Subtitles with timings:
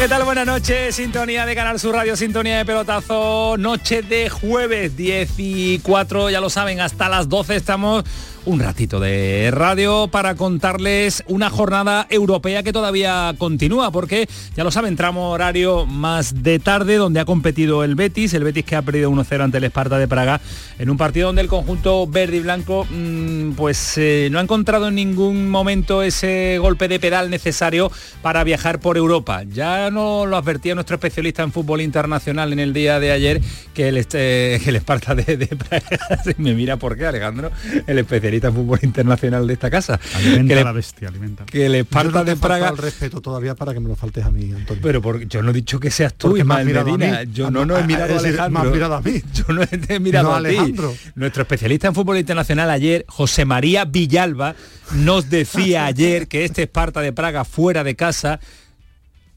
[0.00, 0.24] ¿Qué tal?
[0.24, 0.94] Buenas noches.
[0.94, 3.58] Sintonía de Canal Sur Radio, sintonía de pelotazo.
[3.58, 8.04] Noche de jueves 14, ya lo saben, hasta las 12 estamos
[8.46, 14.70] un ratito de radio para contarles una jornada europea que todavía continúa, porque ya lo
[14.70, 18.82] saben, tramo horario más de tarde donde ha competido el Betis, el Betis que ha
[18.82, 20.40] perdido 1-0 ante el Esparta de Praga,
[20.78, 24.88] en un partido donde el conjunto verde y blanco mm, pues eh, no ha encontrado
[24.88, 27.90] en ningún momento ese golpe de pedal necesario
[28.22, 29.42] para viajar por Europa.
[29.42, 33.40] Ya no lo advertía nuestro especialista en fútbol internacional en el día de ayer
[33.74, 36.00] que el, este, el Esparta de, de Praga,
[36.38, 37.50] me mira por qué Alejandro,
[37.86, 39.98] el especialista fútbol internacional de esta casa.
[40.14, 41.44] Alimenta que la bestia, alimenta.
[41.46, 42.68] Que el Esparta de Praga...
[42.68, 44.82] el respeto todavía para que me lo faltes a mí, Antonio.
[44.82, 47.22] Pero porque yo no he dicho que seas tú, Ismael Medina.
[47.24, 48.64] Yo no, no he mirado a Alejandro.
[48.64, 49.22] Me mirado a mí.
[49.34, 50.74] Yo no he mirado a, ti.
[51.14, 54.54] Nuestro especialista en fútbol internacional ayer, José María Villalba,
[54.94, 58.40] nos decía ayer que este Esparta de Praga fuera de casa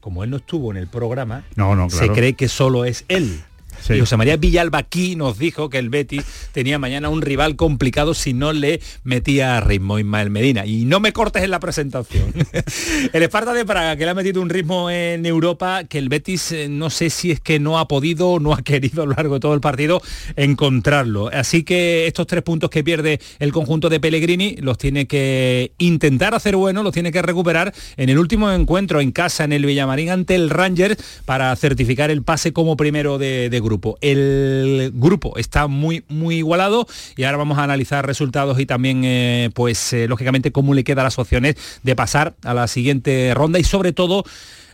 [0.04, 3.40] como él no estuvo en el programa, no, no, se cree que solo es él.
[3.88, 8.14] Y José María Villalba aquí nos dijo que el Betis tenía mañana un rival complicado
[8.14, 10.66] si no le metía a ritmo Ismael Medina.
[10.66, 12.32] Y no me cortes en la presentación.
[13.12, 16.52] el Esparta de Praga, que le ha metido un ritmo en Europa, que el Betis
[16.52, 19.34] eh, no sé si es que no ha podido no ha querido a lo largo
[19.34, 20.00] de todo el partido
[20.36, 21.28] encontrarlo.
[21.32, 26.34] Así que estos tres puntos que pierde el conjunto de Pellegrini los tiene que intentar
[26.34, 30.10] hacer bueno, los tiene que recuperar en el último encuentro en casa en el Villamarín
[30.10, 33.98] ante el Rangers para certificar el pase como primero de, de grupo.
[34.00, 39.50] El grupo está muy, muy igualado y ahora vamos a analizar resultados y también, eh,
[39.54, 43.64] pues, eh, lógicamente, cómo le quedan las opciones de pasar a la siguiente ronda y
[43.64, 44.24] sobre todo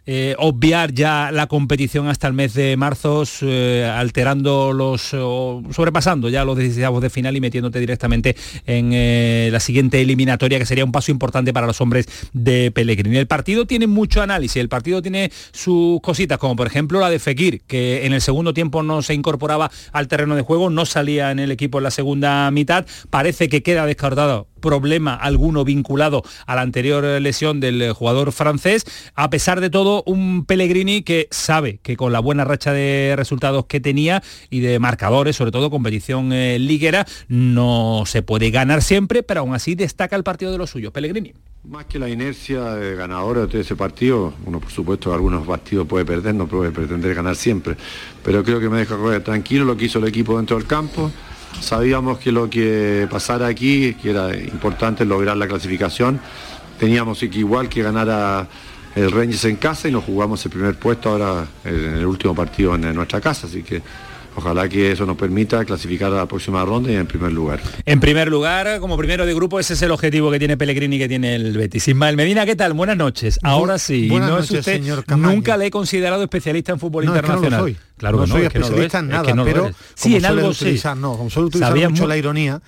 [0.06, 6.44] eh, obviar ya la competición hasta el mes de marzo, eh, alterando los, sobrepasando ya
[6.44, 10.92] los 16 de final y metiéndote directamente en eh, la siguiente eliminatoria, que sería un
[10.92, 13.16] paso importante para los hombres de Pellegrini.
[13.16, 17.18] El partido tiene mucho análisis, el partido tiene sus cositas, como por ejemplo la de
[17.18, 21.30] Fekir, que en el segundo tiempo no se incorporaba al terreno de juego, no salía
[21.30, 26.54] en el equipo en la segunda mitad, parece que queda descartado problema alguno vinculado a
[26.54, 28.84] la anterior lesión del jugador francés.
[29.14, 33.66] A pesar de todo, un Pellegrini que sabe que con la buena racha de resultados
[33.66, 39.22] que tenía y de marcadores, sobre todo competición eh, liguera, no se puede ganar siempre,
[39.22, 40.92] pero aún así destaca el partido de los suyos.
[40.92, 41.32] Pellegrini.
[41.68, 46.06] Más que la inercia de ganadores de ese partido, uno por supuesto algunos partidos puede
[46.06, 47.76] perder, no puede pretender ganar siempre,
[48.24, 51.10] pero creo que me deja tranquilo lo que hizo el equipo dentro del campo
[51.60, 56.20] Sabíamos que lo que pasara aquí, que era importante lograr la clasificación,
[56.78, 58.48] teníamos que igual que ganar a
[58.94, 62.74] el Rangers en casa y nos jugamos el primer puesto ahora en el último partido
[62.74, 63.82] en nuestra casa, así que
[64.40, 67.60] Ojalá que eso nos permita clasificar a la próxima ronda y en primer lugar.
[67.84, 70.98] En primer lugar, como primero de grupo, ese es el objetivo que tiene Pellegrini y
[70.98, 71.86] que tiene el Betis.
[71.88, 72.72] Ismael Medina, ¿qué tal?
[72.72, 73.38] Buenas noches.
[73.42, 77.50] Ahora sí, no es usted, señor nunca le he considerado especialista en fútbol internacional.
[77.50, 77.76] no soy.
[77.98, 80.80] Claro no, soy especialista en nada, pero sí, en algo sí.
[80.96, 82.62] No, como suelo utilizar mucho la ironía,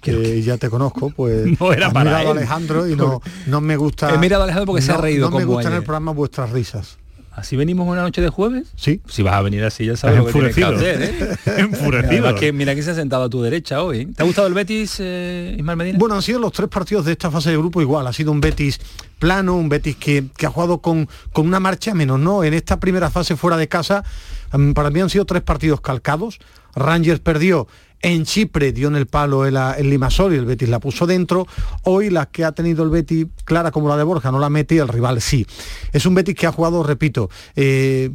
[0.00, 3.76] que ya te conozco, pues no era para mirado a Alejandro y no, no me
[3.76, 4.14] gusta.
[4.14, 5.28] He mirado a Alejandro porque se ha reído.
[5.28, 6.99] No me gustan en el programa vuestras risas.
[7.40, 8.68] ¿Así venimos una noche de jueves?
[8.76, 9.00] Sí.
[9.08, 10.76] Si vas a venir así, ya sabes Enfurecido.
[10.76, 11.36] que ¿eh?
[11.56, 12.34] Enfurecido.
[12.34, 14.04] que, mira que se ha sentado a tu derecha hoy.
[14.04, 15.98] ¿Te ha gustado el Betis, eh, Ismael Medina?
[15.98, 18.06] Bueno, han sido los tres partidos de esta fase de grupo igual.
[18.06, 18.78] Ha sido un Betis
[19.18, 22.44] plano, un Betis que, que ha jugado con, con una marcha menos, ¿no?
[22.44, 24.04] En esta primera fase fuera de casa,
[24.52, 26.40] mm, para mí han sido tres partidos calcados.
[26.74, 27.68] Rangers perdió
[28.02, 31.46] en Chipre dio en el palo el, el, Limasol y el Betis la puso dentro.
[31.84, 34.76] Hoy la que ha tenido el Betis clara como la de Borja no la mete
[34.76, 35.46] y el rival sí.
[35.92, 38.10] Es un Betis que ha jugado, repito, eh,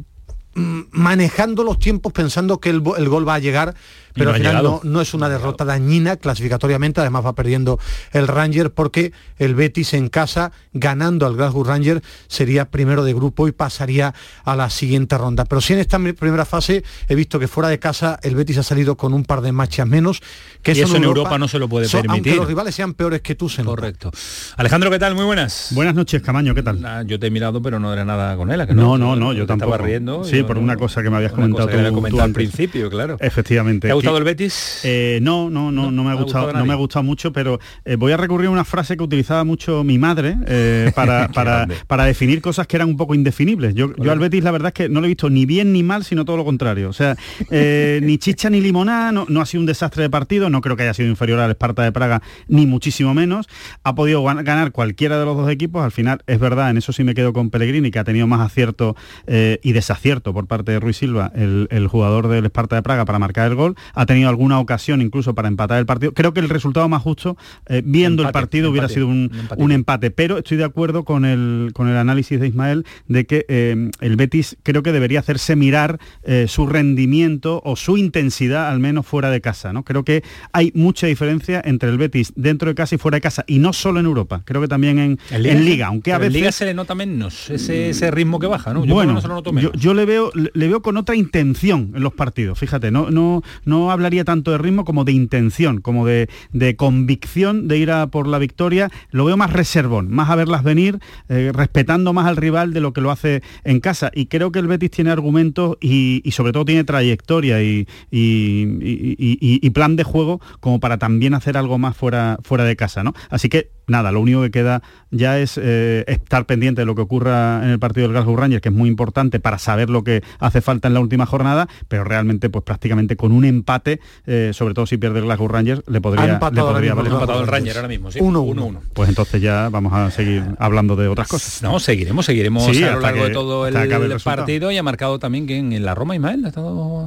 [0.54, 3.74] manejando los tiempos pensando que el, el gol va a llegar
[4.16, 7.78] pero al final no, es una derrota dañina clasificatoriamente, además va perdiendo
[8.12, 13.46] el Ranger porque el Betis en casa, ganando al Glasgow Ranger, sería primero de grupo
[13.48, 14.14] y pasaría
[14.44, 15.44] a la siguiente ronda.
[15.44, 18.62] Pero sí en esta primera fase he visto que fuera de casa el Betis ha
[18.62, 20.22] salido con un par de marchas menos.
[20.62, 22.10] Que y eso, en Europa, no se lo puede permitir.
[22.10, 24.10] Aunque los rivales sean peores que tú, se Correcto.
[24.56, 25.14] Alejandro, ¿qué tal?
[25.14, 25.68] Muy buenas.
[25.72, 27.06] Buenas noches, Camaño, ¿qué tal?
[27.06, 28.66] Yo te he mirado, pero no era nada con él.
[28.74, 29.72] no, no, no, yo tampoco.
[29.72, 30.24] Estaba riendo.
[30.24, 33.16] Sí, por una cosa que me habías comentado tú, al principio, claro.
[33.20, 34.80] Efectivamente gustado el Betis?
[34.84, 37.96] Eh, no, no, no, no, me ha gustado, no me ha gustado mucho, pero eh,
[37.96, 42.04] voy a recurrir a una frase que utilizaba mucho mi madre eh, para, para, para,
[42.04, 43.74] definir cosas que eran un poco indefinibles.
[43.74, 45.82] Yo, yo, al Betis la verdad es que no lo he visto ni bien ni
[45.82, 46.88] mal, sino todo lo contrario.
[46.88, 47.16] O sea,
[47.50, 50.84] ni chicha ni limonada, no, no, ha sido un desastre de partido, no creo que
[50.84, 53.48] haya sido inferior al Esparta de Praga, ni muchísimo menos.
[53.82, 57.04] Ha podido ganar cualquiera de los dos equipos, al final es verdad, en eso sí
[57.04, 60.96] me quedo con Pellegrini, que ha tenido más acierto y desacierto por parte de Ruiz
[60.96, 63.76] Silva, el, el jugador del Esparta de Praga, para marcar el gol.
[63.96, 66.12] Ha tenido alguna ocasión incluso para empatar el partido.
[66.12, 70.10] Creo que el resultado más justo, eh, viendo el partido, hubiera sido un, empate.
[70.12, 74.16] Pero estoy de acuerdo con el, con el análisis de Ismael de que eh, el
[74.16, 79.30] Betis creo que debería hacerse mirar eh, su rendimiento o su intensidad, al menos fuera
[79.30, 79.72] de casa.
[79.72, 79.82] ¿no?
[79.82, 80.22] Creo que
[80.52, 83.44] hay mucha diferencia entre el Betis dentro de casa y fuera de casa.
[83.46, 85.88] Y no solo en Europa, creo que también en, en Liga.
[85.88, 86.34] aunque a veces...
[86.34, 88.84] En Liga se le nota menos ese, ese ritmo que baja, ¿no?
[88.84, 89.20] Yo bueno,
[89.60, 93.42] yo, yo, le veo le veo con otra intención en los partidos, fíjate, no, no,
[93.64, 96.28] no hablaría tanto de ritmo como de intención, como de,
[96.76, 98.90] convicción de ir a por la victoria.
[99.10, 100.98] Lo veo más reservón, más a verlas venir,
[101.28, 104.10] eh, respetando más al rival de lo que lo hace en casa.
[104.14, 109.96] Y creo que el Betis tiene argumentos y, sobre todo tiene trayectoria y, y, plan
[109.96, 113.04] de juego como para también hacer algo más fuera, fuera de casa.
[113.04, 113.12] ¿no?
[113.28, 117.02] Así que nada, lo único que queda ya es eh, estar pendiente de lo que
[117.02, 120.22] ocurra en el partido del Glasgow Rangers, que es muy importante para saber lo que
[120.38, 124.74] hace falta en la última jornada, pero realmente pues prácticamente con un empate, eh, sobre
[124.74, 127.12] todo si pierde el Glasgow Rangers, le podría, le podría valer.
[127.12, 128.18] empatado el Rangers ahora mismo, sí.
[128.20, 128.78] 1-1.
[128.92, 131.62] Pues entonces ya vamos a seguir hablando de otras cosas.
[131.62, 135.46] No, seguiremos, seguiremos a lo largo de todo el, el partido y ha marcado también
[135.46, 137.06] que en la Roma Ismael ha estado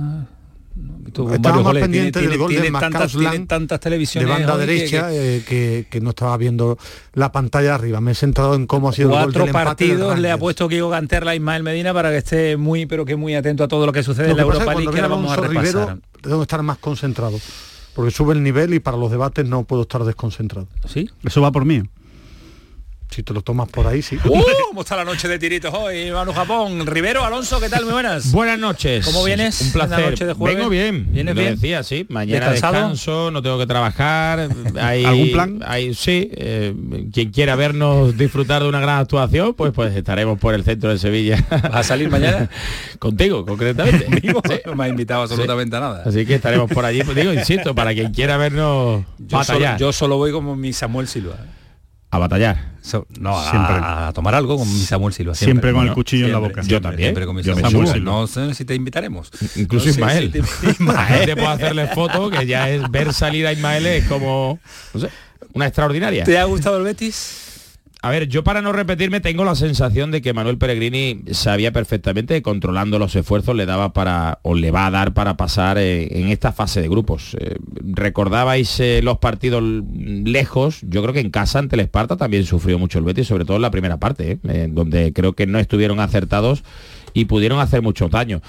[1.33, 3.15] estaba más pendiente del gol de tantas,
[3.47, 5.43] tantas televisiones de banda derecha eh,
[5.89, 6.01] que...
[6.01, 6.77] no estaba viendo
[7.13, 8.01] la pantalla arriba.
[8.01, 11.31] Me he centrado en cómo ha sido el gol partidos le ha puesto Kiko Canterla
[11.31, 14.03] a Ismael Medina para que esté muy, pero que muy atento a todo lo que
[14.03, 15.97] sucede en la Europa League que vamos a repasar.
[16.21, 17.39] tengo que estar más concentrado
[17.95, 20.67] porque sube el nivel y para los debates no puedo estar desconcentrado.
[20.87, 21.09] ¿Sí?
[21.23, 21.81] Eso va por mí.
[23.09, 24.17] Si te lo tomas por ahí, sí.
[24.23, 24.44] ¡Uh!
[24.67, 26.85] ¿Cómo está la noche de tiritos hoy, Manu Japón?
[26.85, 27.83] Rivero, Alonso, ¿qué tal?
[27.83, 28.31] Muy buenas.
[28.31, 29.03] Buenas noches.
[29.03, 29.59] ¿Cómo vienes?
[29.61, 30.11] Un placer.
[30.11, 31.11] Noche de Vengo bien.
[31.11, 31.56] ¿Vienes lo bien?
[31.56, 32.06] decía, sí.
[32.07, 34.47] Mañana descanso, no tengo que trabajar.
[34.79, 35.59] Hay, ¿Algún plan?
[35.65, 36.29] Hay, sí.
[36.33, 36.75] Eh,
[37.11, 41.00] quien quiera vernos disfrutar de una gran actuación, pues pues estaremos por el centro de
[41.00, 41.44] Sevilla.
[41.50, 42.47] ¿Vas a salir mañana?
[43.00, 44.07] Contigo, concretamente.
[44.65, 46.03] No me ha invitado absolutamente a nada.
[46.05, 47.03] Así que estaremos por allí.
[47.03, 49.79] Pues digo, insisto, para quien quiera vernos yo batallar.
[49.79, 51.38] Solo, yo solo voy como mi Samuel Silva
[52.11, 52.73] a batallar.
[53.19, 55.35] no, a, tomar algo con Samuel Silva.
[55.35, 56.61] Siempre, con el cuchillo en la boca.
[56.61, 57.07] Yo también.
[57.07, 58.11] Siempre con Samuel Silva.
[58.11, 59.31] No sé si te invitaremos.
[59.56, 60.31] Incluso Ismael.
[60.63, 61.25] Ismael.
[61.25, 64.59] te puedo hacerle foto, que ya es ver salir a Ismael es como,
[64.94, 65.09] no sé,
[65.53, 66.23] una extraordinaria.
[66.23, 67.49] ¿Te ha gustado el Betis?
[68.01, 72.34] A ver, yo para no repetirme tengo la sensación de que Manuel Peregrini sabía perfectamente
[72.34, 76.07] que controlando los esfuerzos le daba para, o le va a dar para pasar eh,
[76.18, 77.36] en esta fase de grupos.
[77.42, 82.46] Eh, recordabais eh, los partidos lejos, yo creo que en casa ante el Esparta también
[82.46, 86.00] sufrió mucho el Betis, sobre todo en la primera parte, donde creo que no estuvieron
[86.00, 86.63] acertados
[87.13, 88.41] y pudieron hacer mucho daño.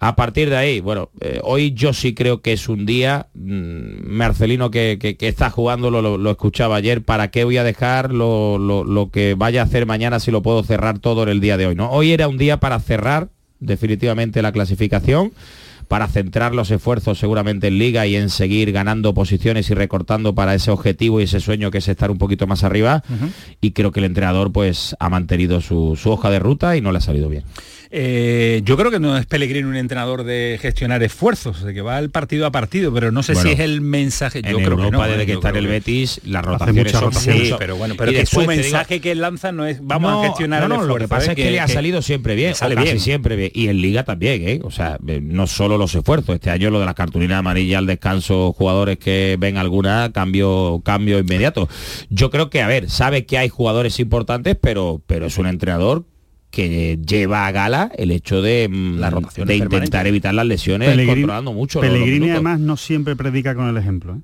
[0.00, 4.06] A partir de ahí, bueno, eh, hoy yo sí creo que es un día, mm,
[4.06, 9.62] Marcelino que, está jugando, lo, escuchaba ayer, ¿para qué voy a dejar lo, que vaya
[9.62, 11.74] a hacer mañana si lo puedo cerrar todo en el día de hoy?
[11.74, 11.90] ¿no?
[11.90, 13.28] Hoy era un día para cerrar
[13.60, 15.32] definitivamente la clasificación
[15.88, 20.54] para centrar los esfuerzos seguramente en liga y en seguir ganando posiciones y recortando para
[20.54, 23.02] ese objetivo y ese sueño que es estar un poquito más arriba
[23.60, 26.92] y creo que el entrenador pues ha mantenido su, su hoja de ruta y no
[26.92, 27.44] le ha salido bien.
[27.96, 31.96] Eh, yo creo que no es Pellegrini un entrenador de gestionar esfuerzos, de que va
[31.96, 34.42] al partido a partido, pero no sé si es el mensaje.
[34.42, 35.26] Yo creo que no, desde ¿eh?
[35.26, 39.00] que está en el Betis, las rotaciones son sí, pero bueno, pero que su mensaje
[39.00, 41.30] que él lanza no es vamos a gestionar no, Lo que pasa ¿eh?
[41.30, 43.52] es que, le ha salido siempre bien, sale casi siempre bien.
[43.54, 44.60] Y en Liga también, ¿eh?
[44.64, 46.34] O sea, no solo los esfuerzos.
[46.34, 51.20] Este año lo de las cartulinas amarillas al descanso, jugadores que ven alguna, cambio, cambio
[51.20, 51.68] inmediato.
[52.10, 56.06] Yo creo que, a ver, sabe que hay jugadores importantes, pero, pero es un entrenador
[56.54, 61.52] que lleva a gala el hecho de, mm, la de intentar evitar las lesiones controlando
[61.52, 61.80] mucho.
[61.80, 64.14] Pellegrini además no siempre predica con el ejemplo.
[64.14, 64.20] ¿eh?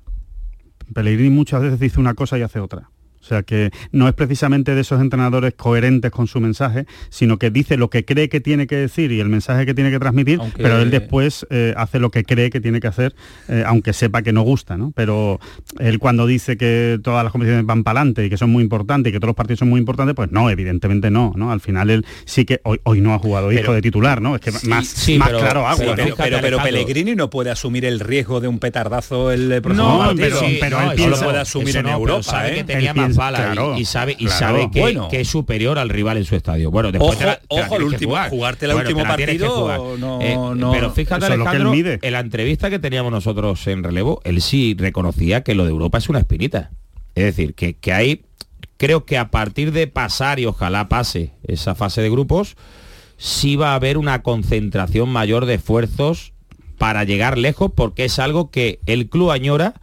[0.93, 2.89] Pellegrini muchas veces dice una cosa y hace otra.
[3.21, 7.51] O sea que no es precisamente de esos entrenadores coherentes con su mensaje, sino que
[7.51, 10.39] dice lo que cree que tiene que decir y el mensaje que tiene que transmitir,
[10.57, 13.13] pero él después eh, hace lo que cree que tiene que hacer,
[13.47, 14.91] eh, aunque sepa que no gusta, ¿no?
[14.95, 15.39] Pero
[15.79, 19.11] él cuando dice que todas las competiciones van para adelante y que son muy importantes
[19.11, 21.51] y que todos los partidos son muy importantes, pues no, evidentemente no, ¿no?
[21.51, 24.35] Al final él sí que hoy, hoy no ha jugado hijo de titular, ¿no?
[24.35, 28.47] Es que más, más claro agua, pero, pero, Pellegrini no puede asumir el riesgo de
[28.47, 32.55] un petardazo el próximo no, pero, pero, él piensa, lo puede asumir en Europa, ¿eh?
[32.55, 33.10] que tenía más
[33.77, 36.71] y, sabe y sabe que, que, es superior al rival en su estadio.
[36.71, 41.25] Bueno, después ojo, ojo el último, jugarte el último partido no, eh, no, pero fíjate
[41.25, 45.71] Alejandro, en la entrevista que teníamos nosotros en relevo, él sí reconocía que lo de
[45.71, 46.71] Europa es una espinita.
[47.13, 48.23] Es decir, que, que hay
[48.81, 52.55] creo que a partir de pasar y ojalá pase esa fase de grupos,
[53.17, 56.33] sí va a haber una concentración mayor de esfuerzos
[56.79, 59.75] para llegar lejos porque es algo que el club añora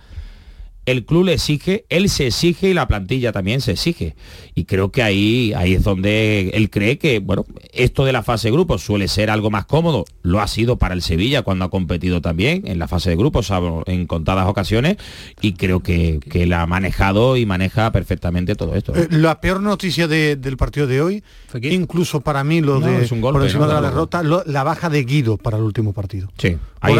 [0.91, 4.15] el club le exige, él se exige y la plantilla también se exige.
[4.55, 8.49] Y creo que ahí, ahí es donde él cree que, bueno, esto de la fase
[8.49, 10.05] de grupos suele ser algo más cómodo.
[10.23, 13.53] Lo ha sido para el Sevilla cuando ha competido también en la fase de grupos
[13.87, 14.97] en contadas ocasiones
[15.41, 18.95] y creo que, que él ha manejado y maneja perfectamente todo esto.
[18.95, 21.23] Eh, la peor noticia del partido de hoy,
[21.63, 24.89] incluso para mí lo de es un golpe, por encima de la derrota, la baja
[24.89, 26.29] de Guido para el último partido.
[26.39, 26.57] Sí.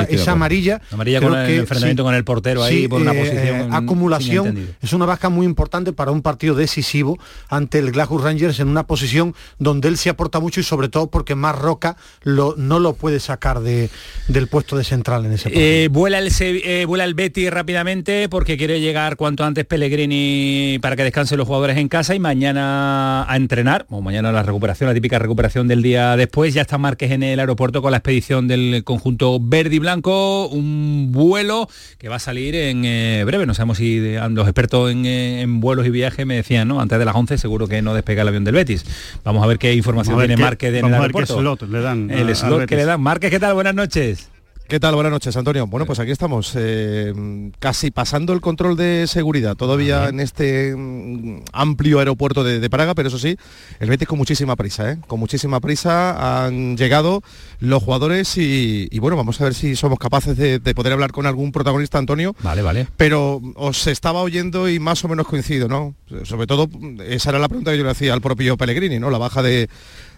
[0.09, 0.81] esa amarilla.
[0.91, 5.07] Amarilla con el enfrentamiento con el portero ahí por una eh, posición acumulación es una
[5.07, 7.19] baja muy importante para un partido decisivo
[7.49, 11.09] ante el Glasgow Rangers en una posición donde él se aporta mucho y sobre todo
[11.09, 13.91] porque más Roca lo, no lo puede sacar de,
[14.29, 15.65] del puesto de central en ese partido.
[15.65, 20.97] Eh, vuela, el, eh, vuela el Betty rápidamente porque quiere llegar cuanto antes Pellegrini para
[20.97, 24.95] que descansen los jugadores en casa y mañana a entrenar, o mañana la recuperación, la
[24.95, 28.83] típica recuperación del día después, ya está Márquez en el aeropuerto con la expedición del
[28.85, 31.69] conjunto verde y blanco, un vuelo
[31.99, 35.87] que va a salir en eh, breve, no sabemos si los expertos eh, en, vuelos
[35.87, 36.81] y viajes me decían, ¿no?
[36.81, 38.85] Antes de las 11 seguro que no despega el avión del Betis.
[39.25, 41.39] Vamos a ver qué información tiene Márquez en el aeropuerto.
[41.39, 42.11] Slot le dan.
[42.11, 43.01] El slot que le dan.
[43.01, 43.55] Márquez, ¿qué tal?
[43.55, 44.31] Buenas noches.
[44.69, 44.95] ¿Qué tal?
[44.95, 45.67] Buenas noches, Antonio.
[45.67, 47.15] Bueno, pues aquí estamos, eh,
[47.59, 53.09] casi pasando el control de seguridad, todavía en este mm, amplio aeropuerto de, Praga, pero
[53.09, 53.39] eso sí,
[53.81, 54.99] el Betis con muchísima prisa, ¿eh?
[55.07, 57.23] Con muchísima prisa han llegado
[57.61, 61.51] los jugadores y, bueno, vamos a ver si somos capaces de, poder hablar con algún
[61.51, 62.37] protagonista, Antonio.
[62.43, 62.89] Vale, vale.
[62.99, 65.95] Pero os estaba oyendo y más o menos coincido, ¿no?
[66.25, 66.69] Sobre todo,
[67.07, 69.09] esa era la pregunta que yo le hacía al propio Pellegrini, ¿no?
[69.09, 69.71] La baja de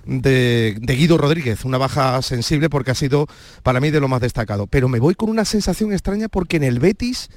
[0.05, 3.27] de, Guido Rodríguez, una baja sensible porque ha sido
[3.63, 4.67] para mí de lo más destacado.
[4.67, 7.31] Pero me voy con una sensación extraña porque en el Betis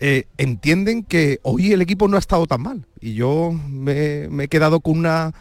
[0.00, 2.86] eh, entienden que hoy el equipo no ha estado tan mal.
[3.00, 5.32] Y yo me, he quedado con una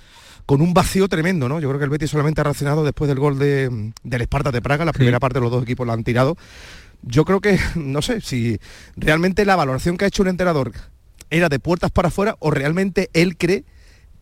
[0.46, 1.60] con un vacío tremendo, ¿no?
[1.60, 4.62] Yo creo que el Betis solamente ha reaccionado después del gol de, del Esparta de
[4.62, 6.38] Praga, la primera parte de los dos equipos la han tirado.
[7.02, 8.58] Yo creo que, no sé, si
[8.96, 10.72] realmente la valoración que ha hecho un entrenador
[11.30, 13.66] era de puertas para afuera o realmente él cree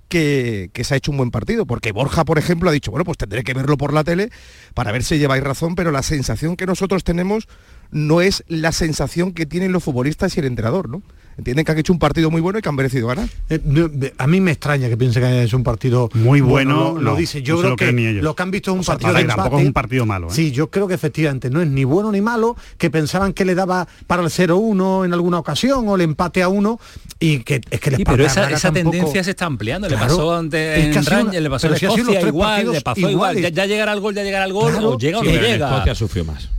[0.10, 3.18] que, se ha hecho un buen partido, porque Borja, por ejemplo, ha dicho, bueno, pues
[3.18, 4.30] tendré que verlo por la tele
[4.74, 7.48] para ver si lleváis razón, pero la sensación que nosotros tenemos
[7.92, 11.02] no es la sensación que tienen los futbolistas y el entrenador, ¿no?
[11.38, 13.28] Entienden que han hecho un partido muy bueno y que han merecido ganar.
[13.50, 16.98] Eh, a mí me extraña que piensen que han hecho un partido muy bueno.
[17.00, 17.42] lo, dice.
[17.42, 20.06] Yo creo que lo que han visto es un partido de Tampoco es un partido
[20.06, 20.28] malo.
[20.28, 20.32] ¿eh?
[20.32, 23.56] Sí, yo creo que efectivamente no es ni bueno ni malo, que pensaban que le
[23.56, 26.80] daba para el 0-1 en alguna ocasión o el empate a uno
[27.20, 29.90] y que es que les Pero esa, tendencia se está ampliando.
[29.90, 33.38] Le pasó ante en Ranger, le pasó a Escocia igual, le pasó igual.
[33.52, 35.70] Ya, llegará al gol, ya llegará al gol, o llega o no llega.
[35.70, 36.50] Escocia sufrió más.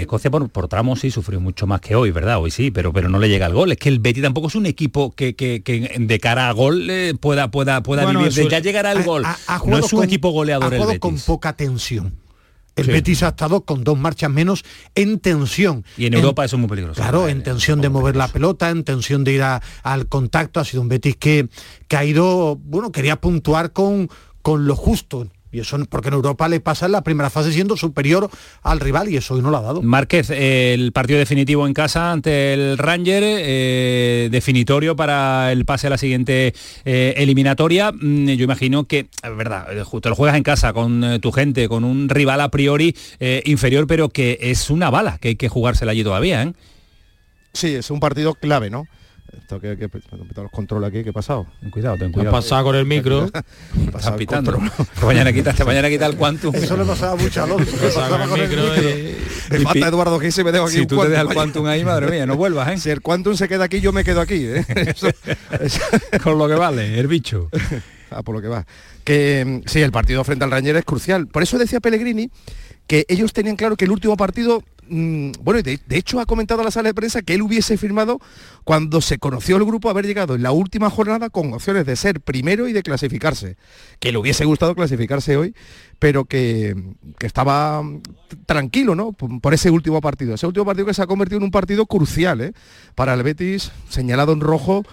[0.00, 2.38] Escocia por, por, tramos sí sufrió mucho más que hoy, ¿verdad?
[2.38, 3.72] Hoy sí, pero, pero no le llega el gol.
[3.72, 5.34] Es que el Betty tampoco es un equipo que,
[5.98, 8.32] de cara a gol eh, pueda, pueda, pueda vivir.
[8.32, 9.24] De ya llegará el gol.
[9.66, 12.24] no es un equipo goleador ha con poca tensión.
[12.76, 15.84] El Betis ha estado con dos marchas menos en tensión.
[15.96, 17.00] Y en Europa eso es muy peligroso.
[17.00, 20.58] Claro, en tensión de mover la pelota, en tensión de ir al contacto.
[20.58, 21.48] Ha sido un Betis que,
[21.86, 24.08] que ha ido, bueno, quería puntuar con,
[24.42, 27.76] con lo justo y eso porque en Europa le pasa en la primera fase siendo
[27.76, 28.28] superior
[28.62, 29.82] al rival y eso hoy no lo ha dado.
[29.82, 35.90] Márquez, el partido definitivo en casa ante el Ranger, eh, definitorio para el pase a
[35.90, 37.92] la siguiente eh, eliminatoria.
[37.92, 39.06] Mm, yo imagino que,
[39.36, 42.96] verdad, eh, justo lo juegas en casa con tu gente, con un rival a priori
[43.44, 46.52] inferior, pero que es una bala, que hay que jugársela allí todavía.
[47.52, 48.86] Sí, es un partido clave, ¿no?
[49.38, 49.88] Esto que, que
[50.36, 51.46] los controles aquí, ¿qué ha pasado?
[51.60, 52.36] Ten cuidado, ten cuidado.
[52.36, 53.26] Ha pasado con el micro.
[53.86, 54.58] Estás pitando.
[55.02, 56.54] mañana quita, esta mañana quita el Quantum.
[56.54, 57.76] Eso le pasaba mucho a Alonso.
[58.08, 58.62] con el micro.
[59.50, 61.84] Me falta Eduardo que se me dejo aquí Si tú te dejas el Quantum ahí,
[61.84, 62.78] madre mía, no vuelvas, ¿eh?
[62.78, 64.64] Si el Quantum se queda aquí, yo me quedo aquí, ¿eh?
[66.22, 67.50] con lo que vale, el bicho.
[68.10, 68.66] ah, por lo que va.
[69.04, 71.26] Que mm, sí, el partido frente al Ranger es crucial.
[71.26, 72.30] Por eso decía Pellegrini
[72.86, 76.60] que ellos tenían claro que el último partido Mm, bueno, de, de, hecho ha comentado
[76.60, 78.20] a la sala de prensa que él hubiese firmado
[78.64, 82.20] cuando se conoció el grupo haber llegado en la última jornada con opciones de ser
[82.20, 83.56] primero y de clasificarse.
[83.98, 85.54] Que le hubiese gustado clasificarse hoy,
[85.98, 86.76] pero que,
[87.20, 87.82] estaba
[88.46, 89.12] tranquilo, ¿no?
[89.12, 90.34] Por, ese último partido.
[90.34, 92.52] Ese último partido que se ha convertido en un partido crucial, ¿eh?
[92.94, 94.84] Para el Betis, señalado en rojo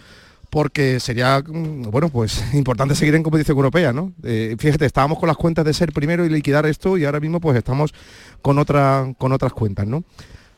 [0.52, 4.14] porque sería, mm, bueno, pues importante seguir en competición europea, ¿no?
[4.22, 7.40] Eh, fíjate, estábamos con las cuentas de ser primero y liquidar esto y ahora mismo
[7.40, 7.92] pues estamos
[8.44, 10.04] con, otra, con otras cuentas, ¿no?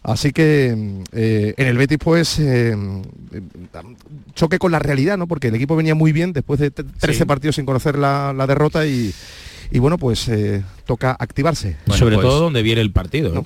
[0.02, 2.76] Así que eh, en el Betis pues eh,
[4.34, 5.28] choque con la realidad, ¿no?
[5.28, 9.14] Porque el equipo venía muy bien después de 13 partidos sin conocer la, derrota y,
[9.76, 10.30] bueno, pues
[10.86, 11.78] toca activarse.
[11.88, 13.46] Sobre pues todo donde viene el partido.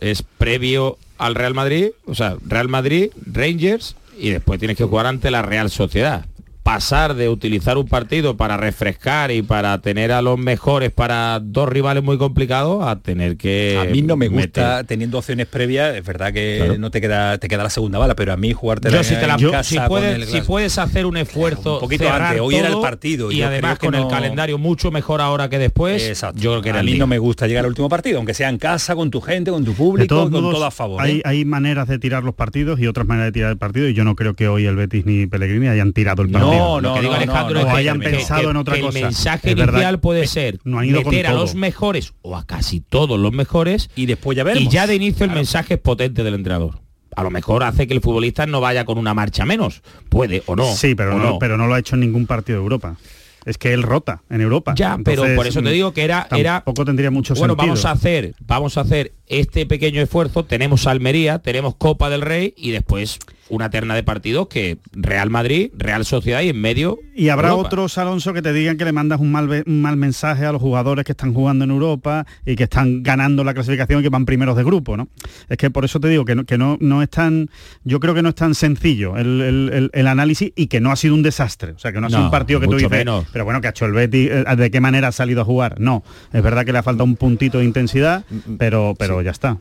[0.00, 5.06] Es previo al Real Madrid, o sea, Real Madrid, Rangers y después tienes que jugar
[5.06, 6.24] ante la Real Sociedad
[6.68, 11.66] pasar de utilizar un partido para refrescar y para tener a los mejores para dos
[11.66, 16.04] rivales muy complicados a tener que a mí no me gusta teniendo opciones previas es
[16.04, 19.78] verdad que no te queda te queda la segunda bala pero a mí jugarte si,
[19.88, 23.78] puedes, si puedes hacer un esfuerzo un poquito antes hoy era el partido y además
[23.78, 26.38] con el calendario mucho mejor ahora que después Exacto.
[26.38, 28.58] yo creo que a mí no me gusta llegar al último partido aunque sea en
[28.58, 31.22] casa con tu gente con tu público con todo a favor hay, ¿eh?
[31.24, 34.04] hay maneras de tirar los partidos y otras maneras de tirar el partido y yo
[34.04, 36.52] no creo que hoy el Betis ni Pellegrini hayan tirado el partido.
[36.52, 41.26] no, no, digo Alejandro no, hayan pensado en otra el mensaje inicial puede ser meter
[41.26, 44.72] a los mejores o a casi todos los mejores y después ya veremos.
[44.72, 46.80] Y ya de inicio el mensaje es potente del entrenador
[47.18, 49.82] a lo mejor hace que el futbolista no vaya con una marcha menos.
[50.08, 50.72] Puede o no.
[50.72, 52.96] Sí, pero, no, pero no lo ha hecho en ningún partido de Europa.
[53.44, 54.74] Es que él rota en Europa.
[54.76, 56.28] Ya, pero por eso te digo que era...
[56.30, 60.44] era poco tendría mucho bueno, vamos a hacer, vamos a hacer este pequeño esfuerzo.
[60.44, 65.70] Tenemos Almería, tenemos Copa del Rey y después una terna de partidos que Real Madrid,
[65.76, 66.98] Real Sociedad y en medio.
[67.14, 70.52] Y habrá otros, Alonso, que te digan que le mandas un mal, mal mensaje a
[70.52, 74.08] los jugadores que están jugando en Europa y que están ganando la clasificación y que
[74.08, 75.08] van primeros de grupo, ¿no?
[75.48, 77.50] Es que por eso te digo que no, que no, no es tan.
[77.84, 81.22] Yo creo que no es tan sencillo el, análisis y que no ha sido un
[81.22, 81.72] desastre.
[81.72, 83.04] O sea, que no ha sido un partido que tú dices.
[83.32, 85.80] Pero bueno, que ha hecho el Betis, eh, ¿de qué manera ha salido a jugar?
[85.80, 86.02] No.
[86.32, 89.30] Es verdad que le ha faltado un puntito de intensidad, mm, mm, pero, pero ya
[89.30, 89.58] está.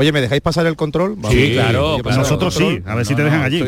[0.00, 1.16] Oye, ¿me dejáis pasar el control?
[1.28, 1.98] sí, claro.
[1.98, 3.64] nosotros sí, a ver si te dejan allí.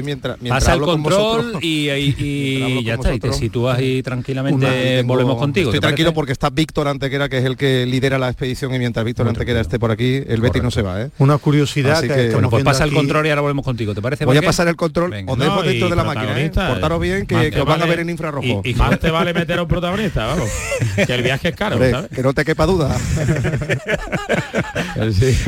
[0.49, 5.71] Pasa el control y, ya está, y te sitúas ahí tranquilamente, volvemos contigo.
[5.71, 9.05] Estoy tranquilo porque está Víctor Antequera, que es el que lidera la expedición, y mientras
[9.05, 11.03] Víctor Antequera esté por aquí, el Betis no se va.
[11.03, 11.11] ¿eh?
[11.19, 12.01] Una curiosidad.
[12.01, 14.25] que, bueno, pues pasa el control y ahora volvemos contigo, ¿te parece?
[14.25, 16.51] Voy a pasar el control, os dejo dentro de la máquina, ¿eh?
[16.51, 18.63] portaros bien, que, os van a ver en infrarrojo.
[18.65, 20.49] Y, más te vale meter a un protagonista, vamos.
[20.95, 21.77] que el viaje es caro,
[22.15, 22.97] Que no te quepa duda.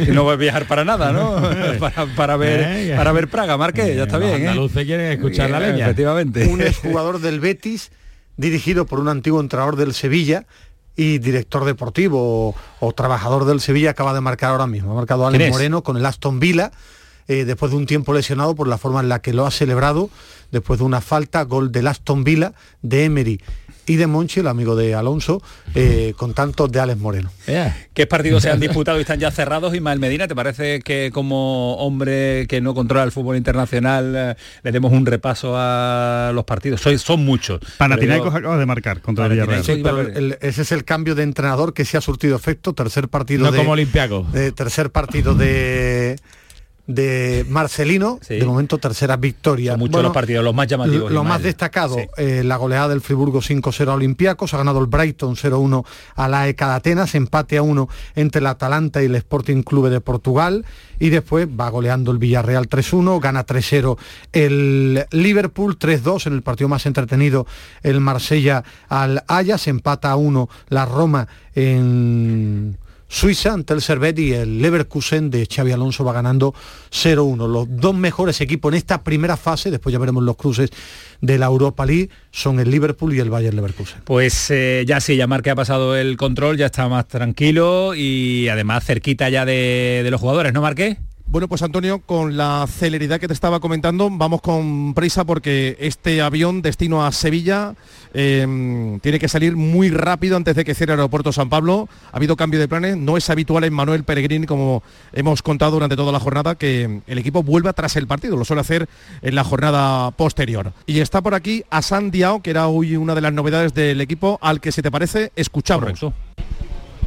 [0.09, 1.37] no voy a viajar para nada, ¿no?
[2.17, 4.49] para, ver para ver Praga, Marque, ya está bien.
[4.49, 4.71] ¿eh?
[4.73, 5.85] quieren escuchar la leña.
[5.85, 6.49] Efectivamente.
[6.49, 7.91] Un exjugador del Betis,
[8.39, 10.47] dirigido por un antiguo entrenador del Sevilla,
[10.97, 14.93] y director deportivo o, trabajador del Sevilla acaba de marcar ahora mismo.
[14.93, 16.71] Ha marcado Alex Moreno con el Aston Villa,
[17.29, 20.11] eh, después de un tiempo lesionado por la forma en la que lo ha celebrado,
[20.51, 23.41] después de una falta, gol del Aston Villa de Emery
[23.87, 25.43] y de Monchi, el amigo de Alonso,
[25.75, 27.31] eh, con tantos de Alex Moreno.
[27.95, 29.75] ¿Qué partidos se han disputado y están ya cerrados?
[29.75, 34.73] Ismael Medina, ¿te parece que como hombre que no controla el fútbol internacional eh, le
[34.73, 36.81] demos un repaso a los partidos?
[36.81, 37.61] Soy, son muchos.
[37.79, 40.39] Panathinaikos acaba de marcar contra el Villarreal.
[40.41, 42.73] ese es el cambio de entrenador que se ha surtido efecto.
[42.73, 44.27] Tercer partido no como Olimpiaco.
[44.33, 46.17] De, tercer partido de
[46.87, 49.77] de Marcelino, de momento tercera victoria.
[49.77, 51.13] muchos los partidos, los más llamativos.
[51.13, 55.37] Lo más destacado, eh, la goleada del Friburgo 5-0 a Olympiacos, ha ganado el Brighton
[55.37, 55.85] 0-1
[56.17, 59.91] a la ECA de Atenas, empate a 1 entre el Atalanta y el Sporting Clube
[59.91, 60.65] de Portugal,
[60.99, 63.97] y después va goleando el Villarreal 3-1, gana 3-0
[64.33, 67.47] el Liverpool, 3-2 en el partido más entretenido,
[67.83, 72.77] el Marsella al Ajax, empata a 1 la Roma en
[73.13, 76.55] Suiza ante el Servet y el Leverkusen de Xavi Alonso va ganando
[76.91, 77.47] 0-1.
[77.47, 80.71] Los dos mejores equipos en esta primera fase, después ya veremos los cruces
[81.21, 84.01] de la Europa League, son el Liverpool y el Bayern Leverkusen.
[84.05, 88.49] Pues eh, ya sí, ya Marque ha pasado el control, ya está más tranquilo y
[88.49, 90.97] además cerquita ya de, de los jugadores, ¿no Marque?
[91.33, 96.21] Bueno, pues Antonio, con la celeridad que te estaba comentando, vamos con prisa porque este
[96.21, 97.75] avión destino a Sevilla
[98.13, 101.89] em, tiene que salir muy rápido antes de que cierre el aeropuerto San Pablo.
[102.13, 104.83] Ha habido cambio de planes, no es habitual en Manuel Peregrini, como
[105.15, 108.61] hemos contado durante toda la jornada, que el equipo vuelva tras el partido, lo suele
[108.61, 108.87] hacer
[109.23, 110.75] en la jornada posterior.
[110.85, 114.39] Y está por aquí Asan Diao, que era hoy una de las novedades del equipo,
[114.43, 115.99] al que si te parece, escuchamos.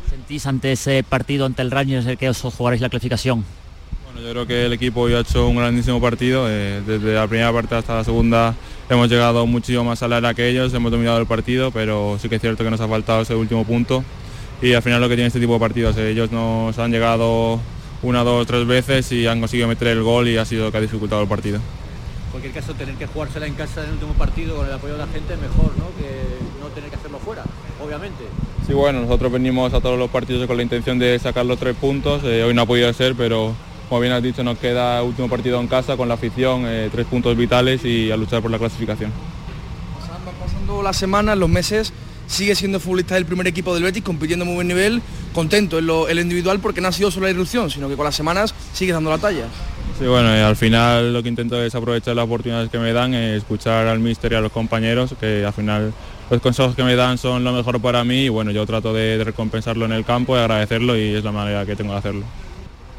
[0.10, 3.46] ¿Sentís ante ese partido ante el Rangers el que os jugaréis la clasificación?
[4.21, 6.47] Yo creo que el equipo hoy ha hecho un grandísimo partido.
[6.49, 8.56] Eh, desde la primera parte hasta la segunda
[8.89, 12.30] hemos llegado muchísimo más a la era que ellos, hemos dominado el partido, pero sí
[12.30, 14.04] que es cierto que nos ha faltado ese último punto.
[14.62, 17.60] Y al final lo que tiene este tipo de partidos, eh, ellos nos han llegado
[18.04, 20.82] una, dos, tres veces y han conseguido meter el gol y ha sido que ha
[20.82, 21.58] dificultado el partido.
[21.58, 24.93] En cualquier caso, tener que jugársela en casa en el último partido con el apoyo
[24.93, 25.86] de la gente es mejor, ¿no?
[25.97, 27.43] Que no tener que hacerlo fuera,
[27.84, 28.23] obviamente.
[28.67, 31.75] Sí, bueno, nosotros venimos a todos los partidos con la intención de sacar los tres
[31.75, 32.23] puntos.
[32.23, 33.56] Eh, hoy no ha podido ser, pero
[33.89, 37.06] como bien has dicho, nos queda último partido en casa con la afición, eh, tres
[37.06, 39.12] puntos vitales y a luchar por la clasificación.
[40.39, 41.93] Pasando las semanas, los meses
[42.28, 45.02] sigue siendo futbolista del primer equipo del Betis, compitiendo muy buen nivel,
[45.34, 48.15] contento en lo, individual porque no ha sido solo la irrupción, sino que con las
[48.15, 49.45] semanas sigue dando la talla.
[50.00, 53.88] Sí, bueno, al final lo que intento es aprovechar las oportunidades que me dan, escuchar
[53.88, 55.93] al míster y a los compañeros, que al final
[56.30, 59.24] los consejos que me dan son lo mejor para mí y bueno, yo trato de,
[59.24, 62.24] recompensarlo en el campo y agradecerlo y es la manera que tengo de hacerlo.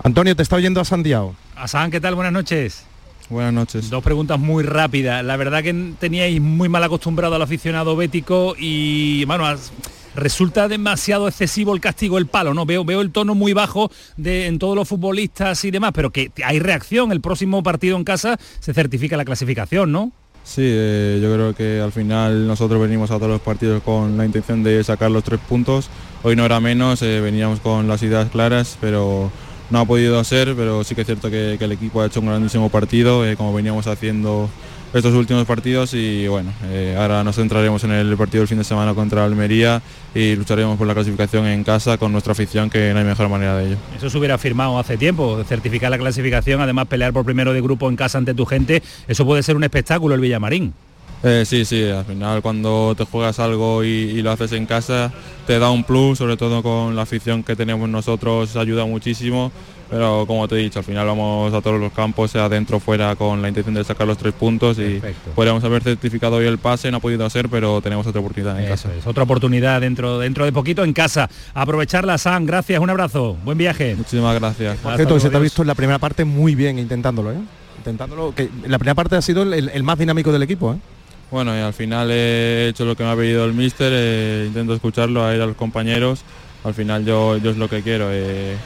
[0.06, 1.34] Antonio, te está oyendo a Santiago.
[1.56, 2.14] Asan, ¿qué tal?
[2.14, 2.84] Buenas noches.
[3.28, 3.90] Buenas noches.
[3.90, 5.24] Dos preguntas muy rápidas.
[5.24, 9.44] La verdad que teníais muy mal acostumbrado al aficionado bético y bueno,
[10.14, 12.64] resulta demasiado excesivo el castigo, el palo, ¿no?
[12.64, 16.30] Veo, veo el tono muy bajo de, en todos los futbolistas y demás, pero que
[16.44, 17.10] hay reacción.
[17.10, 20.12] El próximo partido en casa se certifica la clasificación, ¿no?
[20.44, 24.24] Sí, eh, yo creo que al final nosotros venimos a todos los partidos con la
[24.24, 25.90] intención de sacar los tres puntos.
[26.22, 29.32] Hoy no era menos, eh, veníamos con las ideas claras, pero
[29.70, 32.26] no ha podido ser, pero sí que es cierto que, el equipo ha hecho un
[32.26, 34.48] grandísimo partido, eh, como veníamos haciendo
[34.94, 38.64] estos últimos partidos y bueno, eh, ahora nos centraremos en el partido del fin de
[38.64, 39.82] semana contra Almería
[40.14, 43.56] y lucharemos por la clasificación en casa con nuestra afición, que no hay mejor manera
[43.56, 43.76] de ello.
[43.96, 47.88] Eso se hubiera firmado hace tiempo, certificar la clasificación, además pelear por primero de grupo
[47.88, 50.72] en casa ante tu gente, eso puede ser un espectáculo el Villamarín.
[51.22, 55.12] Eh, sí, sí, al final cuando te juegas algo y, lo haces en casa
[55.46, 59.52] te da un plus, sobre todo con la afición que tenemos nosotros, ayuda muchísimo,
[59.88, 62.80] pero como te he dicho, al final vamos a todos los campos, sea dentro o
[62.80, 65.00] fuera, con la intención de sacar los tres puntos y
[65.36, 68.68] podríamos haber certificado hoy el pase, no ha podido hacer, pero tenemos otra oportunidad en
[68.68, 68.90] casa.
[68.92, 71.30] Es otra oportunidad dentro, dentro de poquito en casa.
[71.54, 73.94] Aprovecharla, San, gracias, un abrazo, buen viaje.
[73.94, 74.78] Muchísimas gracias.
[74.78, 77.38] Por se te ha visto en la primera parte muy bien intentándolo, ¿eh?
[77.78, 80.78] Intentándolo, que la primera parte ha sido el, el más dinámico del equipo, ¿eh?
[81.30, 84.74] Bueno, y al final he hecho lo que me ha pedido el míster, eh, intento
[84.74, 86.22] escucharlo, a ir a los compañeros.
[86.62, 88.56] Al final yo, yo es lo que quiero, eh,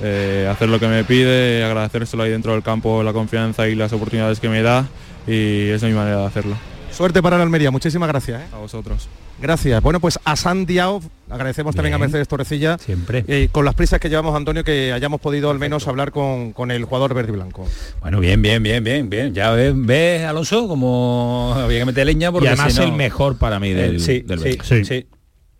[0.00, 3.92] eh, hacer lo que me pide, agradecérselo ahí dentro del campo la confianza y las
[3.92, 4.86] oportunidades que me da
[5.26, 6.71] y esa es mi manera de hacerlo.
[6.92, 8.42] Suerte para la Almería, muchísimas gracias.
[8.52, 9.08] A vosotros.
[9.40, 9.82] Gracias.
[9.82, 12.78] Bueno, pues a Santiago, agradecemos también a Mercedes Torrecilla.
[12.78, 13.24] Siempre.
[13.26, 16.84] Eh, con las prisas que llevamos, Antonio, que hayamos podido al menos hablar con, el
[16.84, 17.66] jugador verde y blanco.
[18.00, 19.34] Bueno, bien, bien, bien, bien, bien.
[19.34, 23.72] Ya ves, Alonso, como había que meter leña porque y además el mejor para mí
[23.72, 24.24] del, sí,
[24.62, 25.06] sí, sí,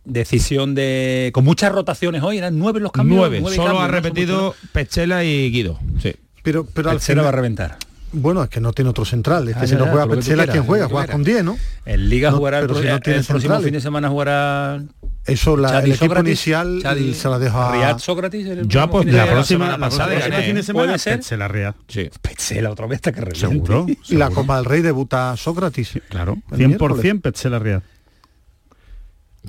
[0.05, 1.31] Decisión de.
[1.33, 3.19] con muchas rotaciones hoy, eran nueve los cambios.
[3.19, 5.79] Nueve, solo ha repetido Pechela y Guido.
[6.01, 6.15] Sí.
[6.43, 7.79] Pero, pero al final va a reventar.
[8.13, 9.49] Bueno, es que no tiene otro central.
[9.49, 10.89] Es que ah, si no juega Petzela, ¿quién juega?
[10.89, 11.59] Juega con 10, ¿no?
[11.85, 14.83] En Liga jugará el, si no tiene el próximo fin de semana jugará...
[15.25, 16.83] Eso, la, el equipo inicial
[17.15, 17.73] se la deja a...
[17.73, 18.67] Riyad Sócrates.
[18.67, 21.75] Yo pues la próxima, pasada, este fin de semana, Petzela Riyad.
[21.89, 22.11] Sí.
[22.21, 23.49] Petzela otra vez hasta que reviente.
[23.49, 23.87] ¿Seguro?
[24.09, 26.01] Y la Copa del Rey debuta Sócrates.
[26.09, 27.83] claro, 100% Petzela Riyad.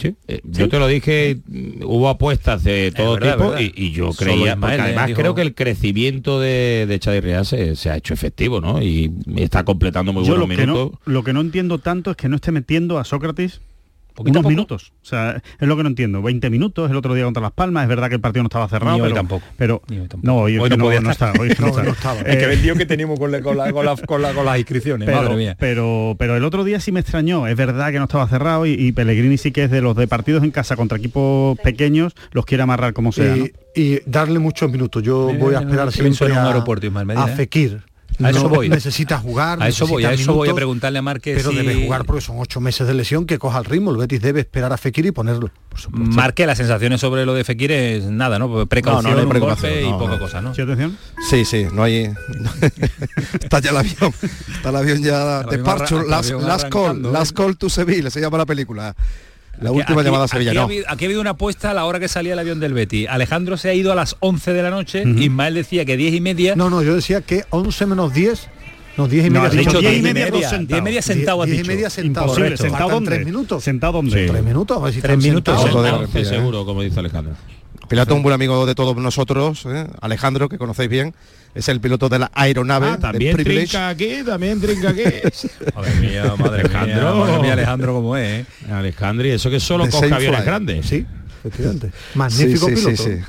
[0.02, 1.38] Eh, yo te lo dije,
[1.84, 7.00] hubo apuestas de todo tipo Y, yo creía, además creo que el crecimiento de, de
[7.00, 8.82] Chadi se, se, ha hecho efectivo, ¿no?
[8.82, 11.00] Y está completando muy buenos minutos.
[11.06, 13.62] lo que no entiendo tanto es que no esté metiendo a Sócrates
[14.18, 14.94] unos minutos.
[15.02, 16.22] O sea, es lo que no entiendo.
[16.22, 17.84] 20 minutos el otro día contra Las Palmas.
[17.84, 18.98] Es verdad que el partido no estaba cerrado.
[18.98, 19.44] Ni hoy tampoco.
[19.58, 19.82] Pero
[20.22, 22.22] no, hoy, no, no, no, está, hoy no, estaba.
[22.22, 25.06] Es que vendió que teníamos con, con, las inscripciones.
[25.06, 25.56] Pero, madre mía.
[25.60, 27.48] Pero, pero el otro día sí me extrañó.
[27.48, 30.44] Es verdad que no estaba cerrado y, Pellegrini sí que es de los de partidos
[30.44, 33.36] en casa contra equipos pequeños, los quiere amarrar como sea.
[33.76, 35.02] Y, darle muchos minutos.
[35.04, 38.70] Yo voy a esperar siempre a, a Fekir a eso voy.
[38.70, 39.62] Necesita jugar.
[39.62, 41.38] A eso voy, a eso voy a preguntarle a Márquez.
[41.38, 43.92] Pero debe jugar porque son ocho meses de lesión que coja el ritmo.
[43.92, 45.52] El Betis debe esperar a Fekir y ponerlo.
[45.92, 48.66] Márquez, las sensaciones sobre lo de Fekir es nada, ¿no?
[48.68, 50.54] Precaución, no, golpe y poca cosa, ¿no?
[50.54, 50.98] ¿Sí, atención?
[51.30, 52.04] Sí, sí, no hay.
[53.42, 54.14] está ya el avión.
[54.56, 56.04] Está el avión ya de parcho.
[56.04, 58.96] Las call, las call to Seville, se llama la película.
[59.62, 60.62] La última llamada a Sevilla, aquí, no.
[60.62, 62.74] ha habido, aquí ha habido una apuesta a la hora que salía el avión del
[62.74, 63.08] Betty.
[63.08, 66.22] Alejandro se ha ido a las 11 de la noche, Ismael decía que 10 y
[66.22, 66.56] media.
[66.56, 68.50] No, no, yo decía que 11 menos 10
[68.98, 71.46] no, 10 y media, no, dicho 10 y media, 10 y media sentado.
[71.46, 72.28] 10 y media sentado.
[72.28, 73.12] Imposible, sentado dónde?
[73.12, 73.64] 3 minutos.
[73.64, 74.28] ¿Sentado dónde?
[74.28, 75.62] 3 minutos, a ver si 3 minutos.
[75.62, 76.10] Sentados.
[76.12, 77.34] seguro, como dice Alejandro.
[77.88, 79.88] Piloto, un buen amigo de todos nosotros, ¿eh?
[80.02, 81.14] Alejandro, que conocéis bien,
[81.54, 82.88] es el piloto de la aeronave.
[82.88, 85.04] Ah, también trinca aquí, también trinca aquí.
[85.76, 87.16] madre mía, madre Alejandro.
[87.16, 88.42] Mía, madre mía, Alejandro, ¿cómo es?
[88.42, 88.46] ¿eh?
[88.72, 90.86] Alejandro, y eso que solo coge aviones grandes.
[90.86, 91.06] Sí,
[91.40, 91.92] efectivamente.
[92.16, 93.26] Magnífico sí, sí, piloto.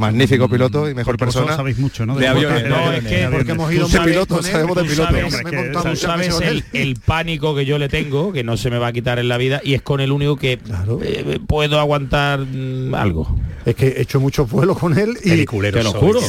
[0.00, 1.56] Magnífico piloto y mejor persona.
[1.56, 2.16] sabéis mucho, ¿no?
[2.16, 2.68] De, aviones.
[2.68, 5.82] No, es que porque hemos ido de piloto, sabemos de piloto.
[5.82, 8.92] Sabes, sabes el, el, pánico que yo le tengo, que no se me va a
[8.92, 10.58] quitar en la vida, y es con el único que
[11.02, 13.36] eh, puedo aguantar mm, algo.
[13.64, 16.20] Es que he hecho muchos vuelos con él y te lo juro.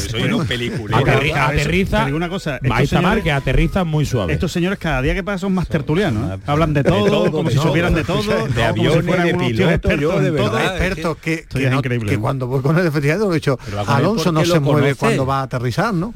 [1.35, 2.05] aterriza.
[2.07, 4.33] una cosa, señores, que aterriza muy suave.
[4.33, 6.37] Estos señores cada día que pasan son más tertulianos.
[6.37, 6.41] ¿eh?
[6.45, 10.75] Hablan de todo, como si supieran de todo, de aviones, de pilotos, yo de verdad,
[10.75, 14.95] expertos que, que cuando voy con él efectivamente lo he dicho Alonso no se mueve
[14.95, 16.13] cuando va a aterrizar, ¿no?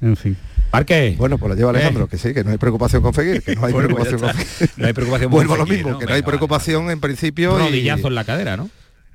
[0.00, 0.36] En fin.
[0.70, 1.14] Parque.
[1.16, 3.64] Bueno, pues lo lleva Alejandro, que sí, que no hay preocupación con Fekir, que no
[3.66, 4.54] hay Bueno, preocupación ya con está.
[4.54, 4.70] Fekir.
[4.78, 5.98] No hay preocupación Vuelvo a lo mismo, ¿no?
[5.98, 7.56] que no hay preocupación en principio.
[7.58, 8.68] y- Rodillazo en la cadera, ¿no?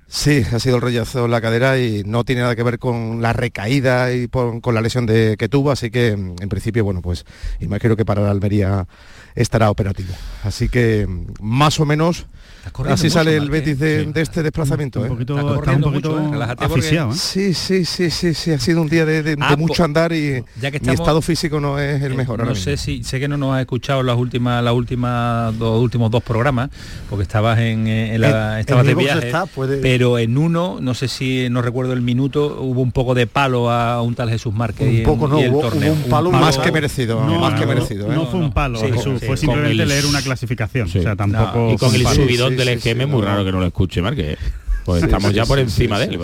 [0.07, 3.21] Sí, ha sido el rollazo en la cadera y no tiene nada que ver con
[3.21, 7.01] la recaída y por- con la lesión de, que tuvo, así que en principio, bueno,
[7.01, 7.25] pues
[7.61, 8.87] imagino que para la Almería
[9.35, 10.13] estará operativo.
[10.43, 11.07] Así que
[11.39, 12.25] más o menos
[12.65, 13.49] así mucho, sale el.
[13.49, 14.99] Betis de, de este desplazamiento.
[14.99, 15.09] Un ¿eh?
[15.09, 16.47] poquito, Está está un poquito mucho, ¿eh?
[16.47, 17.15] Porque- asfixiado, ¿eh?
[17.15, 19.83] Sí, sí, sí, sí, sí, ha sido un día de, de- de Ah, mucho po-
[19.83, 22.45] andar y ya que mi estamos- estado físico no es el Eh, mejor.
[22.45, 26.11] No sé si sé que no nos has escuchado las últimas las últimas dos últimos
[26.11, 26.69] dos programas
[27.09, 30.77] porque estabas en, eh, en la estabas en de viaje, está, puede- pero en uno
[30.81, 34.29] no sé si no recuerdo el minuto hubo un poco de palo a un tal
[34.29, 35.93] Jesús Márquez Un y en- poco no, y el hubo- torneo.
[35.93, 38.11] hubo un palo Más que merecido, No, más que no, merecido.
[38.11, 38.15] ¿eh?
[38.15, 40.87] No fue un palo, Sí, Jesús, con- fue simplemente leer una clasificación.
[40.87, 41.71] O sea, tampoco.
[41.73, 43.27] y con el un subidón sí, del EGM sí, es muy no.
[43.27, 44.37] raro que no lo escuche, Marque.
[44.85, 46.21] Pues Sí, estamos sí, ya por sí, encima sí, de él.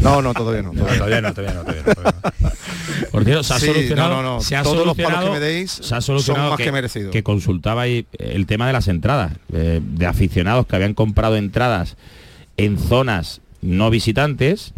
[0.00, 0.72] No, no, todavía no.
[0.72, 1.04] Todavía no.
[1.04, 2.50] todavía no, todavía no, todavía no, todavía no.
[3.10, 4.40] Por cierto, se ha Sí, solucionado, no, no, no.
[4.40, 6.72] se ha Todos los palos solucionado- que me deis se ha solucionado son más que
[6.72, 7.12] merecidos.
[7.12, 11.96] que consultabais el tema de las entradas, eh, de aficionados que habían comprado entradas
[12.56, 14.72] en zonas no visitantes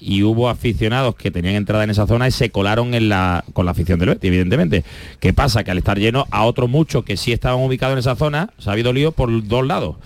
[0.00, 3.66] y hubo aficionados que tenían entrada en esa zona y se colaron en la, con
[3.66, 4.82] la afición del Betis, evidentemente.
[5.20, 5.62] ¿Qué pasa?
[5.62, 8.70] Que al estar lleno, a otros muchos que sí estaban ubicados en esa zona, se
[8.70, 9.96] ha habido lío por dos lados.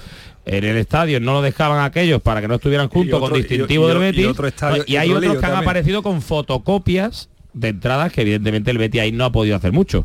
[0.46, 3.84] En el estadio no lo dejaban aquellos para que no estuvieran juntos otro- con distintivo
[3.84, 4.26] y- y- del y Betis.
[4.26, 5.68] otro estadio- y hay otro otros que han también.
[5.70, 10.04] aparecido con fotocopias de entradas que evidentemente el Betis ahí no ha podido hacer mucho.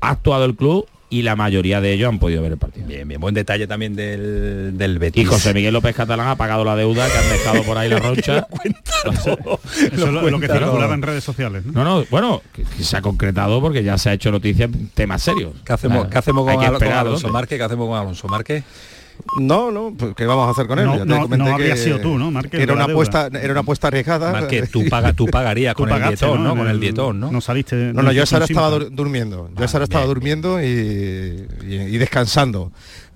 [0.00, 2.86] Ha actuado el club y la mayoría de ellos han podido ver el partido.
[2.86, 5.22] Bien, bien, buen detalle también del, del Betis.
[5.22, 7.98] Y José Miguel López Catalán ha pagado la deuda que han dejado por ahí la
[8.00, 8.46] roncha.
[9.12, 9.38] Eso
[9.90, 10.58] es lo, lo que todo.
[10.58, 11.64] circulaba en redes sociales.
[11.66, 11.72] ¿no?
[11.72, 14.88] No, no, bueno, que, que se ha concretado porque ya se ha hecho noticia en
[14.88, 15.52] temas serios.
[15.64, 17.28] ¿Qué hacemos, Ah, ¿qué hacemos hay con, que Alonso.
[17.28, 17.58] Márquez?
[17.58, 18.64] ¿Qué hacemos con Alonso Márquez?
[19.38, 20.86] No, no, pues, ¿qué vamos a hacer con él?
[20.86, 23.52] No, Ya te no, no habría que- sido tú, ¿no, el Era una apuesta, era
[23.52, 24.32] una apuesta arriesgada.
[24.32, 26.56] Márquez, tú, paga, tú pagarías Tú con el pagaste, dietón, ¿no?
[26.56, 27.30] Con el dietón, ¿no?
[27.32, 27.92] No saliste.
[27.92, 29.48] No, no, yo esa hora estaba durmiendo.
[29.54, 30.14] Yo a Ah, esa hora estaba bien.
[30.14, 32.72] durmiendo y, y- y descansando.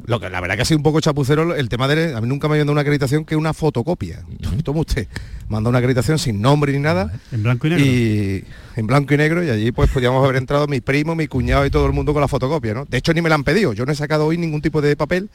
[0.07, 2.29] Lo que la verdad que ha sido un poco chapucero el tema de a mí
[2.29, 4.23] nunca me habían dado una acreditación que una fotocopia.
[4.64, 5.07] Toma usted,
[5.49, 7.12] manda una acreditación sin nombre ni nada.
[7.33, 7.85] En blanco y negro.
[7.87, 8.45] Y
[8.77, 11.71] en blanco y negro y allí pues podíamos haber entrado mi primo, mi cuñado y
[11.71, 12.85] todo el mundo con la fotocopia, ¿no?
[12.87, 13.73] De hecho ni me la han pedido.
[13.73, 15.31] Yo no he sacado hoy ningún tipo de papel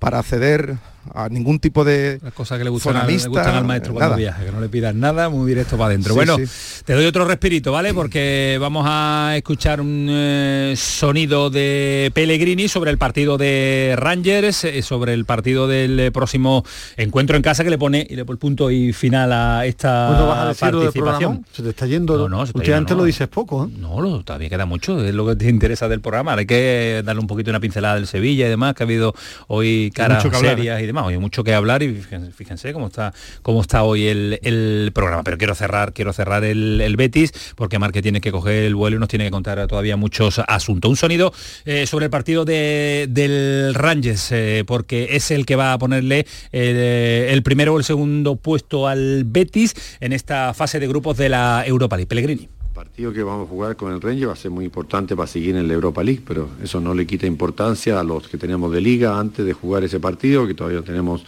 [0.00, 0.78] para acceder
[1.14, 4.10] a ningún tipo de Las cosas que le gustan, al, le gustan al maestro cuando
[4.10, 4.16] nada.
[4.16, 6.12] viaja, que no le pidas nada, muy directo para adentro.
[6.12, 6.82] Sí, bueno, sí.
[6.84, 7.94] te doy otro respirito, ¿vale?
[7.94, 14.82] Porque vamos a escuchar un eh, sonido de Pellegrini sobre el partido de Rangers, eh,
[14.82, 16.64] sobre el partido del eh, próximo
[16.96, 20.08] encuentro en casa que le pone y le pone el punto y final a esta
[20.08, 21.46] Pues no vas a decir lo del participación.
[21.52, 22.16] Se te está yendo.
[22.16, 23.00] No, no, yendo, no.
[23.00, 23.64] lo dices poco.
[23.64, 23.68] ¿eh?
[23.78, 26.34] No, lo- todavía queda mucho, es lo que te interesa del programa.
[26.34, 29.14] Hay que darle un poquito una pincelada del Sevilla y demás, que ha habido
[29.48, 31.06] hoy caras serias y demás.
[31.08, 31.94] Hay mucho que hablar y
[32.34, 35.22] fíjense, cómo está cómo está hoy el, el programa.
[35.24, 38.96] Pero quiero cerrar, quiero cerrar el, el Betis, porque Marque tiene que coger el vuelo
[38.96, 40.88] y nos tiene que contar todavía muchos asuntos.
[40.88, 41.32] Un sonido
[41.64, 46.26] eh, sobre el partido de- del Rangers, eh, porque es el que va a ponerle
[46.52, 51.28] eh, el primero o el segundo puesto al Betis en esta fase de grupos de
[51.28, 52.08] la Europa League.
[52.08, 52.48] Pellegrini.
[52.80, 55.26] El partido que vamos a jugar con el Ranger va a ser muy importante para
[55.26, 58.72] seguir en la Europa League, pero eso no le quita importancia a los que tenemos
[58.72, 61.22] de liga antes de jugar ese partido, que todavía tenemos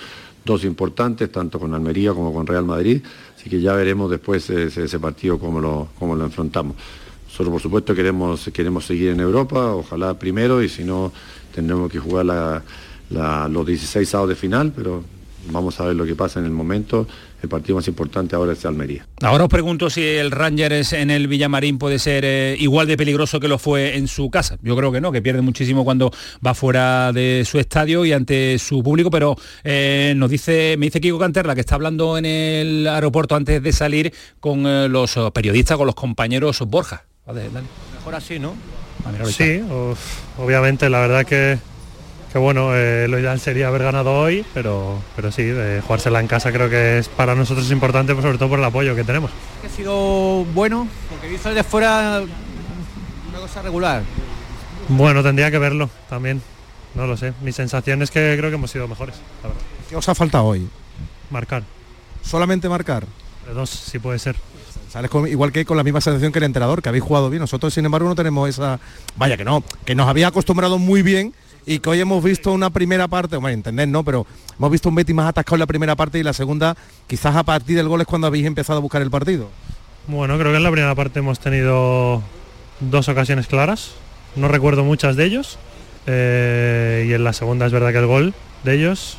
[0.46, 3.02] dos importantes, tanto con Almería como con Real Madrid,
[3.36, 6.74] así que ya veremos después ese, ese partido cómo lo, cómo lo enfrentamos.
[7.26, 11.12] Nosotros por supuesto queremos, queremos seguir en Europa, ojalá primero, y si no
[11.54, 12.62] tendremos que jugar
[13.10, 15.04] los 16 sábados de final, pero
[15.50, 17.06] vamos a ver lo que pasa en el momento.
[17.42, 19.04] El partido más importante ahora es Almería.
[19.20, 23.40] Ahora os pregunto si el Rangers en el Villamarín puede ser eh, igual de peligroso
[23.40, 24.58] que lo fue en su casa.
[24.62, 26.12] Yo creo que no, que pierde muchísimo cuando
[26.46, 31.00] va fuera de su estadio y ante su público, pero eh, nos dice, me dice
[31.00, 35.76] Kiko Canterla que está hablando en el aeropuerto antes de salir con eh, los periodistas,
[35.76, 37.06] con los compañeros Borja.
[37.26, 37.66] Vale, dale.
[37.96, 38.54] Mejor así, ¿no?
[39.04, 39.24] Ah.
[39.26, 39.98] Sí, uf,
[40.38, 41.58] obviamente la verdad que,
[42.32, 46.26] que bueno, eh, lo ideal sería haber ganado hoy, pero, pero sí, de jugársela en
[46.28, 49.30] casa creo que es para nosotros importante, pues, sobre todo por el apoyo que tenemos.
[49.60, 52.22] Que ha sido bueno, porque visto desde fuera
[53.28, 54.02] una cosa regular.
[54.88, 56.40] Bueno, tendría que verlo también,
[56.94, 57.34] no lo sé.
[57.42, 59.62] Mi sensación es que creo que hemos sido mejores, la verdad.
[59.88, 60.66] ¿Qué os ha faltado hoy?
[61.30, 61.62] Marcar,
[62.22, 63.04] Solamente marcar.
[63.46, 64.36] de dos si puede ser.
[64.90, 67.40] Sales con- igual que con la misma sensación que el entrenador, que habéis jugado bien.
[67.40, 68.78] Nosotros, sin embargo, no tenemos esa...
[69.16, 71.32] Vaya que no, que nos había acostumbrado muy bien
[71.66, 74.04] y que hoy hemos visto una primera parte, bueno, entender, ¿no?
[74.04, 74.26] Pero
[74.58, 77.42] hemos visto un Betis más atascado en la primera parte y la segunda, quizás a
[77.42, 79.48] partir del gol es cuando habéis empezado a buscar el partido.
[80.08, 82.22] Bueno, creo que en la primera parte hemos tenido
[82.80, 83.92] dos ocasiones claras.
[84.34, 85.58] No recuerdo muchas de ellos.
[86.06, 89.16] Eh, y en la segunda es verdad que el gol de ellos.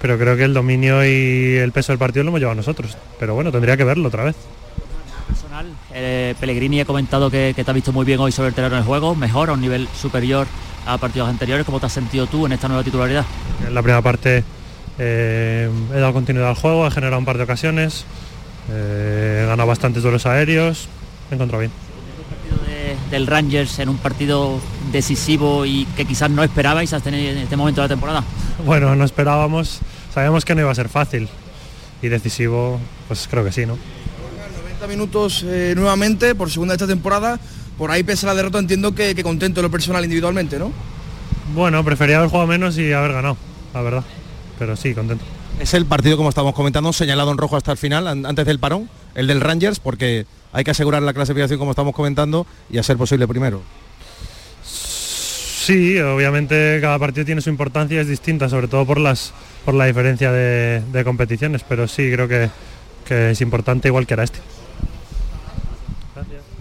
[0.00, 2.96] Pero creo que el dominio y el peso del partido lo hemos llevado nosotros.
[3.18, 4.36] Pero bueno, tendría que verlo otra vez.
[5.26, 8.76] Personal Eh, Pellegrini ha comentado que, te ha visto muy bien hoy sobre el terreno
[8.76, 10.46] del juego, mejor a un nivel superior
[10.86, 11.64] a partidos anteriores.
[11.66, 13.24] ¿Cómo te has sentido tú en esta nueva titularidad?
[13.66, 14.44] En la primera parte
[14.98, 18.04] eh, he dado continuidad al juego, he generado un par de ocasiones,
[18.70, 20.88] eh, he ganado bastantes duelos aéreos,
[21.30, 21.72] me he encontrado bien.
[23.10, 24.60] del Rangers en un partido
[24.92, 28.24] decisivo y que quizás no esperabais hasta en este momento de la temporada?
[28.64, 29.80] Bueno, no esperábamos,
[30.12, 31.28] sabíamos que no iba a ser fácil
[32.02, 33.78] y decisivo, pues creo que sí, ¿no?
[34.80, 37.38] 90 minutos eh, nuevamente por segunda de esta temporada,
[37.80, 40.70] por ahí pese a la derrota entiendo que, que contento lo personal individualmente, ¿no?
[41.54, 43.38] Bueno, prefería haber jugado menos y haber ganado,
[43.72, 44.04] la verdad,
[44.58, 45.24] pero sí, contento.
[45.58, 48.90] Es el partido, como estamos comentando, señalado en rojo hasta el final, antes del parón,
[49.14, 52.98] el del Rangers, porque hay que asegurar la clasificación como estamos comentando y a ser
[52.98, 53.62] posible primero.
[54.62, 59.32] Sí, obviamente cada partido tiene su importancia, es distinta, sobre todo por las
[59.64, 62.50] por la diferencia de, competiciones, pero sí creo que,
[63.06, 64.40] que es importante igual que era este.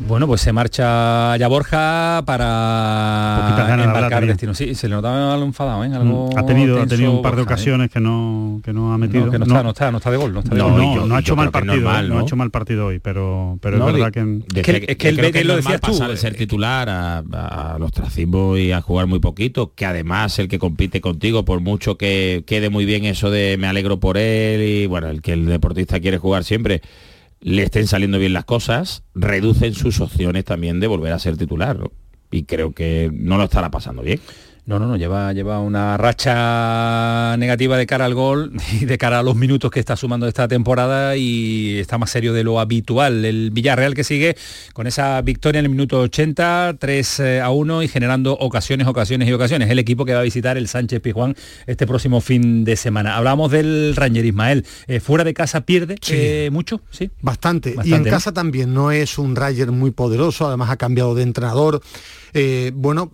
[0.07, 4.53] Bueno, pues se marcha ya Borja para embarcar destino.
[4.53, 5.91] Sí, se le notaba algo enfadado, ¿eh?
[5.93, 7.43] Algo ha tenido, ha tenido un par de ¿eh?
[7.43, 9.25] ocasiones que no que no ha metido.
[9.25, 10.77] No, que no, Está, no, está, no está de gol, no está de gol.
[10.77, 12.19] No, no ha hecho mal partido, normal, ¿no?
[12.19, 15.17] ha hecho mal partido hoy, pero pero es verdad que es que, es que el
[15.17, 19.07] Betis lo decías tú, pasar de ser titular a, a los tracismos y a jugar
[19.07, 23.29] muy poquito, que además el que compite contigo por mucho que quede muy bien eso
[23.29, 26.81] de me alegro por él y bueno, el que el deportista quiere jugar siempre
[27.41, 31.79] le estén saliendo bien las cosas, reducen sus opciones también de volver a ser titular.
[32.31, 34.19] Y creo que no lo estará pasando bien.
[34.69, 39.17] No, no, no, lleva, lleva una racha negativa de cara al gol y de cara
[39.17, 43.25] a los minutos que está sumando esta temporada y está más serio de lo habitual.
[43.25, 44.37] El Villarreal que sigue
[44.73, 49.27] con esa victoria en el minuto 80, 3 eh, a 1 y generando ocasiones, ocasiones
[49.27, 49.71] y ocasiones.
[49.71, 53.17] El equipo que va a visitar el Sánchez Pizjuán este próximo fin de semana.
[53.17, 54.67] Hablamos del Ranger Ismael.
[54.85, 56.79] Eh, ¿Fuera de casa pierde eh, mucho?
[56.91, 57.09] Sí.
[57.23, 57.73] Bastante.
[57.85, 61.81] Y en casa también no es un Ranger muy poderoso, además ha cambiado de entrenador.
[62.73, 63.11] Bueno,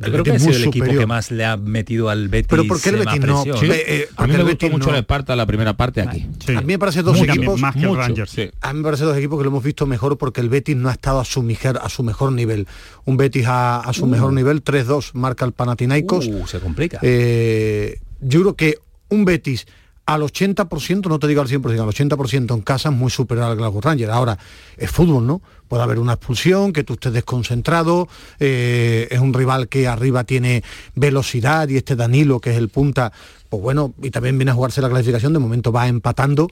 [0.00, 2.48] yo creo que es el equipo que más le ha metido al Betis.
[2.48, 3.44] Pero ¿por qué el Betis no?
[3.44, 6.26] Eh, a mí me gustó mucho el Esparta la primera parte aquí.
[6.56, 8.36] A mí me parece dos equipos más que el Rangers.
[8.60, 10.88] A mí me parece dos equipos que lo hemos visto mejor porque el Betis no
[10.88, 12.66] ha estado a su mejor, a su mejor nivel.
[13.04, 14.08] Un Betis a, su uh.
[14.08, 16.26] mejor nivel, 3-2 marca el Panathinaikos.
[16.26, 16.98] Uh, se complica.
[17.02, 19.66] Eh, yo creo que un Betis
[20.14, 23.56] al 80%, no te digo al 100%, al 80% en casa es muy superior al
[23.56, 24.10] Glasgow Rangers.
[24.10, 24.36] Ahora,
[24.76, 25.40] es fútbol, ¿no?
[25.68, 28.08] Puede haber una expulsión, que tú estés desconcentrado,
[28.40, 30.64] eh, es un rival que arriba tiene
[30.96, 33.12] velocidad y este Danilo, que es el punta,
[33.48, 36.48] pues bueno, y también viene a jugarse la clasificación, de momento va empatando,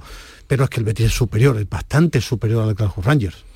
[0.46, 3.47] pero es que el Betis es superior, es bastante superior al Glasgow Rangers.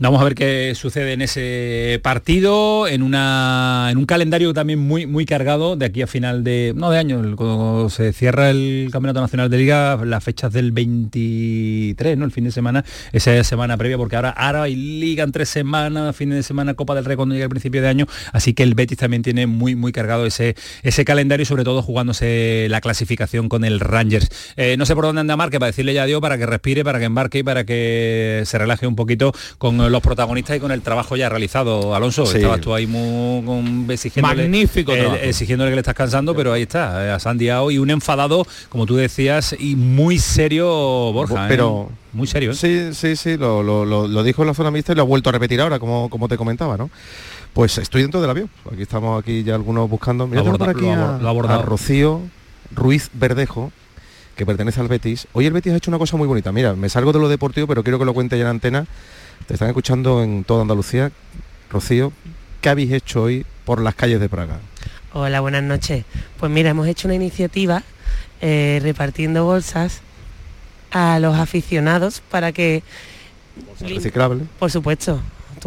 [0.00, 5.06] Vamos a ver qué sucede en ese partido, en, una, en un calendario también muy,
[5.06, 9.20] muy cargado de aquí a final de, no de año, cuando se cierra el Campeonato
[9.20, 12.24] Nacional de Liga, las fechas del 23, ¿no?
[12.24, 16.16] El fin de semana, esa semana previa, porque ahora, ahora hay Liga en tres semanas,
[16.16, 18.74] fin de semana Copa del Rey cuando llega el principio de año, así que el
[18.74, 23.48] Betis también tiene muy, muy cargado ese, ese calendario y sobre todo jugándose la clasificación
[23.48, 24.28] con el Rangers.
[24.56, 26.98] Eh, no sé por dónde anda Marque para decirle ya adiós, para que respire, para
[26.98, 30.82] que embarque y para que se relaje un poquito con los protagonistas y con el
[30.82, 31.94] trabajo ya realizado.
[31.94, 37.06] Alonso, estabas tú ahí muy exigiéndole, Magnífico exigiéndole que le estás cansando, pero ahí está,
[37.06, 40.66] eh, a Sandiao y un enfadado, como tú decías, y muy serio
[41.12, 41.44] Borja.
[41.44, 41.48] ¿eh?
[41.48, 42.52] Pero muy serio.
[42.52, 42.54] ¿eh?
[42.54, 45.60] Sí, sí, sí, lo, dijo en la zona mixta y lo ha vuelto a repetir
[45.60, 46.90] ahora, como, como te comentaba, ¿no?
[47.52, 48.50] Pues estoy dentro del avión.
[48.70, 50.26] Aquí estamos aquí ya algunos buscando.
[50.26, 52.20] Mira, por aquí a, Rocío
[52.74, 53.70] Ruiz Verdejo,
[54.34, 55.28] que pertenece al Betis.
[55.32, 56.50] Hoy el Betis ha hecho una cosa muy bonita.
[56.50, 58.86] Mira, me salgo de lo deportivo, pero quiero que lo cuente ya en antena.
[59.46, 61.12] Te están escuchando en toda Andalucía.
[61.68, 62.12] Rocío,
[62.62, 64.58] ¿qué habéis hecho hoy por las calles de Praga?
[65.12, 66.06] Hola, buenas noches.
[66.38, 67.82] Pues mira, hemos hecho una iniciativa
[68.40, 70.00] eh, repartiendo bolsas
[70.90, 72.82] a los aficionados para que...
[73.68, 74.48] Bolsas reciclables.
[74.58, 75.20] Por supuesto,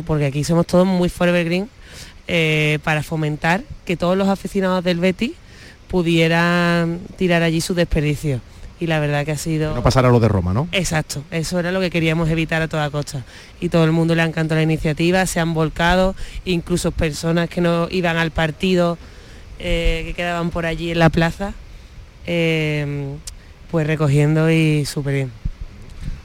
[0.07, 1.69] porque aquí somos todos muy forever green
[2.27, 5.35] eh, para fomentar que todos los aficionados del Betty
[5.87, 8.41] pudieran tirar allí su desperdicio
[8.79, 9.73] y la verdad que ha sido...
[9.73, 10.67] No pasara lo de Roma, ¿no?
[10.71, 13.23] Exacto, eso era lo que queríamos evitar a toda costa.
[13.59, 17.61] Y todo el mundo le ha encantado la iniciativa, se han volcado, incluso personas que
[17.61, 18.97] no iban al partido,
[19.59, 21.53] eh, que quedaban por allí en la plaza,
[22.25, 23.15] eh,
[23.71, 25.31] pues recogiendo y súper bien.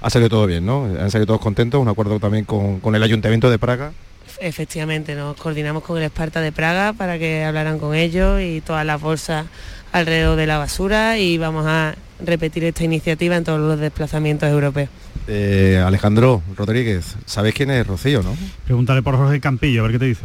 [0.02, 0.84] Ha salido todo bien, ¿no?
[0.84, 3.92] Han salido todos contentos, un acuerdo también con, con el Ayuntamiento de Praga.
[4.40, 8.84] Efectivamente, nos coordinamos con el Esparta de Praga para que hablaran con ellos y todas
[8.84, 9.46] las bolsas
[9.92, 14.88] alrededor de la basura y vamos a repetir esta iniciativa en todos los desplazamientos europeos.
[15.28, 18.34] Eh, Alejandro Rodríguez, ¿sabes quién es Rocío, no?
[18.64, 20.22] Pregúntale por Jorge Campillo, a ver qué te dice.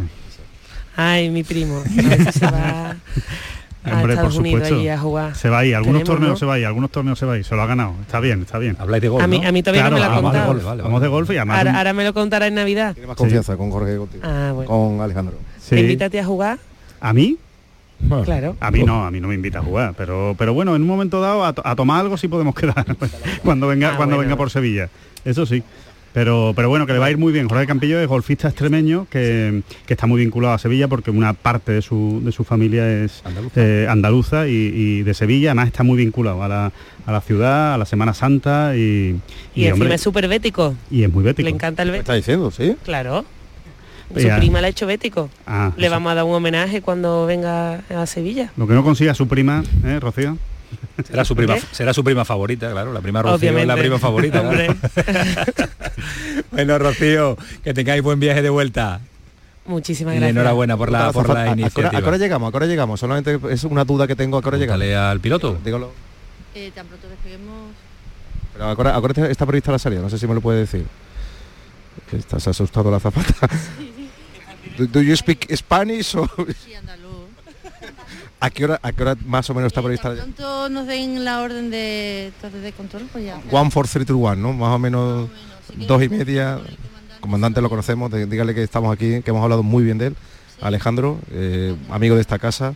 [0.96, 1.84] Ay, mi primo.
[3.90, 4.92] Hombre, Estados por Unidos supuesto.
[4.94, 5.36] a jugar.
[5.36, 6.36] Se va ahí, algunos torneos ¿no?
[6.38, 7.94] se va ahí, algunos torneos se va ahí, se lo ha ganado.
[8.02, 8.76] Está bien, está bien.
[8.80, 9.48] Habláis de golf, A mí- ¿no?
[9.48, 10.54] a mí todavía no me lo ha vamos de contado.
[10.54, 11.58] golf, Vale, Vamos de golf y además...
[11.60, 12.94] Ahora, ahora me lo contará en Navidad.
[12.96, 14.24] Tiene más confianza con Jorge contigo.
[14.26, 14.70] Ah, bueno.
[14.70, 15.36] Con Alejandro.
[15.70, 16.58] ¿Te invita a ti a jugar?
[17.00, 17.38] ¿A mí?
[18.24, 18.56] Claro.
[18.60, 20.88] A mí no, a mí no me invita a jugar, pero pero bueno, en un
[20.88, 22.86] momento dado a, to- a tomar algo sí podemos quedar
[23.44, 24.28] cuando venga Ah, cuando bueno.
[24.30, 24.90] venga por Sevilla.
[25.26, 25.64] Eso sí.
[26.14, 27.48] Pero, pero bueno, que le va a ir muy bien.
[27.48, 31.74] Jorge Campillo es golfista extremeño que, que está muy vinculado a Sevilla porque una parte
[31.74, 33.22] de su, de su familia es
[33.56, 35.50] eh, andaluza y, y de Sevilla.
[35.50, 36.72] Además está muy vinculado a la,
[37.06, 39.16] a la ciudad, a la Semana Santa y,
[39.54, 40.74] Y, encima hombre, es súper bético.
[40.90, 41.48] y es muy bético.
[41.48, 42.02] Le encanta el bético.
[42.04, 42.76] está diciendo, sí?
[42.84, 43.24] Claro.
[44.14, 44.38] Su Ya.
[44.38, 45.30] prima le ha hecho bético.
[45.46, 45.96] Ah, Le eso.
[45.96, 48.52] vamos a dar un homenaje cuando venga a Sevilla.
[48.58, 50.38] Lo que no consiga su prima, ¿eh, Rocío?
[51.08, 51.62] Será su prima, ¿Qué?
[51.72, 54.42] será su prima favorita, claro, la prima Rocío es la prima favorita.
[54.42, 54.76] claro.
[56.52, 59.02] Bueno, Rocío, que tengáis buen viaje de vuelta.
[59.66, 60.36] Muchísimas Y gracias.
[60.36, 61.98] enhorabuena por la, por la ¿A- a- ¿A qué hora- iniciativa.
[62.00, 62.48] a qué hora llegamos?
[62.48, 63.00] ¿A qué hora llegamos?
[63.00, 64.38] Solamente es una duda que tengo.
[64.38, 64.80] ¿A qué hora llegamos?
[64.80, 65.58] Dale al piloto.
[65.64, 65.92] Dígalo.
[66.56, 67.72] Eh, tan pronto despeguemos.
[68.54, 70.02] Pero ¿a qué hora- a qué hora está prevista la salida?
[70.02, 70.86] No sé si me lo puede decir.
[72.10, 73.34] Que Estás asustado la zapata.
[74.78, 76.28] Do, do you speak Spanish o
[76.66, 77.28] Sí, andaluz.
[78.40, 80.10] ¿A qué hora a qué hora más o menos está prevista?
[80.10, 83.42] Tan pronto nos den la orden de, entonces, de control, pues ya.
[83.52, 84.54] One four three two one, ¿no?
[84.54, 85.30] Más o menos
[85.76, 86.60] dos y media.
[87.20, 90.16] Comandante lo conocemos, dígale que estamos aquí, que hemos hablado muy bien de él.
[90.62, 92.74] Alejandro, eh, amigo de esta casa,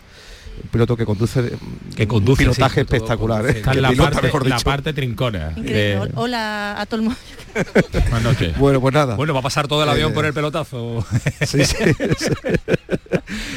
[0.64, 1.52] un piloto que conduce,
[1.95, 3.58] Que conduce, un pilotaje sí, espectacular, conduce.
[3.58, 3.60] ¿eh?
[3.60, 4.66] Está en la pilota, parte, mejor la dicho.
[4.66, 5.54] parte trincona.
[5.58, 7.20] Eh, Hola a todo el mundo.
[7.93, 8.58] buenas noches.
[8.58, 9.16] Bueno, pues nada.
[9.16, 11.06] Bueno, va a pasar todo el avión Eh, por el pelotazo.
[11.45, 11.76] Sí, sí,
[12.18, 12.30] sí.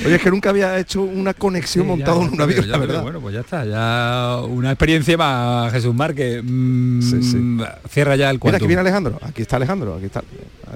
[0.06, 3.02] Oye, es que nunca había hecho una conexión ya en un avión, la verdad.
[3.02, 6.42] Bueno, pues ya está, ya una experiencia más, Jesús Márquez.
[6.44, 7.00] Mm,
[7.90, 8.56] Cierra ya el Mira, cuarto.
[8.58, 10.22] aquí viene Alejandro, aquí está Alejandro, aquí está.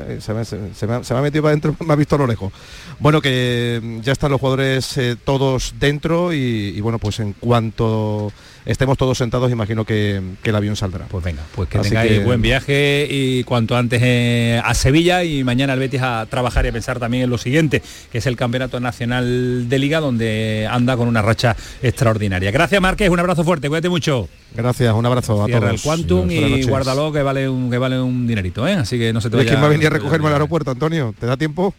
[0.07, 1.97] Eh, Se me, se- se me ha, se me ha metido para adentro, me ha
[1.97, 2.53] visto a lo lejos.
[2.99, 8.33] Bueno, que ya están los jugadores eh, todos dentro y, y bueno, pues en cuanto
[8.67, 11.07] estemos todos sentados, imagino que, que el avión saldrá.
[11.07, 15.25] Pues venga, pues que Así tengáis que- buen viaje y cuanto antes eh, a Sevilla
[15.25, 17.83] y mañana al Betis a trabajar y a pensar también en lo siguiente,
[18.13, 22.51] que es el Campeonato Nacional de Liga, donde anda con una racha extraordinaria.
[22.51, 24.29] Gracias, Márquez, un abrazo fuerte, cuídate mucho.
[24.55, 25.75] Gracias, un abrazo a Cierra todos.
[25.75, 28.75] el Quantum y guárdalo que vale un que vale un dinerito, ¿eh?
[28.75, 29.49] Así que no se te vaya.
[29.49, 31.15] ¿Quién va a venir a recogerme al aeropuerto, Antonio?
[31.19, 31.75] ¿Te da tiempo?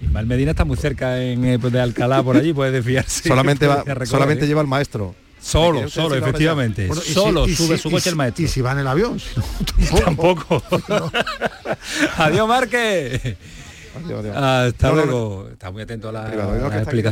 [0.00, 3.28] Ismael Medina está muy cerca en, eh, de Alcalá por allí, puede desfiarse.
[3.28, 4.48] solamente va, solamente ¿eh?
[4.48, 5.14] lleva el maestro.
[5.40, 6.86] Solo, ¿Me quiere solo, efectivamente.
[6.86, 8.44] Bueno, y si- solo y sube si- su coche si- el maestro.
[8.44, 10.62] Y si va en el avión, si no, Tampoco.
[12.18, 13.36] Adiós, Márquez.
[14.04, 14.36] Adiós, adiós.
[14.36, 15.48] Hasta No, no, luego.
[15.52, 17.02] Está muy atento a, la- las aquí,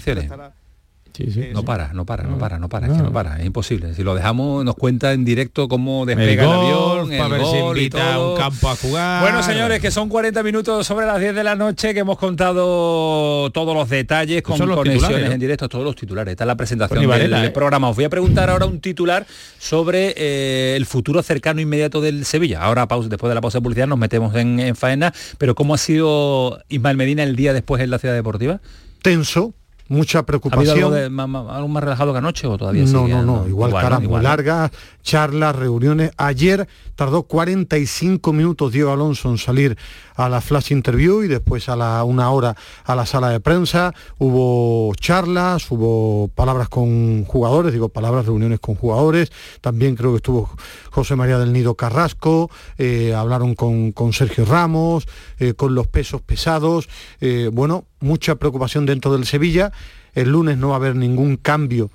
[1.52, 3.94] No para, no para, no para, no para, es que no para, es imposible.
[3.94, 7.60] Si lo dejamos, nos cuenta en directo cómo despega el, avión, para el ver si
[7.60, 9.22] gol y invita a un campo a jugar.
[9.22, 13.50] Bueno, señores, que son 40 minutos sobre las 10 de la noche, que hemos contado
[13.50, 15.32] todos los detalles con los conexiones ¿no?
[15.32, 16.32] en directo, todos los titulares.
[16.32, 17.50] Está la presentación Pues del, ¿eh?
[17.50, 17.88] programa.
[17.88, 19.26] Os voy a preguntar ahora un titular
[19.58, 22.62] sobre eh, el futuro cercano inmediato del Sevilla.
[22.62, 25.12] Ahora, pausa, después de la pausa de publicidad, nos metemos en, en faena.
[25.38, 28.60] Pero ¿cómo ha sido Ismael Medina el día después en la ciudad deportiva?
[29.02, 29.54] tenso,
[29.88, 30.78] mucha ¿Ha habido preocupación.
[30.78, 33.32] algo, de- más, más- algo más relajado que anoche o todavía No, sigue no, no,
[33.32, 33.48] andando?
[33.48, 33.96] igual, cara ¿no?
[33.96, 34.28] muy Igual, ¿no?
[34.28, 34.70] largas,
[35.02, 36.10] charlas, reuniones.
[36.16, 39.76] Ayer tardó 45 minutos Diego Alonso en salir
[40.16, 43.94] a la flash interview y después a la una hora a la sala de prensa.
[44.18, 49.30] Hubo charlas, hubo palabras con jugadores, digo palabras, reuniones con jugadores.
[49.60, 50.50] También creo que estuvo
[50.98, 55.06] José María del Nido Carrasco, eh, hablaron con, Sergio Ramos,
[55.38, 56.88] eh, con los pesos pesados.
[57.20, 59.70] eh, bueno, mucha preocupación dentro del Sevilla.
[60.12, 61.92] El lunes no va a haber ningún cambio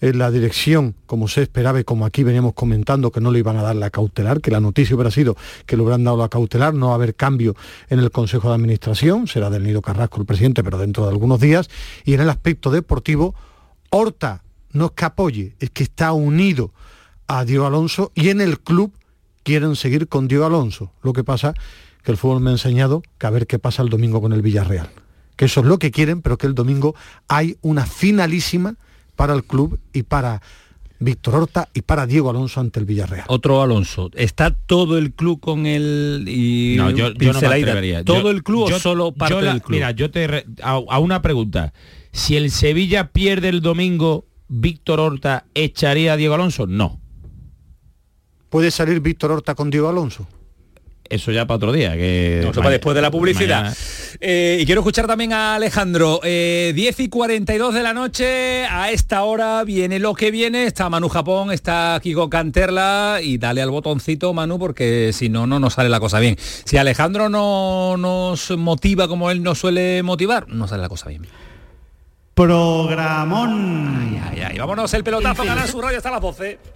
[0.00, 3.58] en la dirección, como se esperaba y como aquí veníamos comentando, que no le iban
[3.58, 5.36] a dar la cautelar, que la noticia hubiera sido
[5.66, 7.54] que le hubieran dado la cautelar, no va a haber cambio
[7.90, 11.40] en el Consejo de Administración, será del Nido Carrasco el presidente, pero dentro de algunos
[11.40, 11.68] días,
[12.06, 13.34] y en el aspecto deportivo,
[13.90, 16.72] Horta no es que apoye, es que está unido
[17.28, 18.92] a Diego Alonso y en el club
[19.42, 20.92] quieren seguir con Diego Alonso.
[21.02, 21.54] Lo que pasa
[22.02, 24.42] que el fútbol me ha enseñado que a ver qué pasa el domingo con el
[24.42, 24.90] Villarreal.
[25.36, 26.94] Que eso es lo que quieren, pero que el domingo
[27.28, 28.76] hay una finalísima
[29.16, 30.40] para el club y para
[30.98, 33.24] Víctor Horta y para Diego Alonso ante el Villarreal.
[33.28, 34.10] Otro Alonso.
[34.14, 38.02] ¿Está todo el club con el y No, yo, yo no me atrevería.
[38.02, 39.74] ¿Todo Yo- el club o solo parte yo la- del club?
[39.76, 41.74] Mira, yo te re- a, a una pregunta.
[42.12, 46.66] Si el Sevilla pierde el domingo, Víctor Horta echaría a Diego Alonso?
[46.66, 46.98] No.
[48.56, 50.26] ¿Puede salir Víctor Horta con Diego Alonso?
[51.10, 51.92] Eso ya para otro día.
[51.92, 53.76] Que No, eso para después de la publicidad.
[54.18, 56.20] Eh, y quiero escuchar también a Alejandro.
[56.24, 60.64] Eh, 10 y 42 de la noche, a esta hora viene lo que viene.
[60.64, 65.60] Está Manu Japón, está Kiko Canterla y dale al botoncito, Manu, porque si no, no
[65.60, 66.38] nos sale la cosa bien.
[66.38, 71.26] Si Alejandro no nos motiva como él nos suele motivar, no sale la cosa bien.
[72.32, 74.18] Programón.
[74.30, 76.75] Ay, ay, vámonos el pelotazo, el Canal Sur Radio hasta las 12.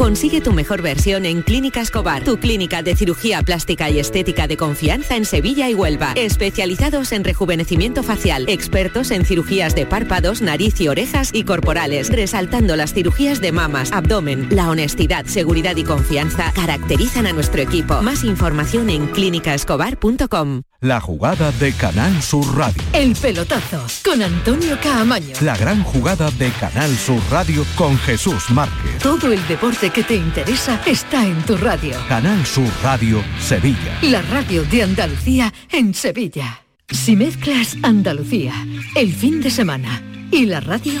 [0.00, 4.56] Consigue tu mejor versión en Clínica Escobar, tu clínica de cirugía plástica y estética de
[4.56, 6.14] confianza en Sevilla y Huelva.
[6.16, 12.76] Especializados en rejuvenecimiento facial, expertos en cirugías de párpados, nariz y orejas y corporales, resaltando
[12.76, 14.48] las cirugías de mamas, abdomen.
[14.50, 18.00] La honestidad, seguridad y confianza caracterizan a nuestro equipo.
[18.00, 20.62] Más información en clínicaescobar.com.
[20.80, 22.82] La jugada de Canal Sur Radio.
[22.94, 25.34] El pelotazo con Antonio Caamaño.
[25.42, 28.98] La gran jugada de Canal Sur Radio con Jesús Márquez.
[29.02, 31.96] Todo el deporte que te interesa está en tu radio.
[32.08, 33.98] Canal Sur Radio Sevilla.
[34.02, 36.62] La radio de Andalucía en Sevilla.
[36.88, 38.54] Si mezclas Andalucía,
[38.94, 41.00] el fin de semana y la radio,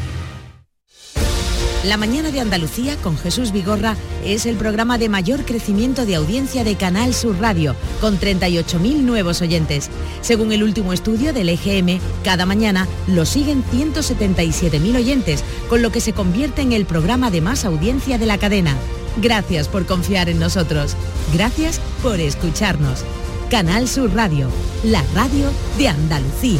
[1.83, 6.63] La mañana de Andalucía con Jesús Vigorra es el programa de mayor crecimiento de audiencia
[6.63, 9.89] de Canal Sur Radio, con 38.000 nuevos oyentes.
[10.21, 16.01] Según el último estudio del EGM, cada mañana lo siguen 177.000 oyentes, con lo que
[16.01, 18.75] se convierte en el programa de más audiencia de la cadena.
[19.17, 20.95] Gracias por confiar en nosotros.
[21.33, 23.03] Gracias por escucharnos.
[23.49, 24.49] Canal Sur Radio,
[24.83, 26.59] la radio de Andalucía.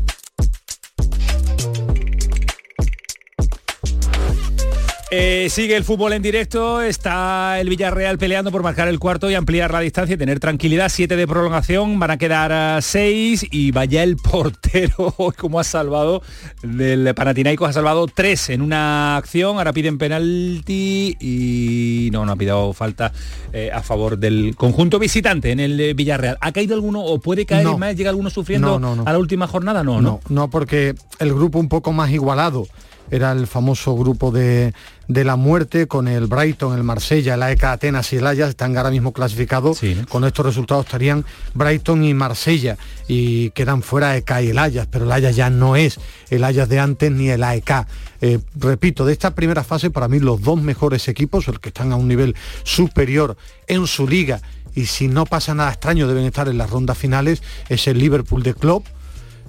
[5.13, 9.35] Eh, sigue el fútbol en directo, está el Villarreal peleando por marcar el cuarto y
[9.35, 10.87] ampliar la distancia y tener tranquilidad.
[10.87, 16.21] Siete de prolongación, van a quedar a seis y vaya el portero, como ha salvado,
[16.63, 22.35] del Panathinaikos ha salvado tres en una acción, ahora piden penalti y no, no ha
[22.37, 23.11] pedido falta
[23.51, 26.37] eh, a favor del conjunto visitante en el eh, Villarreal.
[26.39, 27.77] ¿Ha caído alguno o puede caer No.
[27.77, 27.97] más?
[27.97, 29.03] ¿Llega alguno sufriendo No, no, no.
[29.05, 29.83] a la última jornada?
[29.83, 30.01] No, no.
[30.01, 32.65] No, no, porque el grupo un poco más igualado
[33.11, 34.73] era el famoso grupo de,
[35.07, 38.77] de la muerte con el Brighton, el Marsella, el AEK Atenas y el Ajax, están
[38.77, 39.81] ahora mismo clasificados.
[40.09, 45.05] Con estos resultados estarían Brighton y Marsella y quedan fuera AEK y el Ajax, pero
[45.05, 45.99] el Ajax ya no es
[46.29, 47.85] el Ajax de antes ni el AEK.
[48.21, 51.91] Eh, repito, de esta primera fase para mí los dos mejores equipos, el que están
[51.91, 53.35] a un nivel superior
[53.67, 54.41] en su liga
[54.73, 58.43] y si no pasa nada extraño deben estar en las rondas finales, es el Liverpool
[58.43, 58.85] de Klopp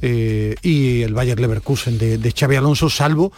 [0.02, 3.32] eh, y el Bayer Leverkusen de, de Xavi Alonso, salvo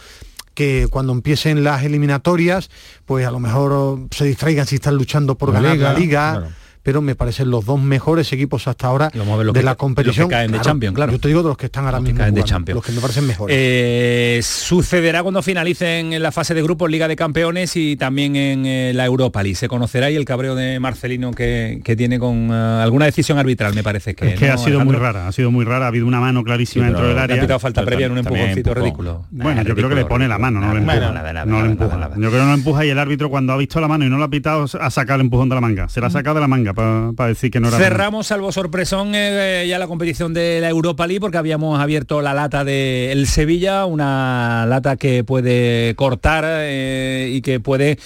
[0.55, 2.71] que cuando empiecen las eliminatorias,
[3.05, 6.49] pues a lo mejor se distraigan si están luchando por La ganar Liga, la liga.
[6.85, 9.77] Pero me parecen los dos mejores equipos hasta ahora los de que- la los que
[9.77, 10.29] competición.
[10.29, 11.11] caen de Champions, claro.
[11.13, 12.75] Yo te digo de los que están ahora mismo caen de jugando, Champions.
[12.75, 13.57] los que me parecen mejores.
[13.59, 18.65] Eh, sucederá cuando finalicen en la fase de grupos Liga de Campeones y también en
[18.67, 19.55] eh, la Europa League.
[19.55, 23.73] Se conocerá y el cabreo de Marcelino que, que tiene con eh, alguna decisión arbitral,
[23.73, 24.33] me parece que.
[24.33, 26.43] Es que ¿no, ha sido muy rara, ha sido muy rara, ha habido una mano
[26.43, 27.35] clarísima Sí, dentro del le área.
[27.37, 29.25] ha pitado falta previa en un empujoncito ridículo.
[29.31, 32.09] Bueno, yo creo que le pone la mano, no le empuja.
[32.15, 34.09] Yo creo que no le empuja y el árbitro cuando ha visto la mano y
[34.09, 35.89] no lo ha pitado ha sacado el empujón de la manga.
[35.89, 37.77] Se la ha sacado de la manga, para decir que no era...
[37.77, 42.33] Cerramos, salvo sorpresón, eh, ya la competición de la Europa League porque habíamos abierto la
[42.33, 47.97] lata del Sevilla, una lata que puede cortar eh, y que puede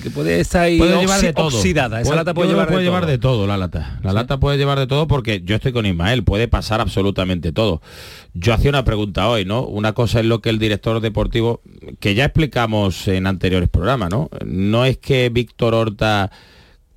[0.00, 1.46] que puede estar ahí puede llevar de todo.
[1.46, 2.00] oxidada.
[2.00, 3.10] Esa Puede- lata puede llevar, que puede de, llevar todo.
[3.10, 3.98] de todo la lata.
[4.02, 7.80] La lata puede llevar de todo porque yo estoy con Ismael, puede pasar absolutamente todo.
[8.34, 9.64] Yo hacía una pregunta hoy, ¿no?
[9.64, 11.60] Una cosa es lo que el director deportivo,
[11.98, 14.30] que ya explicamos en anteriores programas, ¿no?
[14.44, 16.30] No es que Víctor Horta,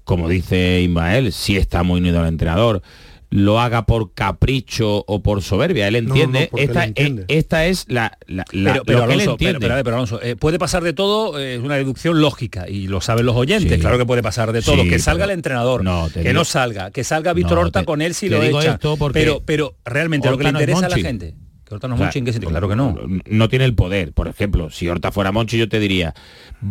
[0.03, 2.81] como dice Ismael, sí está muy unido al entrenador,
[3.29, 5.87] lo haga por capricho o por soberbia.
[5.87, 7.21] Él No, entiende, no, esta, él entiende.
[7.23, 9.59] eh, esta es la, la- la- pero, pero, lo que él Alonso, pero, entiende.
[9.59, 13.01] pero, pero, Alonso, eh, puede pasar de todo, eh, es una deducción lógica y lo
[13.01, 13.79] saben los oyentes, Sí.
[13.79, 16.33] claro que puede pasar de todo, Sí, que salga pero- el entrenador, No, que digo-
[16.33, 18.77] no salga, que salga Víctor No, Horta te- con él si lo echa,
[19.13, 21.33] pero, pero realmente lo que le interesa a la gente,
[21.65, 22.49] que Horta no es O sea, Monchi, ¿en qué sentido?
[22.51, 22.95] Claro que no.
[23.25, 24.11] No tiene el poder.
[24.13, 26.13] Por ejemplo, si Horta fuera Monchi, yo te diría,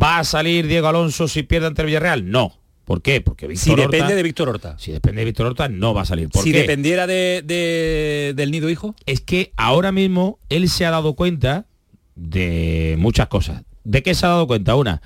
[0.00, 2.30] ¿va a salir Diego Alonso si pierde ante el Villarreal?
[2.30, 2.52] No.
[2.92, 3.22] ¿Por qué?
[3.22, 4.76] Porque Víctor Si Horta- depende de Víctor Horta.
[4.78, 6.28] Si depende de Víctor Horta, no va a salir.
[6.28, 6.58] ¿Por Si qué?
[6.58, 8.94] dependiera de, de- del nido hijo.
[9.06, 11.64] Es que ahora mismo él se ha dado cuenta
[12.16, 13.62] de muchas cosas.
[13.84, 14.76] ¿De qué se ha dado cuenta?
[14.76, 15.00] Una,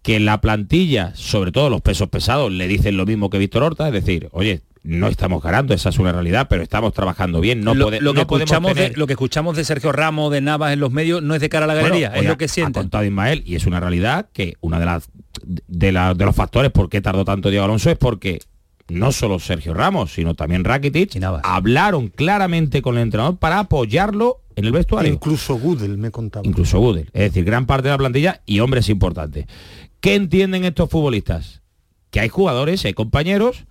[0.00, 3.88] que la plantilla, sobre todo los pesos pesados, le dicen lo mismo que Víctor Horta,
[3.88, 7.72] es decir, oye, no estamos ganando, esa es una realidad, pero estamos trabajando bien, no,
[7.74, 10.40] lo, pode- lo que no escuchamos tener- de, lo que escuchamos de Sergio Ramos, de
[10.40, 12.36] Navas en los medios, no es de cara a la Bueno, galería, es lo ha-
[12.38, 12.82] que Ha sienten.
[12.82, 15.08] contado Ismael y es una realidad que una de las
[15.44, 18.40] de, la- de los factores por qué tardó tanto Diego Alonso es porque
[18.88, 24.64] no solo Sergio Ramos, sino también Rakitic hablaron claramente con el entrenador para apoyarlo en
[24.66, 25.12] el vestuario.
[25.12, 26.46] Incluso Gudel me contaba.
[26.46, 27.08] Incluso Gudel.
[27.12, 29.46] Es decir, gran parte de la plantilla y hombres importantes.
[30.00, 31.62] ¿Qué entienden estos futbolistas?
[32.10, 33.64] Que hay jugadores, hay compañeros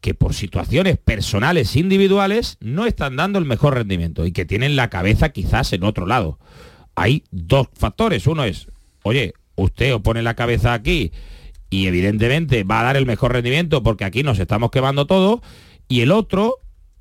[0.00, 4.90] que por situaciones personales individuales no están dando el mejor rendimiento y que tienen la
[4.90, 6.38] cabeza quizás en otro lado.
[6.94, 8.26] Hay dos factores.
[8.26, 8.68] Uno es,
[9.02, 11.12] oye, usted os pone la cabeza aquí
[11.68, 15.40] y evidentemente va a dar el mejor rendimiento porque aquí nos estamos quemando todos.
[15.88, 16.56] Y el otro,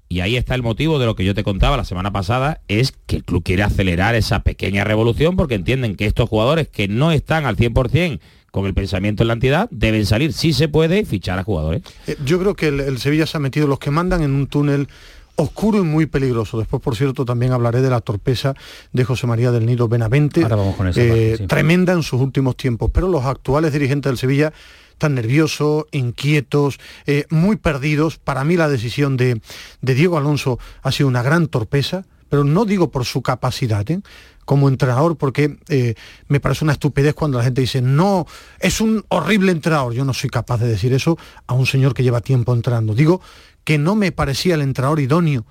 [0.10, 2.94] y ahí está el motivo de lo que yo te contaba la semana pasada, es
[3.06, 7.12] que el club quiere acelerar esa pequeña revolución porque entienden que estos jugadores que no
[7.12, 8.20] están al 100%
[8.52, 11.82] con el pensamiento en la entidad deben salir, si se puede, y fichar a jugadores.
[12.08, 14.48] Eh, Yo creo que el, el Sevilla se ha metido los que mandan en un
[14.48, 14.88] túnel
[15.36, 16.58] oscuro y muy peligroso.
[16.60, 18.56] Después, por cierto, también hablaré de la torpeza
[18.92, 21.48] de José María del Nido Benavente, Ahora vamos con esa eh, parte, sí.
[21.48, 22.92] tremenda en sus últimos tiempos.
[22.94, 24.52] Pero los actuales dirigentes del Sevilla
[24.92, 28.18] están nerviosos, inquietos, eh, muy perdidos.
[28.18, 29.40] Para mí la decisión de,
[29.82, 34.02] de Diego Alonso ha sido una gran torpeza, pero no digo por su capacidad, ¿eh?
[34.50, 35.94] Como entrenador, porque eh,
[36.28, 38.26] me parece una estupidez cuando la gente dice, no,
[38.60, 39.94] es un horrible entrenador.
[39.94, 42.96] Yo no soy capaz de decir eso a un señor que lleva tiempo entrenando.
[42.96, 43.22] Digo
[43.64, 45.46] que no me parecía el entrenador idóneo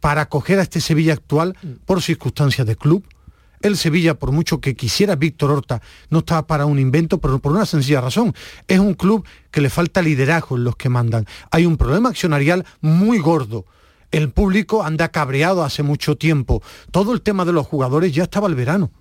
[0.00, 1.56] para acoger a este Sevilla actual
[1.86, 3.02] por circunstancias de club.
[3.62, 7.52] El Sevilla, por mucho que quisiera Víctor Horta, no estaba para un invento, pero por
[7.52, 8.34] una sencilla razón.
[8.68, 11.24] Es un club que le falta liderazgo en los que mandan.
[11.50, 13.64] Hay un problema accionarial muy gordo.
[14.12, 16.62] El público anda cabreado hace mucho tiempo.
[16.90, 18.92] Todo el tema de los jugadores ya estaba el verano.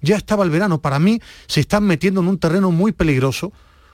[0.00, 0.80] Ya estaba el verano.
[0.80, 3.52] Para mí se están metiendo en un terreno muy peligroso.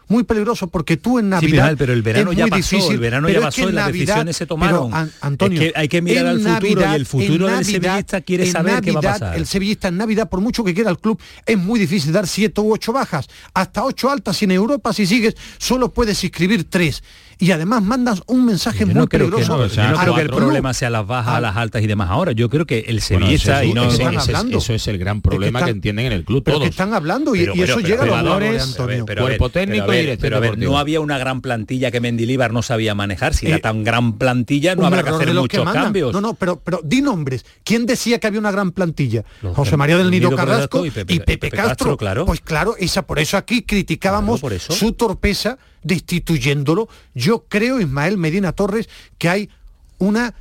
[0.08, 1.74] Muy peligroso porque tú en Navidad.
[1.76, 3.72] Pero el verano es ya muy pasó, difícil, el verano ya es que pasó y
[3.72, 4.90] las Navidad- decisiones se tomaron.
[4.92, 7.64] pero, Antonio, Es que hay que mirar al futuro y el Navidad- futuro del Navidad-
[7.64, 9.36] sevillista quiere saber qué va a Navidad, pasar.
[9.36, 12.60] El sevillista en Navidad, por mucho que quiera el club, es muy difícil dar siete
[12.60, 13.26] u ocho bajas.
[13.52, 17.02] Hasta ocho altas y en Europa, si sigues, solo puedes inscribir tres.
[17.38, 19.58] Y además mandas un mensaje Yo muy no creo que, peligroso.
[19.58, 22.08] no, yo no al creo que el problema sea las bajas, las altas y demás
[22.08, 22.32] ahora.
[22.32, 24.56] Yo creo que el Bueno, sevillista ese- y no están hablando.
[24.58, 26.64] eso es el gran problema que, están- entienden en el club pero todos.
[26.66, 28.64] que están hablando y, Pero, y pero, eso pero, llega a los pero, jugadores, pero,
[28.64, 29.04] Antonio.
[29.06, 32.62] pero, ver, Cuerpo técnico pero, y pero, no había una gran plantilla que Mendilibar no
[32.62, 33.34] sabía manejar.
[33.34, 36.12] Si era Eh, tan gran plantilla, no habrá que hacer que muchos cambios.
[36.14, 37.44] No, no, pero, pero di nombres.
[37.64, 39.24] ¿Quién decía que había una gran plantilla?
[39.42, 41.98] Los José que- María del Nido Carrasco y Pepe, Castro.
[41.98, 42.24] Claro.
[42.24, 44.72] Pues claro, esa, por eso aquí criticábamos eso.
[44.72, 46.88] su torpeza destituyéndolo.
[47.14, 49.50] Yo creo, Ismael Medina Torres, que hay
[49.98, 50.34] una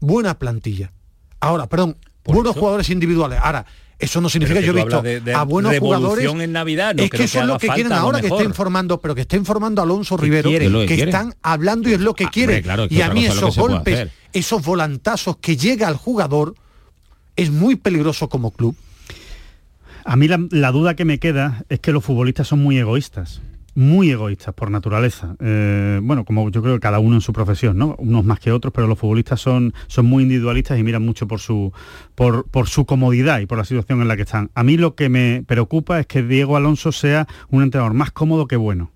[0.00, 0.92] buena plantilla.
[1.40, 2.60] Ahora, perdón, Por buenos eso.
[2.60, 3.38] jugadores individuales.
[3.42, 3.66] Ahora,
[3.98, 6.24] eso no significa que yo he visto hablas de- de a buenos jugadores.
[6.24, 8.98] en Navidad, no es que que eso es lo que quieren ahora que está informando,
[9.00, 12.30] pero que está informando Alonso Rivero, que que están hablando y es lo que Ah,
[12.32, 12.54] quiere.
[12.54, 16.54] hombre, claro, y a mí esos golpes, esos volantazos que llega al jugador
[17.36, 18.74] es muy peligroso como club.
[20.04, 23.40] A mí la, la duda que me queda es que los futbolistas son muy egoístas.
[23.80, 25.36] Muy egoístas por naturaleza.
[25.40, 27.96] Eh, bueno, como yo creo que cada uno en su profesión, ¿no?
[27.96, 31.40] Unos más que otros, pero los futbolistas son, son muy individualistas y miran mucho por
[31.40, 31.72] su,
[32.14, 34.50] por, por su comodidad y por la situación en la que están.
[34.54, 38.46] A mí lo que me preocupa es que Diego Alonso sea un entrenador más cómodo
[38.46, 38.90] que bueno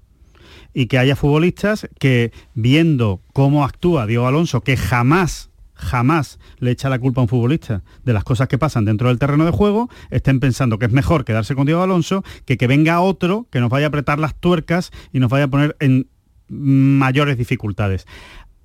[0.74, 6.89] y que haya futbolistas que viendo cómo actúa Diego Alonso, que jamás jamás le echa
[6.89, 9.91] la culpa a un futbolista de las cosas que pasan dentro del terreno de juego,
[10.11, 13.70] estén pensando que es mejor quedarse con Diego Alonso que que venga otro que nos
[13.70, 16.09] vaya a apretar las tuercas y nos vaya a poner en
[16.49, 18.07] mayores dificultades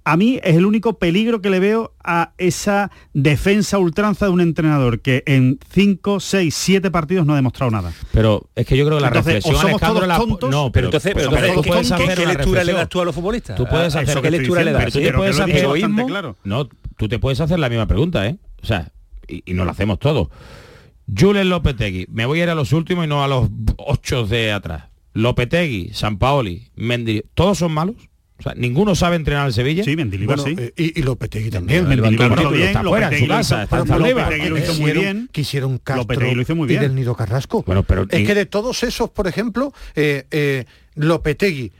[0.09, 4.41] a mí es el único peligro que le veo a esa defensa ultranza de un
[4.41, 7.91] entrenador que en 5, 6, 7 partidos no ha demostrado nada.
[8.11, 10.17] Pero es que yo creo que la entonces, reflexión o somos todos la...
[10.17, 11.37] tontos, no, pero, entonces, pero ¿qué,
[11.71, 13.55] hacer ¿qué una lectura le das tú a los futbolistas?
[13.55, 14.93] Tú puedes hacer ¿qué lectura le das?
[15.15, 16.07] Puedes hacer egoísmo.
[16.07, 16.35] Claro.
[16.43, 16.67] No,
[16.99, 18.35] tú te puedes hacer la misma pregunta, ¿eh?
[18.61, 18.91] O sea,
[19.25, 20.27] y, y nos la hacemos todos.
[21.17, 24.51] Julen Lopetegui, me voy a ir a los últimos y no a los ocho de
[24.51, 24.83] atrás.
[25.13, 27.95] Lopetegui, San Paoli, Mendy, ¿todos son malos?
[28.37, 29.83] O sea, ninguno sabe entrenar al Sevilla.
[29.83, 30.63] Sí, Mendilibar Bueno, sí.
[30.77, 31.87] eh, y, y Lopetegui también.
[31.87, 34.01] Mendilibar Bueno, bien, está fuera, en su casa, hizo- está en.
[34.01, 35.29] Lopetegui lo hizo muy bien.
[35.31, 36.81] Quisieron Castro Lopetegui lo hizo muy bien.
[36.81, 37.63] y del Nido Carrasco.
[37.63, 41.71] Bueno, pero es que de todos esos, por ejemplo, eh, eh, Lopetegui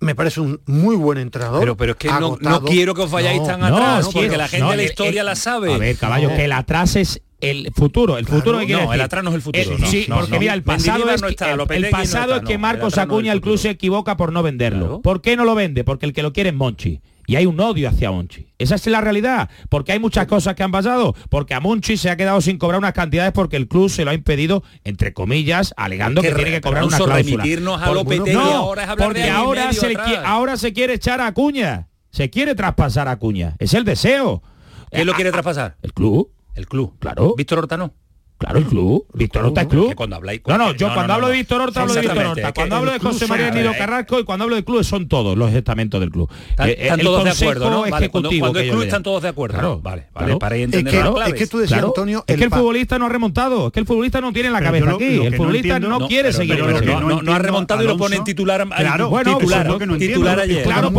[0.00, 1.60] me parece un muy buen entrenador.
[1.60, 4.12] Pero, pero es que no, no quiero que os vayáis No, tan no, atrás, no,
[4.12, 5.74] porque la gente no, de la historia la sabe.
[5.74, 6.36] A ver, caballo, No.
[6.36, 8.18] que el atrás es el futuro.
[8.18, 10.06] El futuro Claro, ¿qué quiere no, el atrás no es el futuro, Eh, no, sí,
[10.08, 10.38] no, porque no.
[10.40, 13.40] mira, el pasado es que, está, el- pasado está, es que Marcos Acuña el el
[13.42, 13.62] club futuro.
[13.62, 14.80] se equivoca por no venderlo.
[14.86, 15.00] Claro.
[15.02, 15.84] ¿Por qué no lo vende?
[15.84, 17.00] Porque el que lo quiere es Monchi.
[17.30, 18.48] Y hay un odio hacia Monchi.
[18.58, 19.48] Esa es la realidad.
[19.68, 21.14] Porque hay muchas cosas que han pasado.
[21.28, 24.10] Porque a Monchi se ha quedado sin cobrar unas cantidades porque el club se lo
[24.10, 27.16] ha impedido, entre comillas, alegando Es que, que tiene que cobrar una cláusula.
[27.18, 30.18] remitirnos a Por- Lopetegui no, ahora es hablar porque de ahora se, atrás.
[30.26, 31.86] ahora se quiere echar a Acuña.
[32.10, 33.54] Se quiere traspasar a Acuña.
[33.60, 34.42] Es el deseo.
[34.90, 35.76] ¿Quién lo quiere traspasar?
[35.82, 36.32] El club.
[36.56, 36.96] El club.
[36.98, 37.34] Claro.
[37.36, 37.94] Víctor Horta no.
[38.40, 39.06] Claro, el club.
[39.12, 39.90] Víctor Horta es club.
[39.90, 41.32] Que cuando habláis No, no, yo no, cuando no, hablo no.
[41.32, 42.48] de Víctor Horta hablo de Víctor Horta.
[42.48, 43.76] es Cuando hablo de José María Nido ¿eh?
[43.76, 46.30] Carrasco y cuando hablo del club son todos los estamentos del club.
[46.48, 47.80] Están, Eh, están el todos de acuerdo, ¿no?
[47.82, 49.54] Vale, cuando, ejecutivo cuando que el club están todos de acuerdo.
[49.58, 50.38] Claro, vale, vale, claro.
[50.38, 51.34] para ahí Es entender que, las es claves.
[51.34, 53.86] que tú decías, Claro, Antonio, es que el futbolista no ha remontado, es que el
[53.86, 57.32] futbolista no tiene la Pero cabeza lo- aquí, lo el futbolista no, quiere seguir no,
[57.34, 58.66] ha remontado y lo pone en titular.
[58.68, 60.16] Claro, Bueno, eso titular, es lo que no entiendo.
[60.16, 60.62] titular ayer.
[60.64, 60.90] Claro,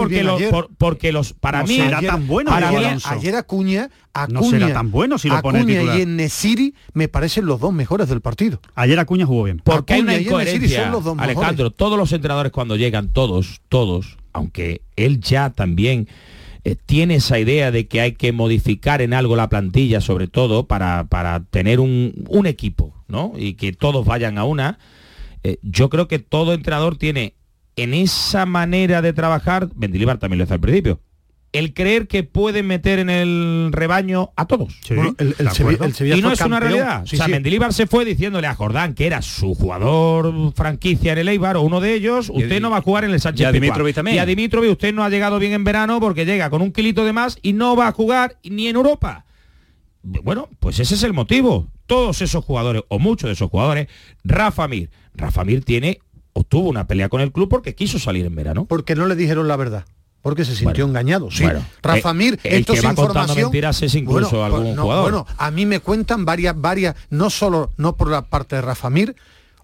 [0.77, 2.51] porque los, para mí ayer- tan bueno.
[2.53, 5.97] Ayer Acuña, Acuña, No será tan bueno si lo pone titular.
[5.97, 8.59] y Enesiri me parecen los dos mejores del partido.
[8.75, 9.61] Ayer Acuña jugó bien.
[9.63, 11.37] Porque hay una Acuña y Enesiri incoherencia, son los dos mejores.
[11.37, 11.71] Alejandro.
[11.71, 16.07] Todos los entrenadores cuando llegan, todos, todos, aunque él ya también
[16.63, 20.67] eh, tiene esa idea de que hay que modificar en algo la plantilla, sobre todo
[20.67, 23.31] para, para tener un, un equipo, ¿no?
[23.35, 24.77] Y que todos vayan a una.
[25.43, 27.33] eh, yo creo que todo entrenador tiene
[27.77, 30.99] en esa manera de trabajar, Mendilibar también lo hace al principio,
[31.53, 34.79] el creer que puede meter en el rebaño a todos.
[34.87, 35.85] Bueno, el, el de Sevilla, acuerdo.
[35.85, 37.03] el Sevilla y no es una realidad.
[37.05, 37.31] Sí, o sea, sí.
[37.31, 41.61] Mendilibar se fue diciéndole a Jordán, que era su jugador franquicia en el Eibar, o
[41.61, 43.51] uno de ellos, usted no va a jugar en el Sánchez y a.
[43.51, 44.15] Dimitrovic también.
[44.15, 47.03] Y a Dimitrovic usted no ha llegado bien en verano porque llega con un kilito
[47.03, 49.25] de más y no va a jugar ni en Europa.
[50.03, 51.67] Bueno, pues ese es el motivo.
[51.85, 53.87] Todos esos jugadores, o muchos de esos jugadores,
[54.23, 54.89] Rafa Mir.
[55.13, 55.99] Rafa Mir tiene,
[56.33, 58.65] o tuvo una pelea con el club porque quiso salir en verano.
[58.65, 59.85] Porque no le dijeron la verdad.
[60.21, 61.31] Porque se sintió Bueno, engañado.
[61.31, 61.43] Sí.
[61.43, 63.37] bueno, Rafa eh, Mir, el esto que es va información.
[63.37, 65.03] mentiras es incluso Bueno, algún pues no, jugador.
[65.03, 68.89] Bueno, a mí me cuentan varias, varias, no solo, no por la parte de Rafa
[68.89, 69.15] Mir,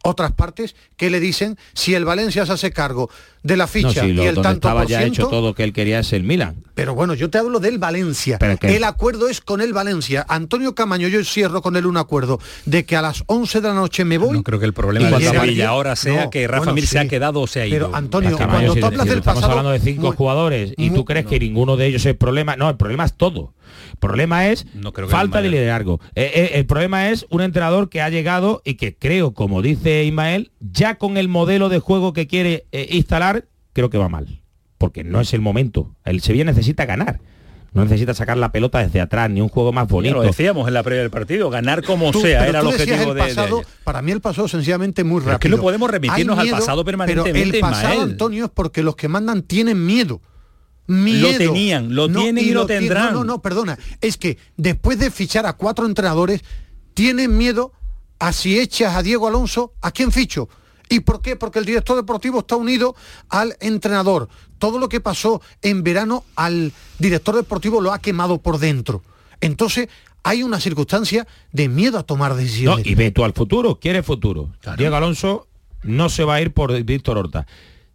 [0.08, 3.10] otras partes que le dicen si el Valencia se hace cargo
[3.44, 5.30] de la No, ficha si y lo, el donde tanto estaba por ya ciento, hecho
[5.30, 6.56] todo que él quería es el Milan.
[6.74, 8.38] Pero bueno, yo te hablo del Valencia.
[8.40, 10.26] Pero El acuerdo es con el Valencia.
[10.28, 13.74] Antonio Camaño, yo cierro con él un acuerdo de que a las 11 de la
[13.74, 14.34] noche me voy.
[14.38, 16.88] No creo que el problema Y de Sevilla ahora sea No, que Rafa bueno, Mir
[16.88, 17.88] se ha quedado o se ha ido.
[17.88, 20.16] Pero Antonio, Camayo, cuando si- tú hablas si del estamos pasado, hablando de cinco muy-
[20.18, 22.56] jugadores y muy- tú crees que ninguno de ellos es el problema.
[22.58, 23.54] No, el problema es todo.
[23.92, 26.00] El problema es No creo que falta de liderazgo.
[26.16, 30.04] Eh, eh, el problema es un entrenador que ha llegado y que creo, como dice
[30.04, 34.42] Ismael, ya con el modelo de juego que quiere eh, instalar, creo que va mal.
[34.78, 35.96] Porque no es el momento.
[36.06, 37.20] El Sevilla necesita ganar.
[37.74, 40.16] No necesita sacar la pelota desde atrás, ni un juego más Ya bonito.
[40.16, 43.12] lo decíamos en la previa del partido, ganar como Tú- sea pero era el objetivo
[43.12, 45.58] el de, para mí el pasado sencillamente muy Pero es que rápido.
[45.58, 48.12] no podemos remitirnos al pasado Pero permanentemente, el pasado, Ismael.
[48.12, 50.22] Antonio, es porque los que mandan tienen miedo.
[50.88, 51.30] Miedo.
[51.32, 53.14] Lo tenían, lo tienen y lo tendrán.
[53.14, 53.78] No, no, no, perdona.
[54.02, 56.42] Es que después de fichar a cuatro entrenadores,
[56.94, 57.74] tienen miedo
[58.20, 60.50] a si echas a Diego Alonso, ¿a quién ficho?
[60.90, 61.36] ¿Y por qué?
[61.36, 62.96] Porque el director deportivo está unido
[63.30, 64.30] al entrenador.
[64.58, 69.04] Todo lo que pasó en verano al director deportivo lo ha quemado por dentro.
[69.42, 69.90] Entonces,
[70.24, 72.86] hay una circunstancia de miedo a tomar No, decisiones.
[72.88, 74.50] y ve tú al futuro, quiere futuro.
[74.78, 75.48] Diego Alonso
[75.84, 77.46] no se va a ir por Víctor Horta.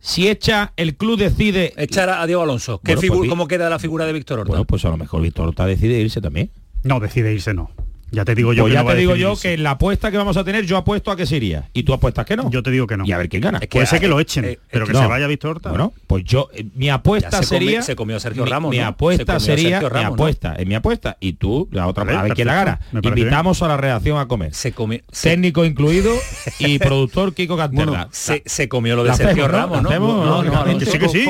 [0.04, 1.72] Si echa, el club decide...
[1.76, 2.80] Echar a Diego Alonso.
[2.84, 4.48] ¿Qué Bueno, figu- pues, ¿Cómo queda la figura de Víctor Horta?
[4.50, 6.50] Bueno, pues a lo mejor Víctor Horta decide irse también.
[6.82, 7.70] No, decide irse no.
[8.12, 8.64] Ya te digo yo.
[8.64, 10.66] Pues que ya no te digo yo que en la apuesta que vamos a tener,
[10.66, 11.70] yo apuesto a que se iría.
[11.72, 12.50] Y tú apuestas que no.
[12.50, 13.06] Yo te digo que no.
[13.06, 13.58] Y a ver quién gana.
[13.58, 15.00] Es que, Puede ser que lo eh, echen, eh, pero eh, que no.
[15.00, 15.70] se vaya Víctor Horta.
[15.70, 17.68] Bueno, pues yo, eh, mi apuesta se sería.
[17.70, 18.70] Comió, se comió Sergio Ramos.
[18.70, 18.82] Mi, ¿no?
[18.82, 19.80] mi apuesta se sería.
[19.80, 21.16] Ramos, mi apuesta, es mi apuesta.
[21.20, 22.80] Y tú, la otra, a a ver quién la gana.
[22.92, 23.70] Invitamos bien.
[23.70, 24.52] a la redacción a comer.
[24.54, 26.12] Se comió, Técnico incluido
[26.58, 27.84] y productor Kiko Canterla.
[27.92, 29.90] Bueno, se, se, comió lo de Sergio Ramos, ¿no?
[29.90, 31.24] No, no, sí que sí.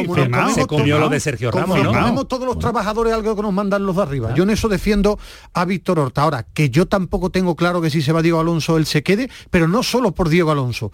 [0.54, 2.22] Se comió lo de Sergio Ramos, ¿no?
[2.26, 4.34] todos los trabajadores algo que nos mandan los de arriba.
[4.34, 5.18] Yo en eso defiendo
[5.52, 6.22] a Víctor Horta.
[6.22, 9.30] Ahora, que yo tampoco tengo claro que si se va Diego Alonso él se quede,
[9.50, 10.90] pero no solo por Diego Alonso.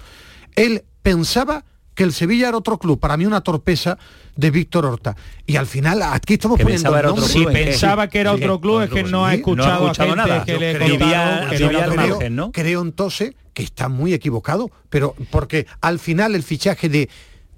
[0.57, 1.65] Él pensaba
[1.95, 3.99] que el Sevilla era otro club, para mí una torpeza
[4.37, 5.17] de Víctor Horta.
[5.47, 9.05] Y al final aquí estamos que poniendo Si pensaba que era otro club, es que
[9.05, 10.45] no ha escuchado, no ha escuchado a gente nada.
[10.45, 12.53] que le creo, que no ¿no?
[12.53, 17.09] creo, entonces que está muy equivocado, pero porque al final el fichaje de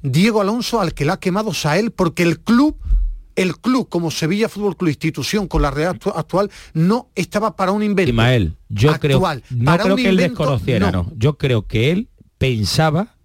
[0.03, 2.77] Diego Alonso al que le ha quemado Sael, porque el club
[3.37, 7.83] el club como Sevilla Fútbol Club institución con la red actual no estaba para un
[7.83, 8.11] invento.
[8.11, 9.43] Ismael, yo actual.
[9.43, 11.11] creo, no creo que él desconociera, no.
[11.17, 12.09] Yo creo que él
[12.39, 13.17] pensaba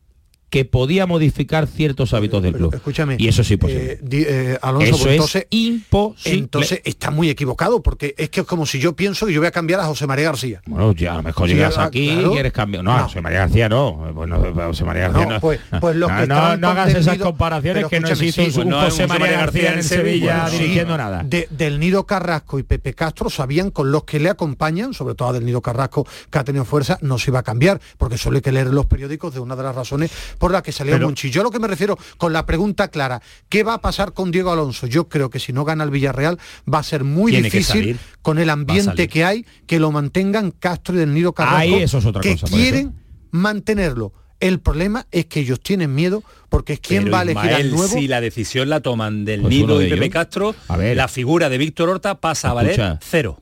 [0.50, 2.74] que podía modificar ciertos hábitos del club.
[2.74, 3.18] Escúchame.
[3.20, 4.00] Y eso es eh, imposible.
[4.12, 6.40] Eh, Alonso, eso pues entonces, es imposible.
[6.40, 9.48] Entonces está muy equivocado, porque es que es como si yo pienso que yo voy
[9.48, 10.62] a cambiar a José María García.
[10.66, 12.84] Bueno, ya a lo mejor llegas ah, aquí y quieres cambiar.
[12.84, 14.14] No, no, José María García no.
[14.56, 15.32] José María García no.
[15.34, 15.40] no.
[15.40, 19.32] Pues, pues los no, que no, no hagas esas comparaciones que no existe José, María
[19.32, 20.50] García, en, Sevilla
[20.86, 21.24] bueno, nada.
[21.24, 25.46] Del Nido Carrasco y Pepe Castro sabían con los que le acompañan, sobre todo del
[25.46, 28.52] Nido Carrasco, que ha tenido fuerza, no se iba a cambiar, porque solo hay que
[28.52, 31.08] leer los periódicos de una de las razones por la que salió Pero...
[31.08, 31.30] Monchi.
[31.30, 34.52] Yo lo que me refiero con la pregunta clara, ¿qué va a pasar con Diego
[34.52, 34.88] Alonso?
[34.88, 36.40] Yo creo que si no gana el Villarreal
[36.72, 41.00] va a ser muy difícil con el ambiente que hay que lo mantengan Castro y
[41.00, 42.94] del Nido Carrasco, Ahí, eso es otra que cosa, quieren
[43.32, 44.14] mantenerlo.
[44.42, 47.88] El problema es que ellos tienen miedo porque es quien va a elegir Ismael, nuevo.
[47.88, 51.08] Si la decisión la toman del pues Nido de y Pepe Castro, a ver, la
[51.08, 53.42] figura de Víctor Horta pasa a valer cero.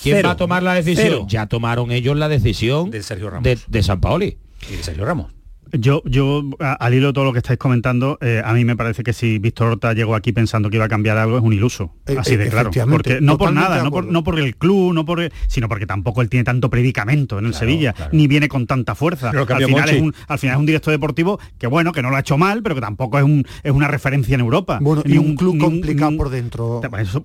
[0.00, 1.28] ¿Quién va a tomar la decisión?
[1.28, 3.44] Ya tomaron ellos la decisión de Sergio Ramos.
[3.44, 4.38] De, de San Paoli.
[4.70, 5.32] Y de Sergio Ramos.
[5.72, 9.02] Yo, yo al hilo de todo lo que estáis comentando, eh, a mí me parece
[9.02, 11.92] que si Víctor Horta llegó aquí pensando que iba a cambiar algo, es un iluso.
[12.06, 12.70] Eh, Así de eh, claro.
[12.90, 16.22] Porque, no por nada, no por, no por, el club, no por, sino porque tampoco
[16.22, 19.30] él tiene tanto predicamento en el Sevilla, ni viene con tanta fuerza.
[19.30, 22.16] Al final, es un, al final es un director deportivo que bueno, que no lo
[22.16, 24.78] ha hecho mal, pero que tampoco es, un, es una referencia en Europa.
[24.80, 26.80] Bueno, ni y un, club complicado por dentro.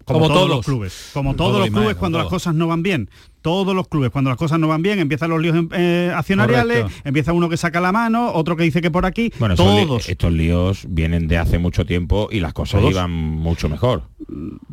[0.06, 1.12] Como, todos, los clubes.
[1.14, 3.10] Como todos los clubes cuando las cosas no van bien
[3.44, 7.34] todos los clubes, cuando las cosas no van bien, empiezan los líos eh, accionariales, empieza
[7.34, 10.10] uno que saca la mano, otro que dice que por aquí, bueno, todos.
[10.10, 12.91] estos líos vienen de hace mucho tiempo y las cosas todos.
[12.91, 14.04] iban mucho mejor.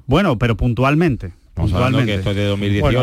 [0.06, 1.32] Bueno, pero puntualmente.
[1.72, 3.00] Hablando que esto es de 2018.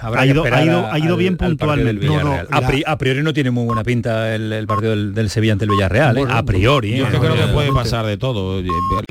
[0.00, 2.06] Habrá ha, ido, bien al, puntualmente.
[2.08, 6.18] Al a, priori no tiene muy buena pinta el, partido del, Sevilla ante el Villarreal.
[6.18, 6.24] ¿eh?
[6.28, 6.96] A priori.
[6.96, 7.10] Yo ¿eh?
[7.10, 8.62] creo que puede pasar de todo.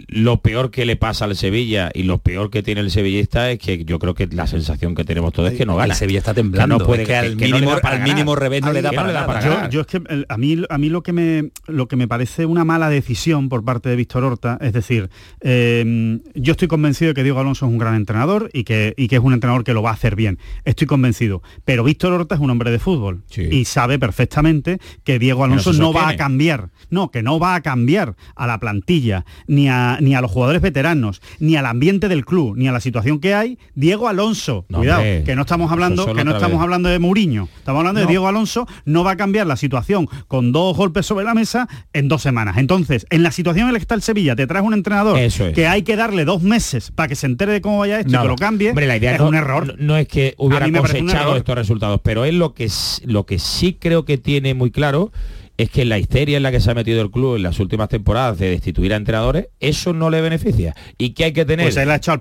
[0.07, 3.59] Lo peor que le pasa al Sevilla y lo peor que tiene el sevillista es
[3.59, 5.93] que yo creo que la sensación que tenemos todos es que no gana.
[5.93, 6.77] El Sevilla está temblando.
[6.77, 9.11] Que no puede, es que al, que mínimo, al mínimo revés no le da para,
[9.11, 9.69] ganar.
[9.69, 12.45] Yo, yo, es que a mí, a mí lo, que me, lo que me parece
[12.45, 15.09] una mala decisión por parte de Víctor Horta, es decir,
[15.41, 19.07] eh, yo estoy convencido de que Diego Alonso es un gran entrenador y que y
[19.07, 20.39] que es un entrenador que lo va a hacer bien.
[20.63, 21.41] Estoy convencido.
[21.63, 25.93] Pero Víctor Horta es un hombre de fútbol y sabe perfectamente que Diego Alonso no
[25.93, 26.69] va a cambiar.
[26.89, 30.61] No, que no va a cambiar a la plantilla, ni a, ni a los jugadores
[30.61, 33.57] veteranos, ni al ambiente del club, ni a la situación que hay.
[33.73, 38.01] Diego Alonso, cuidado, que no estamos hablando, que no estamos hablando de Mourinho, estamos hablando
[38.01, 41.67] de Diego Alonso, no va a cambiar la situación con dos golpes sobre la mesa
[41.93, 42.57] en dos semanas.
[42.57, 45.17] Entonces, en la situación en la que está el Sevilla, te traes un entrenador
[45.53, 48.23] que hay que darle dos meses para que se entere de cómo vaya esto Nada.
[48.23, 49.75] y que lo cambie es no, un error.
[49.77, 52.69] No, es que hubiera cosechado estos resultados, pero es lo que,
[53.05, 55.11] lo que sí creo que tiene muy claro
[55.57, 57.89] es que la histeria en la que se ha metido el club en las últimas
[57.89, 60.75] temporadas de destituir a entrenadores, eso no le beneficia.
[60.97, 61.71] Y que hay que tener.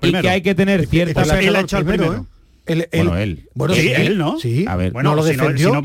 [0.01, 1.23] Y que hay que tener cierta.
[1.23, 2.25] Pues
[2.65, 3.47] él, bueno, él.
[3.73, 4.39] Sí, él, ¿no?
[4.39, 4.65] Sí.
[4.67, 5.81] A ver, bueno, no lo defendió.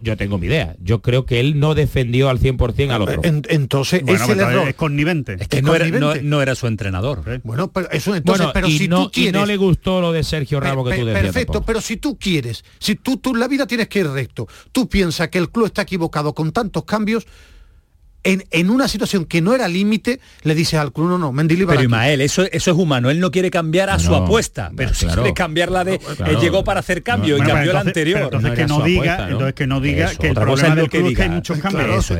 [0.00, 0.76] Yo, tengo mi idea.
[0.80, 3.20] Yo creo que él no defendió al 100% al otro.
[3.24, 4.68] Entonces, bueno, ese el error.
[4.68, 5.36] es connivente.
[5.38, 6.42] Es que no.
[6.42, 7.22] Era, su entrenador.
[7.44, 9.32] Bueno, pero, eso, entonces, pero y si no, tú quieres...
[9.32, 11.22] No le gustó lo de Sergio Ramos que tú decías.
[11.22, 14.88] Perfecto, pero si tú quieres, si tú, tú la vida tienes que ir recto, tú
[14.88, 17.26] piensas que el club está equivocado con tantos cambios,
[18.24, 21.76] en, en, una situación que no era límite, le dices al club, no, no, Mendilibar.
[21.76, 22.22] Pero aquí.
[22.22, 25.70] Eso, eso es humano, él no quiere cambiar a su apuesta, pero si quiere cambiar
[25.70, 28.22] la de, él llegó para hacer cambio y cambió la anterior.
[28.22, 30.98] Entonces, que no diga, entonces que no diga eso, que el problema es del que,
[30.98, 31.42] club diga.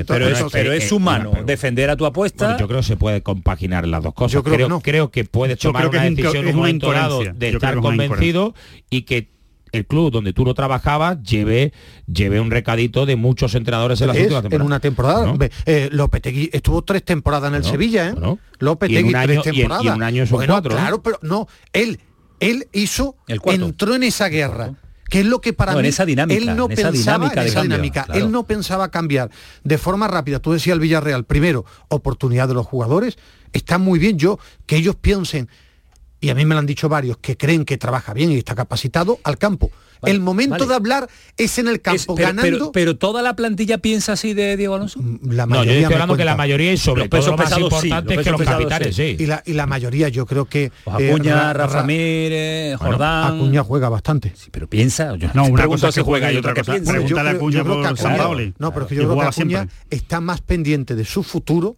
[0.06, 2.56] Pero, eh, es, humano defender a tu apuesta.
[2.58, 4.32] Yo creo que se puede compaginar las dos cosas.
[4.32, 7.76] Yo creo, creo, creo que puedes tomar una decisión en un momento dado de estar
[7.76, 8.54] convencido
[8.90, 9.31] y que
[9.72, 11.72] el club donde tú lo trabajabas lleve,
[12.06, 14.60] lleve un recadito de muchos entrenadores en la es, últimas temporadas.
[14.60, 15.26] En una temporada.
[15.26, 15.38] ¿No?
[15.66, 18.14] Eh, Lopetegui estuvo tres temporadas en el Sevilla, ¿eh?
[18.14, 18.38] No.
[18.58, 19.84] Tres temporadas.
[19.84, 20.62] Y, un año son bueno.
[20.62, 21.98] Claro, pero no, él,
[22.38, 24.74] él hizo, el entró en esa guerra
[25.08, 27.62] que es lo que para en esa dinámica, él no en esa pensaba dinámica esa
[27.62, 29.30] dinámica él no pensaba cambiar
[29.62, 33.18] de forma rápida tú decías el Villarreal primero oportunidad de los jugadores
[33.52, 35.50] está muy bien yo que ellos piensen
[36.22, 38.54] y a mí me lo han dicho varios, que creen que trabaja bien y está
[38.54, 39.70] capacitado al campo.
[40.04, 40.66] el momento vale.
[40.66, 42.42] de hablar es en el campo, Es- pero, ganando.
[42.42, 44.98] pero- pero toda la plantilla piensa así de Diego Alonso.
[44.98, 47.36] la No, yo mayoría estoy hablando que la mayoría y sobre Los todo pesos lo
[47.36, 49.14] más pesados sí, importante los es que los capitanes, sí.
[49.16, 49.22] sí.
[49.22, 50.72] Y la, y la mayoría yo creo que...
[50.82, 53.36] Pues eh, Acuña, Ra- Rafa Ra- Mírez, Bueno, Jordán.
[53.36, 54.34] Acuña juega bastante.
[54.50, 55.14] pero piensa.
[55.14, 56.90] Yo No, una cosa es que juega y otra que cosa- piensa.
[56.90, 58.54] Pregúntale a creo- Acuña por Acuña- Sampaoli.
[58.58, 59.76] No, pero es que yo creo que Acuña siempre.
[59.90, 61.76] está más pendiente de su futuro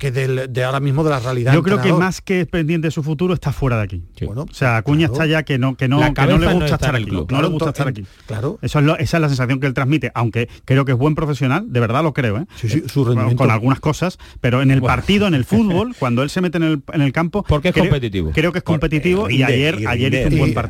[0.00, 1.52] que del- de ahora mismo de la realidad.
[1.52, 2.02] Yo creo que entrenador.
[2.04, 4.02] más que pendiente de su futuro está fuera de aquí.
[4.24, 5.12] Bueno, o sea, Acuña claro.
[5.12, 7.04] está ya que no que no, que no le gusta estar aquí.
[7.04, 7.30] club.
[7.30, 8.04] No le Claro, gusta estar aquí.
[8.26, 8.58] claro.
[8.62, 11.14] Eso es lo- esa es la sensación que él transmite, aunque creo que es buen
[11.14, 12.46] profesional, de verdad lo creo, ¿eh?
[12.56, 13.42] Sí, sí, su Bueno, rendimiento.
[13.44, 15.44] con algunas cosas, pero en el partido, en el
[15.84, 18.30] fútbol, cuando él se mete en el, en el campo, Porque es creo- competitivo.
[18.34, 20.60] Creo que es competitivo y ayer y ayer hizo un rinde,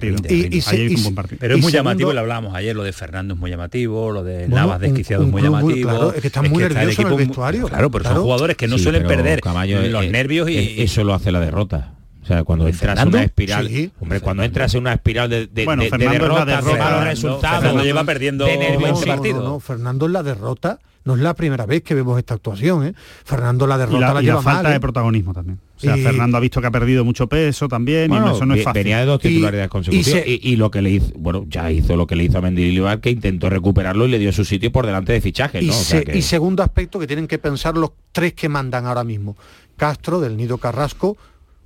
[0.67, 1.39] ayer hizo un buen partido.
[1.41, 4.49] Pero es muy llamativo, lo hablábamos ayer, lo de Fernando es muy llamativo, lo de
[4.49, 6.13] Navas desquiciado es muy muy- llamativo.
[6.15, 7.69] es que están muy está el nerviosos en el equipo muy- vestuario.
[7.69, 10.83] Claro, pero son jugadores que no suelen pero, perder Caballo, los eh, nervios y, eh,
[10.83, 11.95] eso lo hace la derrota.
[12.23, 13.91] O sea, cuando ¿De entras en una espiral, Sí.
[14.01, 16.69] hombre, cuando entras en una espiral de, de, Bueno, de- de la derrotas, de derrota.
[16.71, 20.23] malos Fernando- resultados, Fernando lleva perdiendo de nervios, No, no, no, no, Fernando en la
[20.23, 22.95] derrota no es la primera vez que vemos esta actuación, ¿eh?
[23.25, 24.75] Fernando la derrota Y la, la, y la lleva falta mal, ¿eh?
[24.75, 25.59] de protagonismo también.
[25.81, 28.45] O sea, Y- Fernando ha visto que ha perdido mucho peso también Bueno, y eso
[28.45, 28.83] no es fácil.
[28.83, 31.71] venía de dos titularidades y consecutivas se- y, y lo que le hizo, bueno, ya
[31.73, 34.71] hizo lo que le hizo a Mendilibar, que intentó recuperarlo y le dio su sitio
[34.71, 35.73] por delante de fichajes, Y, ¿no?
[35.73, 38.85] O sea se- que- y segundo aspecto que tienen que pensar los tres que mandan
[38.87, 39.37] ahora mismo.
[39.77, 41.17] Castro, del Nido Carrasco,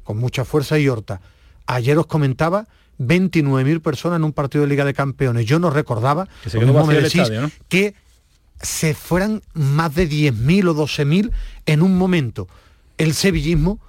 [0.05, 1.21] con mucha fuerza y Horta.
[1.67, 2.67] Ayer os comentaba
[2.99, 5.47] 29.000 personas en un partido de Liga de Campeones.
[5.47, 6.59] Yo no recordaba Que se
[7.69, 7.95] que
[8.61, 11.31] se fueran más de 10.000 o 12.000
[11.67, 12.47] en un momento.
[12.97, 13.81] El sevillismo,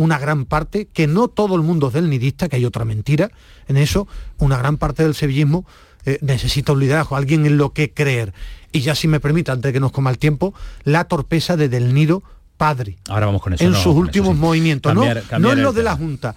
[0.00, 3.30] una gran parte, que no todo el mundo es del nidista, que hay otra mentira
[3.68, 5.64] en eso, una gran parte del sevillismo
[6.06, 8.32] eh, necesita un liderazgo, alguien en lo que creer.
[8.72, 11.68] Y ya si me permite, antes de que nos coma el tiempo, la torpeza de
[11.68, 12.22] Del Nido
[12.56, 13.64] padre Ahora vamos con eso.
[13.64, 14.40] en no, sus eso últimos sí.
[14.40, 15.96] movimientos, Cambiar- no, cambiar no en lo de la.
[15.96, 16.34] Junta.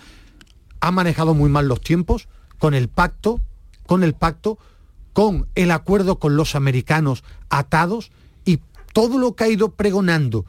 [0.81, 2.27] Ha manejado muy mal los tiempos,
[2.59, 3.39] con el pacto,
[3.87, 4.57] con el pacto,
[5.13, 8.11] con el acuerdo con los americanos atados
[8.45, 8.59] y
[8.93, 10.45] todo lo que ha ido pregonando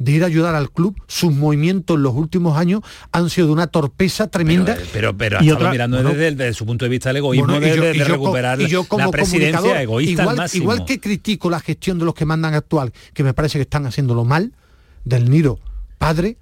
[0.00, 2.80] de ir a ayudar al club, sus movimientos en los últimos años
[3.12, 4.74] han sido de una torpeza tremenda.
[4.74, 7.46] Pero, pero, pero Y otra- mirando bueno, desde, desde su punto de vista el egoísmo
[7.52, 10.22] bueno, y yo- de- y de yo co- recuperar y yo como la presidencia egoísta
[10.22, 10.62] igual, al máximo.
[10.62, 13.84] igual que critico la gestión de los que mandan actual, que me parece que están
[13.84, 14.52] haciéndolo mal,
[15.04, 15.60] del Nido
[15.98, 16.38] padre,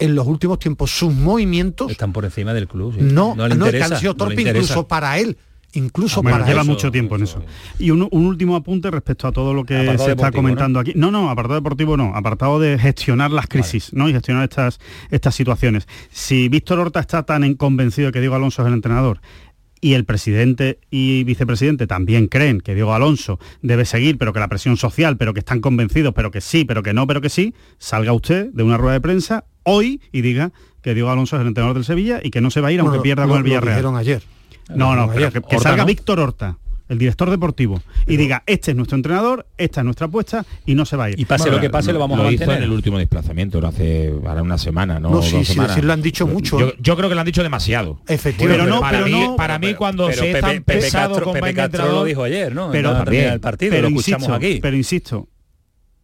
[0.00, 2.94] en los últimos tiempos sus movimientos Están por encima del club.
[2.94, 3.00] sí.
[3.00, 3.88] no, no le no, interesa.
[3.88, 5.36] que han sido no torpe incluso para él,
[5.74, 7.42] incluso Bueno, para lleva mucho tiempo en eso.
[7.78, 10.92] Y un, un último apunte respecto a todo lo que Apartado se está comentando aquí.
[10.96, 14.08] No, no, apartado deportivo no, apartado de gestionar las crisis, ¿no?
[14.08, 15.86] Y gestionar estas, estas situaciones.
[16.10, 19.20] Si Víctor Horta está tan en- convencido de que Diego Alonso es el entrenador
[19.80, 24.48] y el presidente y vicepresidente también creen que Diego Alonso debe seguir, pero que la
[24.48, 27.54] presión social, pero que están convencidos, pero que sí, pero que no, pero que sí,
[27.78, 30.50] salga usted de una rueda de prensa hoy y diga
[30.82, 32.80] que Diego Alonso es el entrenador del Sevilla y que no se va a ir
[32.80, 33.74] aunque Bueno, pierda lo- con el lo Villarreal.
[33.76, 34.22] dijeron ayer.
[34.68, 35.32] No, no, pero que, ayer.
[35.32, 35.86] que Horta salga no.
[35.86, 36.58] Víctor Horta,
[36.88, 40.86] el director deportivo, y diga, este es nuestro entrenador, esta es nuestra apuesta y no
[40.86, 41.20] se va a ir.
[41.20, 42.58] Y pase lo que pase, lo vamos a lo hizo mantener.
[42.62, 45.10] en el último desplazamiento, lo hace ahora una semana, ¿no?
[45.10, 46.58] No, sí, dos sí, decir, lo han dicho mucho.
[46.58, 48.00] Yo, yo creo que lo han dicho demasiado.
[48.08, 48.62] Efectivamente.
[48.64, 50.80] Pero no, para pero mí, no- para mí cuando Pero se es Pepe, tan Pepe
[50.80, 52.70] pesado Castro, con Pepe Castro lo dijo ayer, ¿no?
[52.70, 54.58] Pero En la el partido, pero lo escuchamos insisto, aquí.
[54.62, 55.28] Pero insisto,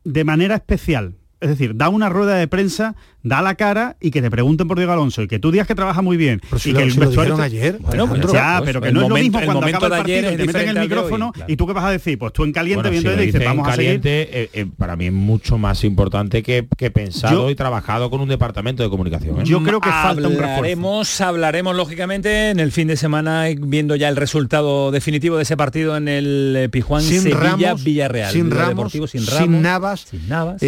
[0.05, 1.15] de manera especial.
[1.45, 4.77] Es decir, da una rueda de prensa, da la cara y que te pregunten por
[4.79, 6.85] Diego Alonso y que tú digas que trabaja muy bien Pero si y lo- que
[6.85, 8.33] el si lo dijeron ayer, Bueno, pues Alejandro.
[8.33, 10.05] ya, Pues, pero que el no es lo momento- mismo el cuando momento acaba el
[10.07, 11.53] de ayer partido y te meten el hoy, micrófono claro.
[11.53, 13.23] y tú qué vas a decir, pues tú en caliente Bueno, viendo si y lo
[13.25, 13.87] dices, vamos a seguir.
[14.01, 18.11] caliente, eh, eh, para mí es mucho más importante que, que pensado Yo- y trabajado
[18.11, 19.41] con un departamento de comunicación.
[19.41, 19.45] ¿eh?
[19.45, 20.55] Yo creo que falta un refuerzo.
[20.57, 25.57] Hablaremos, hablaremos lógicamente en el fin de semana viendo ya el resultado definitivo de ese
[25.57, 28.33] partido en el Pijuán sin Sevilla Ramos, Villarreal.
[28.33, 30.63] sin Lo Ramos, deportivo sin sin, Navas, sin Navas.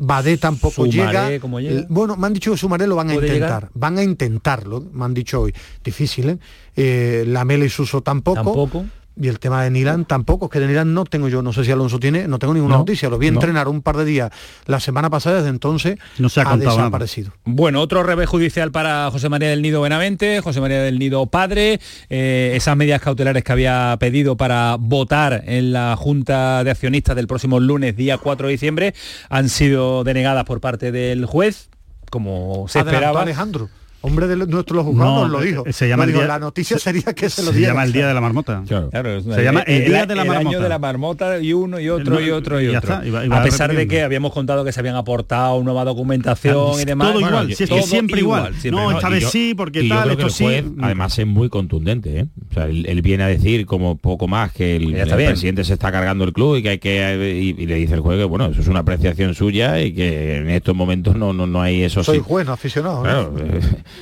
[0.00, 1.86] Badé tampoco Sumaré, llega.
[1.88, 3.70] Bueno, me han dicho que Sumaré lo van a ¿Puede intentar, llegar?
[3.74, 5.54] van a intentarlo, me han dicho hoy.
[5.84, 6.38] Difícil, ¿eh?
[6.74, 8.36] Eh, Lamela y Suso tampoco.
[8.36, 8.84] Tampoco.
[9.22, 11.62] Y el tema de Nilan tampoco, es que de Nilan no tengo yo, no sé
[11.64, 13.34] si Alonso tiene, no tengo ninguna No, noticia, lo vi no.
[13.34, 14.30] entrenar un par de días
[14.66, 16.56] la semana pasada, desde entonces No se ha nada.
[16.56, 17.32] desaparecido.
[17.44, 21.80] Bueno, otro revés judicial para José María del Nido Benavente, José María del Nido padre,
[22.08, 27.26] eh, esas medidas cautelares que había pedido para votar en la Junta de Accionistas del
[27.26, 28.94] próximo lunes, día 4 de diciembre,
[29.28, 31.68] han sido denegadas por parte del juez,
[32.10, 33.22] como se Adelantó esperaba.
[33.22, 33.68] Alejandro.
[34.02, 35.64] Hombre de nuestros juzgados No, lo dijo.
[35.70, 38.14] se llama digo, día- la noticia sería que se lo Se llama el Día de
[38.14, 38.62] la Marmota.
[38.66, 38.90] Claro,
[39.22, 40.58] Se llama el Día de la el año Marmota.
[40.62, 42.94] de la marmota y uno y otro El- y otro y ya otro.
[42.94, 46.80] está, y y a pesar de que habíamos contado que se habían aportado nueva documentación
[46.80, 47.08] y demás.
[47.08, 48.54] Todo Bueno, igual, si es que siempre igual.
[48.54, 48.96] siempre No, igual.
[48.96, 50.80] esta y vez yo- sí, porque y yo tal, creo que esto el juez, sí.
[50.82, 52.26] además es muy contundente ¿eh?
[52.50, 55.18] o sea, él, él viene a decir como poco más que el, Ya está el
[55.18, 55.30] bien.
[55.32, 58.00] presidente se está cargando el club y que hay que y, y le dice el
[58.00, 61.46] juez que bueno eso es una apreciación suya y que en estos momentos no no,
[61.46, 63.02] no hay eso Soy juez, no aficionado.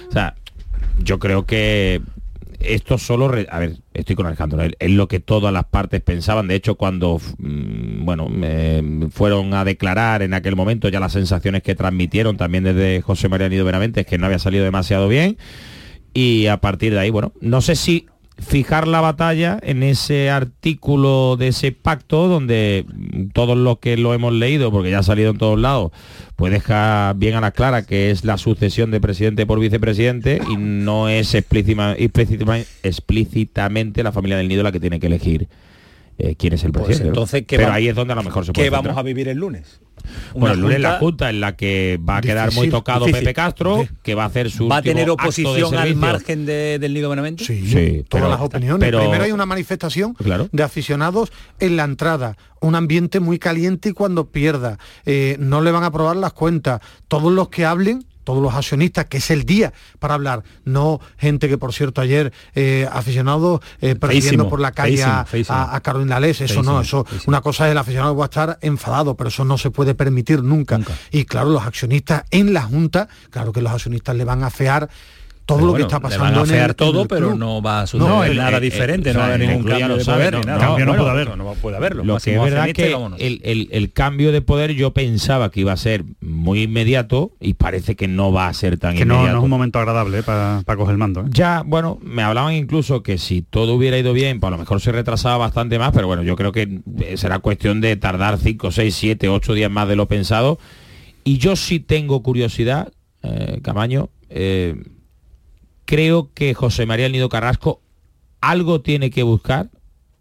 [0.09, 0.35] O sea,
[1.03, 2.01] yo creo que
[2.61, 6.49] esto solo, a ver, estoy con Alejandro, es lo que todas las partes pensaban.
[6.49, 8.29] De hecho, cuando, mm, bueno,
[9.11, 13.49] fueron a declarar en aquel momento, ya las sensaciones que transmitieron también desde José María
[13.49, 15.39] Nido Benavente es que no había salido demasiado bien.
[16.15, 18.07] Y a partir de ahí, bueno, no sé si
[18.39, 22.85] fijar la batalla en ese artículo de ese pacto donde
[23.33, 25.93] todos los que lo hemos leído, porque ya ha salido en todos lados,
[26.37, 30.57] pues deja bien a la clara que es la sucesión de presidente por vicepresidente y
[30.57, 35.49] no es explícita- explícita- explícitamente la familia del nido la que tiene que elegir
[36.19, 37.09] eh, quién es el Pues presidente.
[37.09, 38.99] entonces, ¿qué Pero va- ahí es donde a lo mejor se puede ¿Qué vamos centrar.
[38.99, 39.81] a vivir el lunes?
[40.35, 43.25] Bueno, el lunes la junta- en la que va a quedar muy tocado difícil.
[43.25, 46.95] Pepe Castro, que va a hacer su ¿Va a tener oposición al margen de- del
[46.95, 47.45] Nido Benavente?
[47.45, 48.81] Sí, Sí, todas pero- las opiniones.
[48.81, 50.49] pero- Primero hay una manifestación Claro.
[50.51, 55.73] de aficionados en la entrada, un ambiente muy caliente y cuando pierda, eh, no le
[55.73, 56.81] van a aprobar las cuentas.
[57.09, 61.49] Todos los que hablen, todos los accionistas, que es el día para hablar, no gente
[61.49, 65.81] que por cierto ayer eh, aficionados eh, persiguiendo por la calle a, feísimo, a, a
[65.81, 69.17] Carolina eso Feísimo, no, eso una cosa es el aficionado que va a estar enfadado,
[69.17, 70.79] pero eso no se puede permitir nunca.
[71.11, 74.91] Y claro, los accionistas en la Junta, claro que los accionistas le van a fear
[75.49, 77.03] todo Pero lo que bueno, está le pasando van a en el- fear en todo,
[77.03, 79.97] el pero no va a suceder el- nada diferente, no va a haber ningún cambio
[79.97, 80.41] de sabe, poder ¿no?
[80.41, 80.59] ni nada.
[80.61, 81.37] Cambio no Bueno, puede haber.
[81.39, 82.05] No puede haberlo.
[82.05, 82.95] Lo que es verdad que
[83.73, 88.09] el, cambio de poder yo pensaba que iba a ser muy inmediato y parece que
[88.09, 89.33] no va a ser tan Que no, inmediato.
[89.37, 91.21] no es un momento agradable para coger el mando.
[91.23, 91.25] ¿eh?
[91.31, 94.83] Ya, bueno, me hablaban incluso que si todo hubiera ido bien, pues a lo mejor
[94.83, 98.71] se retrasaba bastante más, pero bueno, yo creo que eh, será cuestión de tardar 5,
[98.71, 100.59] 6, 7, 8 días más de lo pensado.
[101.25, 102.93] Y yo sí tengo curiosidad,
[103.23, 104.77] eh, Camaño, eh,
[105.89, 107.81] creo que José María Nido Carrasco
[108.43, 109.71] algo tiene que buscar,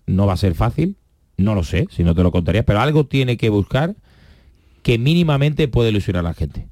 [0.05, 0.95] no va a ser fácil,
[1.35, 3.93] no lo sé, si no te lo contaría, pero algo tiene que buscar
[4.81, 6.69] que mínimamente puede ilusionar a la gente.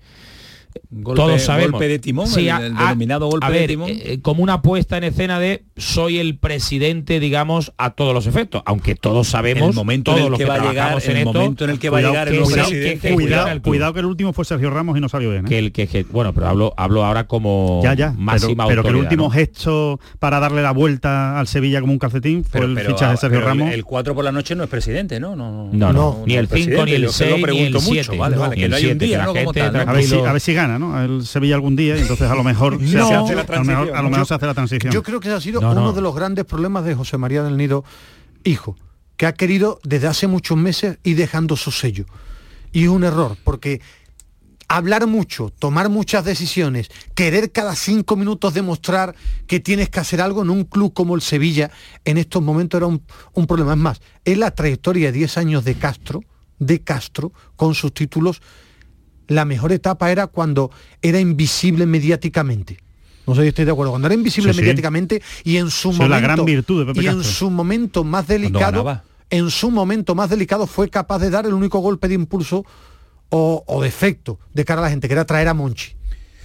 [0.98, 1.72] Golpe- Todos sabemos.
[1.74, 3.90] golpe de timón, Sí, el- a- el a- denominado golpe a de timón.
[3.92, 8.64] eh, como una puesta en escena de soy el presidente, digamos, a todos los efectos,
[8.66, 11.64] aunque todos sabemos El momento en el los que va a llegar- el esto, momento
[11.66, 13.72] en el que va a cuidado llegar el presidente, Cuidado, el club.
[13.74, 15.46] cuidado que el último fue Sergio Ramos y no salió bien.
[15.46, 15.50] ¿eh?
[15.50, 18.90] que el que bueno, pero hablo hablo ahora como ya, ya, pero, máxima pero que
[18.90, 19.30] el último ¿no?
[19.32, 23.12] gesto para darle la vuelta al Sevilla como un calcetín fue Pero- el pero, fichaje
[23.12, 23.72] de Sergio Ramos.
[23.72, 25.36] El 4 por la noche no es presidente, ¿no?
[25.36, 27.84] No, No, no, ni el 5, ni el yo que 6, lo ni pregunto el
[27.84, 28.18] mucho, 7.
[28.18, 29.32] Vale, vale, que no hay un día, a,
[29.94, 30.42] ver si, a ver
[30.88, 31.02] ¿no?
[31.04, 33.06] El Sevilla algún día y entonces a lo mejor se, No.
[33.24, 34.94] hace, la a lo mejor, a lo mejor Yo- se hace la transición.
[34.94, 35.94] Yo creo que ese ha sido No, uno no.
[35.94, 37.84] de los grandes problemas de José María del Nido,
[38.44, 38.76] hijo,
[39.18, 42.06] que ha querido desde hace muchos meses ir dejando su sello.
[42.72, 43.80] Y es un error, porque
[44.68, 49.16] hablar mucho, tomar muchas decisiones, querer cada cinco minutos demostrar
[49.48, 51.70] que tienes que hacer algo en un club como el Sevilla,
[52.04, 53.02] en estos momentos era un,
[53.34, 53.74] un problema.
[53.74, 56.22] Es más, es la trayectoria de 10 años de Castro,
[56.58, 58.42] de Castro, con sus títulos,
[59.28, 60.72] la mejor etapa era cuando
[61.02, 62.78] era invisible mediáticamente.
[63.28, 63.92] No sé si estoy de acuerdo.
[63.92, 64.62] Cuando era invisible Sí, sí.
[64.62, 66.08] mediáticamente y en su momento.
[66.10, 69.02] la gran virtud de Pepe y en su momento más delicado.
[69.32, 72.64] En su momento más delicado fue capaz de dar el único golpe de impulso
[73.30, 75.94] o, o de efecto de cara a la gente, que era traer a Monchi.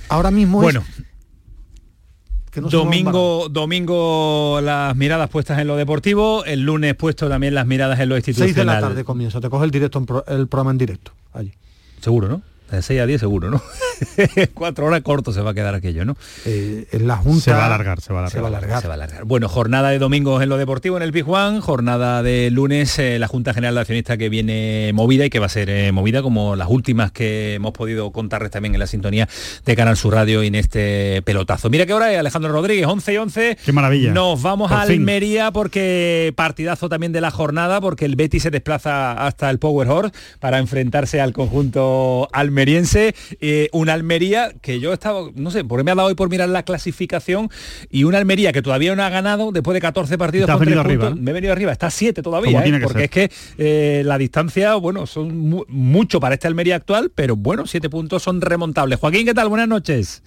[0.08, 2.62] Ahora mismo Bueno, es.
[2.62, 8.00] no domingo, domingo las miradas puestas en lo deportivo, el lunes puesto también las miradas
[8.00, 8.54] en lo institucional.
[8.54, 11.12] Seis de la tarde comienza, te coge el directo el programa en directo.
[11.34, 11.52] Allí.
[12.00, 12.42] Seguro, ¿no?
[12.70, 13.62] De 6 a 10 seguro, ¿no?
[14.54, 16.16] Cuatro horas corto se va a quedar aquello, ¿no?
[16.46, 17.40] Eh, en la Junta.
[17.40, 18.32] Se va a alargar, se va a alargar.
[18.32, 18.82] Se va a alargar.
[18.82, 19.24] Se va a alargar.
[19.24, 23.28] Bueno, jornada de domingos en lo deportivo en el Pijuán, jornada de lunes eh, la
[23.28, 26.56] Junta General de Accionistas que viene movida y que va a ser eh, movida como
[26.56, 29.28] las últimas que hemos podido contarles también en la sintonía
[29.64, 31.70] de Canal Sur Radio y en este pelotazo.
[31.70, 33.58] Mira que hora es Alejandro Rodríguez, 11 y 11.
[33.64, 34.12] Qué maravilla.
[34.12, 35.00] Nos vamos Por a fin.
[35.00, 39.88] Almería porque partidazo también de la jornada porque el Betis se desplaza hasta el Power
[39.88, 42.28] Horse para enfrentarse al conjunto
[42.60, 43.14] almeriense.
[43.40, 46.28] Eh, una Almería que yo he estado, no sé, porque me ha dado hoy por
[46.28, 47.48] mirar la clasificación
[47.90, 50.48] y una Almería que todavía no ha ganado después de 14 partidos.
[50.48, 51.18] Con venido arriba, puntos.
[51.18, 51.22] ¿eh?
[51.22, 52.80] Me he venido arriba, está a 7 todavía, ¿eh?
[52.82, 53.04] porque ser.
[53.04, 57.66] es que eh, la distancia, bueno, son mu- mucho para este Almería actual, pero bueno,
[57.66, 58.98] 7 puntos son remontables.
[58.98, 59.48] Joaquín, ¿qué tal?
[59.48, 60.22] Buenas noches.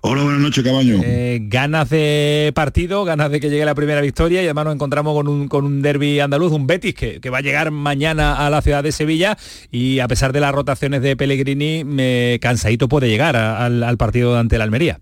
[0.00, 1.00] Hola, buenas noches, Cabaño.
[1.04, 5.14] Eh, ganas de partido, ganas de que llegue la primera victoria y además nos encontramos
[5.14, 8.50] con un, con un derby andaluz, un Betis que, que, va a llegar mañana a
[8.50, 9.36] la ciudad de Sevilla
[9.70, 13.96] y a pesar de las rotaciones de Pellegrini, me, cansadito puede llegar a, al, al,
[13.96, 15.00] partido ante la Almería.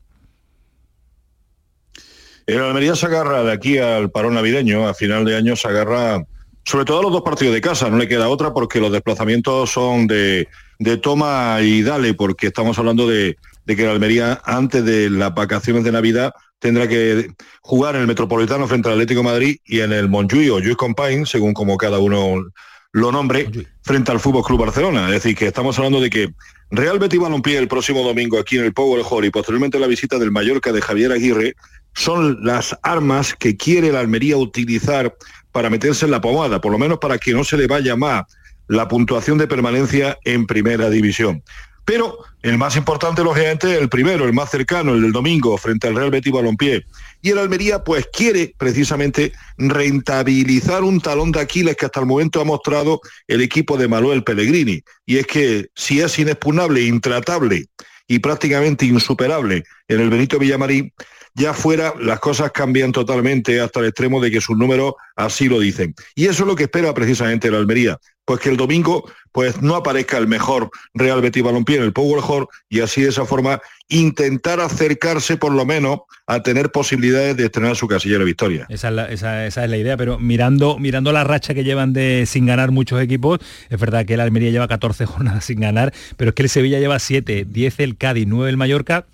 [2.46, 6.24] El Almería se agarra de aquí al parón navideño, a final de año se agarra
[6.64, 10.06] sobre todo los dos partidos de casa, no le queda otra porque los desplazamientos son
[10.06, 10.48] de,
[10.78, 13.38] de toma y dale, porque estamos hablando de,
[13.68, 18.06] de que la Almería, antes de las vacaciones de Navidad, tendrá que jugar en el
[18.06, 21.76] Metropolitano frente al Atlético de Madrid y en el Montjuïc o Juiz Compain, según como
[21.76, 22.46] cada uno
[22.92, 23.50] lo nombre,
[23.82, 25.08] frente al Fútbol Club Barcelona.
[25.08, 26.32] Es decir, que estamos hablando de que
[26.70, 30.18] Real Betis Balompié el próximo domingo aquí en el Power Hall y posteriormente la visita
[30.18, 31.54] del Mallorca de Javier Aguirre
[31.92, 35.14] son las armas que quiere la Almería utilizar
[35.52, 38.24] para meterse en la pomada, por lo menos para que no se le vaya más
[38.66, 41.42] la puntuación de permanencia en primera división.
[41.88, 45.96] Pero el más importante, lógicamente, el primero, el más cercano, el del domingo, frente al
[45.96, 46.84] Real Betis Balompié.
[47.22, 52.42] Y el Almería, pues, quiere precisamente rentabilizar un talón de Aquiles que hasta el momento
[52.42, 54.82] ha mostrado el equipo de Manuel Pellegrini.
[55.06, 57.68] Y es que si es inexpugnable, intratable
[58.06, 60.92] y prácticamente insuperable en el Benito Villamarín,
[61.38, 65.60] ya fuera las cosas cambian totalmente hasta el extremo de que sus números así lo
[65.60, 65.94] dicen.
[66.14, 69.76] Y eso es lo que espera precisamente la Almería, pues que el domingo pues no
[69.76, 73.60] aparezca el mejor Real Betis Balompié en el Power Hall y así de esa forma
[73.88, 78.66] intentar acercarse por lo menos a tener posibilidades de estrenar su casillero de victoria.
[78.68, 83.00] Esa es, la, idea, pero mirando, mirando la racha que llevan de sin ganar muchos
[83.00, 83.38] equipos,
[83.70, 86.80] es verdad que el Almería lleva 14 jornadas sin ganar, pero es que el Sevilla
[86.80, 89.06] lleva 7, 10 el Cádiz, 9 el Mallorca,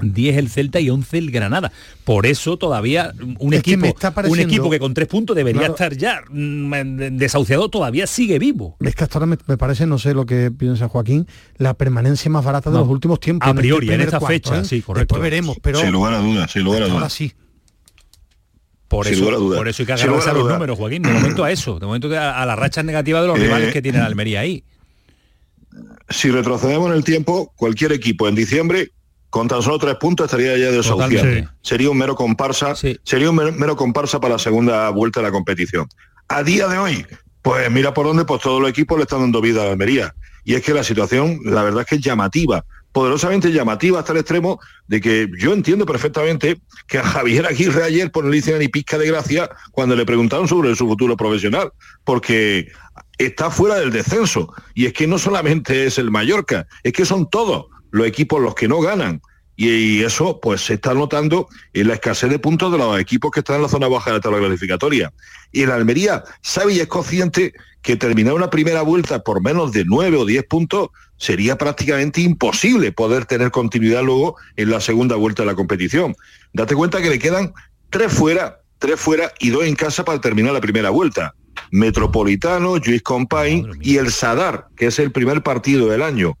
[0.00, 1.72] 10 el Celta y 11 el Granada.
[2.04, 5.74] Por eso todavía un, es equipo, que un equipo que con tres puntos debería claro,
[5.74, 8.76] estar ya mm, desahuciado todavía sigue vivo.
[8.80, 12.30] Es que hasta ahora me, me, parece, no sé lo que piensa Joaquín, la permanencia
[12.30, 13.48] más barata de no, los últimos tiempos.
[13.48, 14.64] A priori, en, este en esta cuarto, fecha, ¿eh?
[14.64, 15.14] sí, correcto.
[15.14, 15.80] Después veremos, pero...
[15.80, 16.96] Sin lugar a dudas, sin lugar a dudas.
[16.96, 17.32] Ahora sí.
[18.88, 21.02] Por eso, por eso hay que agarrarse a los números, Joaquín.
[21.02, 23.72] De momento a eso, de momento a, a las rachas negativas de los eh, rivales
[23.72, 24.62] que tiene la Almería ahí.
[26.08, 28.92] Si retrocedemos en el tiempo, cualquier equipo en diciembre
[29.36, 31.30] con tan solo tres puntos estaría ya desahuciado.
[31.30, 31.44] Sí.
[31.60, 32.98] Sería un mero comparsa, sí.
[33.02, 35.86] sería un mero, mero, comparsa para la segunda vuelta de la competición.
[36.28, 37.06] A día de hoy,
[37.42, 40.14] pues mira por dónde, pues todos los equipos le están dando vida a Almería.
[40.42, 44.20] Y es que la situación, la verdad es que es llamativa, poderosamente llamativa hasta el
[44.20, 46.56] extremo de que yo entiendo perfectamente
[46.86, 50.06] que a Javier Aguirre ayer por no le hicieron ni pizca de gracia cuando le
[50.06, 51.72] preguntaron sobre su futuro profesional,
[52.04, 52.72] porque
[53.18, 54.50] está fuera del descenso.
[54.72, 58.54] Y es que no solamente es el Mallorca, es que son todos los equipos los
[58.54, 59.20] que no ganan.
[59.56, 63.40] Y, eso pues se está notando en la escasez de puntos de los equipos que
[63.40, 65.12] están en la zona baja de la tabla clasificatoria.
[65.50, 69.84] Y el Almería sabe y es consciente que terminar una primera vuelta por menos de
[69.86, 75.42] 9 o 10 puntos sería prácticamente imposible poder tener continuidad luego en la segunda vuelta
[75.42, 76.14] de la competición.
[76.52, 77.54] Date cuenta que le quedan
[77.88, 81.34] tres fuera, tres fuera y dos en casa para terminar la primera vuelta.
[81.70, 86.36] Metropolitano, Luis Compain y el Sadar, que es el primer partido del año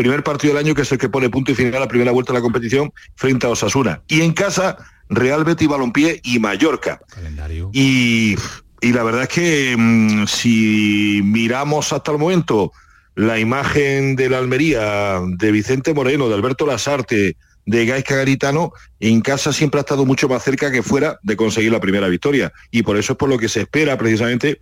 [0.00, 2.10] primer partido del año que es el que pone punto y final a la primera
[2.10, 4.00] vuelta de la competición frente a Osasuna.
[4.08, 4.78] Y en casa,
[5.10, 7.02] Real Betis Balompié y Mallorca.
[7.10, 7.68] Calendario.
[7.74, 8.34] Y,
[8.80, 12.72] y, la verdad es que mmm, si miramos hasta el momento
[13.14, 17.36] la imagen de la Almería de Vicente Moreno, de Alberto Lasarte,
[17.66, 21.72] de Gaisca Garitano, en casa siempre ha estado mucho más cerca que fuera de conseguir
[21.72, 22.54] la primera victoria.
[22.70, 24.60] Y por eso es por lo que se espera precisamente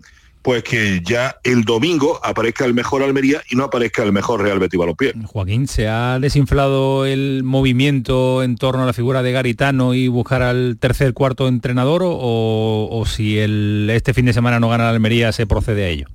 [0.49, 4.59] pues que ya el domingo aparezca el mejor Almería y no aparezca el mejor Real
[4.59, 5.13] Betis Balompié.
[5.27, 10.41] Joaquín, ¿se ha desinflado el movimiento en torno a la figura de Garitano y buscar
[10.41, 14.91] al tercer, cuarto entrenador o, o si el, este fin de semana no gana la
[14.91, 16.07] Almería se procede a ello?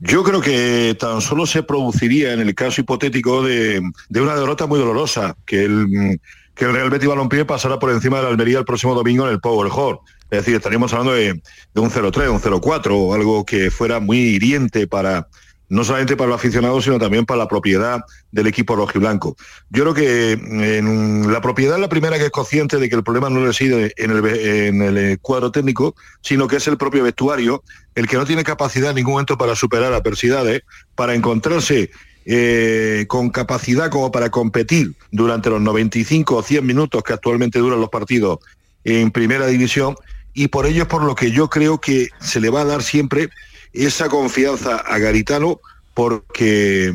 [0.00, 4.66] Yo creo que tan solo se produciría en el caso hipotético de, de una derrota
[4.66, 6.18] muy dolorosa, que el,
[6.56, 9.32] que el Real Betis Balompié pasará por encima de la Almería el próximo domingo en
[9.32, 10.00] el Power Hall.
[10.32, 11.42] Es decir, estaríamos hablando de,
[11.74, 15.28] un 0-3, un 0-4 o algo que fuera muy hiriente para
[15.68, 18.00] no solamente para los aficionados, sino también para la propiedad
[18.30, 19.36] del equipo rojiblanco.
[19.68, 23.02] Yo creo que en la propiedad es la primera que es consciente de que el
[23.02, 27.62] problema no reside en el, el cuadro técnico, sino que es el propio vestuario,
[27.94, 30.62] el que no tiene capacidad en ningún momento para superar adversidades,
[30.94, 31.90] para encontrarse
[32.24, 37.80] eh, con capacidad como para competir durante los 95 o 100 minutos que actualmente duran
[37.80, 38.38] los partidos
[38.84, 39.94] en primera división
[40.34, 42.82] y por ello es por lo que yo creo que se le va a dar
[42.82, 43.28] siempre
[43.72, 45.60] esa confianza a Garitano
[45.94, 46.94] porque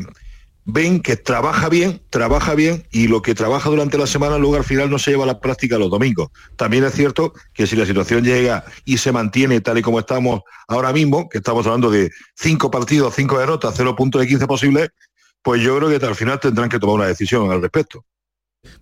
[0.70, 4.64] ven que trabaja bien, trabaja bien y lo que trabaja durante la semana luego al
[4.64, 6.28] final no se lleva a la práctica los domingos.
[6.56, 10.42] También es cierto que si la situación llega y se mantiene tal y como estamos
[10.66, 14.90] ahora mismo, que estamos hablando de cinco partidos, cinco derrotas, cero puntos de 15 posibles,
[15.42, 18.04] pues yo creo que al final tendrán que tomar una decisión al respecto.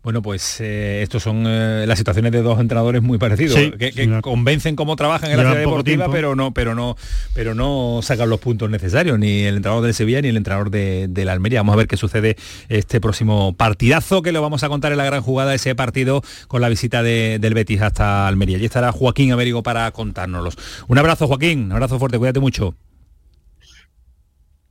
[0.03, 4.21] Bueno, pues eh, estos son eh, las situaciones de dos entrenadores muy parecidos, Sí, que,
[4.23, 6.13] convencen cómo trabajan en la ciudad deportiva, tiempo.
[6.13, 6.97] pero no, pero no,
[7.35, 11.07] pero no sacan los puntos necesarios, ni el entrenador del Sevilla ni el entrenador de,
[11.09, 11.61] de la Almería.
[11.61, 12.37] Vamos a ver qué sucede
[12.69, 16.61] este próximo partidazo que lo vamos a contar en la gran jugada, ese partido con
[16.61, 18.57] la visita de- del Betis hasta Almería.
[18.59, 20.57] Allí estará Joaquín Américo para contárnoslos.
[20.89, 22.75] Un abrazo, Joaquín, un abrazo fuerte, cuídate mucho.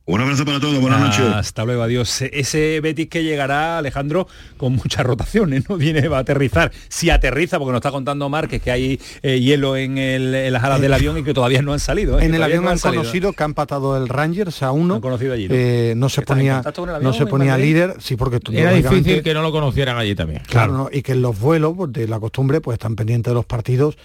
[0.08, 1.24] Un abrazo para todos, buenas noches.
[1.34, 2.22] Hasta luego, adiós.
[2.22, 5.76] Ese Betis que llegará, Alejandro, con muchas rotaciones, ¿no?
[5.76, 6.70] Viene, va a aterrizar.
[6.88, 10.62] Si aterriza, porque nos está contando Márquez que hay eh, hielo en, el- en las
[10.62, 12.20] alas del avión y que todavía no han salido.
[12.20, 12.24] ¿eh?
[12.24, 13.02] En Que el avión no han salido.
[13.02, 15.00] conocido que ha empatado el Rangers a uno.
[15.00, 15.54] conocido allí, ¿no?
[15.56, 19.24] Eh, no se ¿Estás en ponía, avión no se ponía líder, sí, porque Era difícil
[19.24, 20.42] que no lo conocieran allí también.
[20.46, 20.88] Claro, ¿no?
[20.92, 23.96] y que en los vuelos, pues, de la costumbre, pues están pendientes de los partidos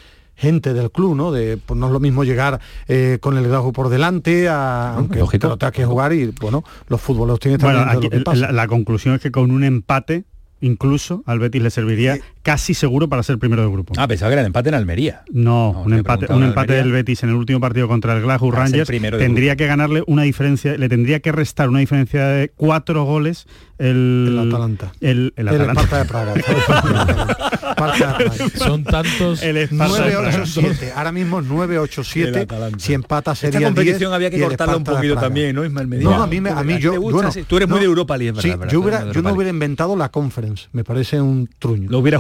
[0.42, 1.32] gente del club, ¿no?
[1.32, 5.20] De, pues no es lo mismo llegar eh, con el Glasgow por delante, a, aunque
[5.20, 5.50] lógico.
[5.52, 8.48] te tengas que jugar y bueno, los futboleros tienen Bueno, aquí lo que pasa.
[8.48, 10.26] la, la conclusión es que con un empate
[10.64, 13.94] incluso al Betis le serviría casi seguro para ser primero del grupo.
[13.98, 15.24] Ah, pensaba que era el empate en Almería.
[15.32, 18.64] No, un empate, un empate del Betis en el último partido contra el Glasgow Para
[18.64, 23.48] Rangers tendría que ganarle una diferencia, le tendría que restar una diferencia de cuatro goles
[23.78, 24.92] el, El Atalanta.
[25.02, 25.82] El, el El Atalanta.
[25.82, 26.34] Esparta de Praga.
[26.36, 28.50] Esparta de Praga.
[28.58, 29.42] Son tantos.
[29.42, 30.22] El Esparta de Praga.
[30.32, 32.80] 987, ahora mismo es El 987, Atalanta.
[32.80, 35.66] si empata sería Esta competición 10, había que el cortarla un de poquito también, ¿no,
[35.66, 36.10] Ismael Medina?
[36.12, 37.14] No, no, a mí, me- a mí ¿A ti yo, gusta?
[37.16, 39.50] bueno, Sí, tú eres muy de Europa League, sí, yo, hubiera, de yo no hubiera
[39.50, 41.90] inventado la conference, me parece un truño.
[41.90, 42.20] Lo hubiera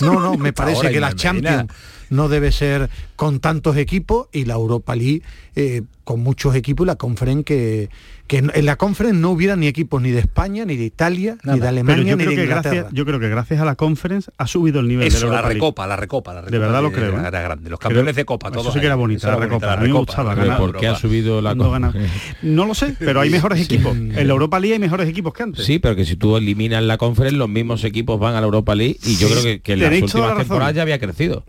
[0.00, 1.14] No, no, me parece Ahora, que la.
[1.14, 1.72] Champions
[2.10, 5.22] no debe ser con tantos equipos y la Europa League
[5.56, 7.90] eh, con muchos equipos y la Conference que,
[8.26, 11.52] que en la Conference no hubiera ni equipos ni de España, ni de Italia, ni
[11.54, 12.74] de Pero Alemania, yo ni creo, de que Inglaterra.
[12.74, 15.32] gracias, yo creo que gracias a la conference ha subido el nivel de Eso, la
[15.32, 15.54] la Europa League.
[15.60, 16.50] recopa, la recopa, la recopa.
[16.52, 17.12] De verdad lo que creo.
[17.12, 17.28] Era, ¿eh?
[17.28, 17.68] era grande.
[17.70, 18.72] Los campeones de copa, Eso todos.
[18.72, 19.72] sí que era Eso la recopa.
[19.72, 20.58] A mí me recopa, gustaba la ganar.
[20.58, 20.72] recopa.
[20.72, 21.92] ¿Por qué ha subido la copa?
[22.42, 23.94] No lo sé, pero hay mejores equipos.
[23.96, 25.66] En la Europa League hay mejores equipos que antes.
[25.66, 28.74] Sí, pero que si tú eliminas la conference, los mismos equipos van a la Europa
[28.74, 29.32] League y yo Sí.
[29.34, 31.44] creo que, que en las últimas la temporadas ya había crecido.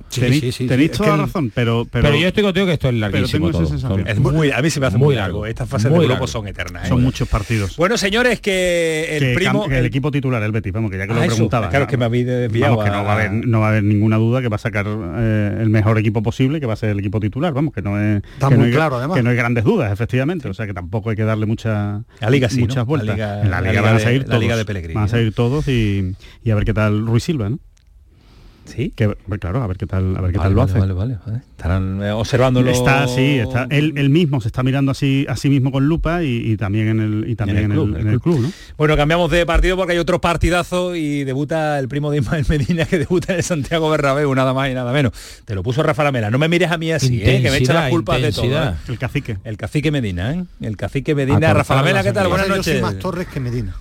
[0.52, 3.52] Tenéis toda la razón, pero, pero, Pero, yo estoy contigo que esto es pero larguísimo
[3.52, 3.66] todo.
[3.66, 4.08] sensación.
[4.08, 5.40] Es muy, a mí se me hace muy, Muy largo.
[5.40, 5.46] largo.
[5.48, 6.86] Estas fases Muy de grupos son eternas.
[6.86, 6.90] ¿eh?
[6.90, 7.76] son muchos partidos.
[7.78, 9.68] Bueno, señores, que el que, primo...
[9.68, 11.70] que el equipo titular, el Betis, vamos, que ya que Ah, lo eso, preguntaba.
[11.70, 13.84] claro, que me habéis desviado Vamos, que no va, a haber, no va a haber
[13.84, 16.90] ninguna duda que va a sacar eh, el mejor equipo posible, que va a ser
[16.90, 19.18] el equipo titular, vamos, que no es, Está que no muy hay, claro, además.
[19.18, 22.30] que no hay grandes dudas, efectivamente, o sea que tampoco hay que darle mucha, La
[22.30, 22.86] Liga sí, muchas ¿no?
[22.86, 23.08] vueltas.
[23.10, 24.66] La Liga- en la la Liga, Liga van a de- salir la todos, Liga de
[24.66, 27.60] Pellegrini, van a salir todos y, y a ver qué tal Ruiz Silva, ¿no?
[28.70, 28.94] Sí.
[28.96, 30.80] Que, claro, a ver qué tal, a ver qué Vale, tal lo vale, hace.
[30.80, 31.42] vale, vale, vale.
[31.52, 32.70] Estarán eh, observándolo.
[32.70, 36.24] Está así, está, él, él mismo se está mirando así a sí mismo con lupa
[36.24, 38.52] y, y también en el y también en el, en el club, ¿no?
[38.78, 42.86] Bueno, cambiamos de partido porque hay otros partidazos y debuta el primo de Ismael Medina
[42.86, 45.14] que debuta en el Santiago Bernabéu, nada más y nada menos.
[45.46, 46.30] Te lo puso Rafa Lamela.
[46.30, 47.42] No me mires a mí así, ¿eh?
[47.42, 48.64] que me echa las Intensidad, culpas de todo.
[48.70, 48.74] ¿eh?
[48.88, 49.38] El cacique.
[49.44, 50.46] El cacique Medina, ¿eh?
[50.62, 51.54] El cacique Medina.
[51.54, 52.28] Rafa Lamela, ¿qué tal?
[52.28, 52.82] Buenas Yo soy noches.
[52.82, 53.76] más Torres que Medina.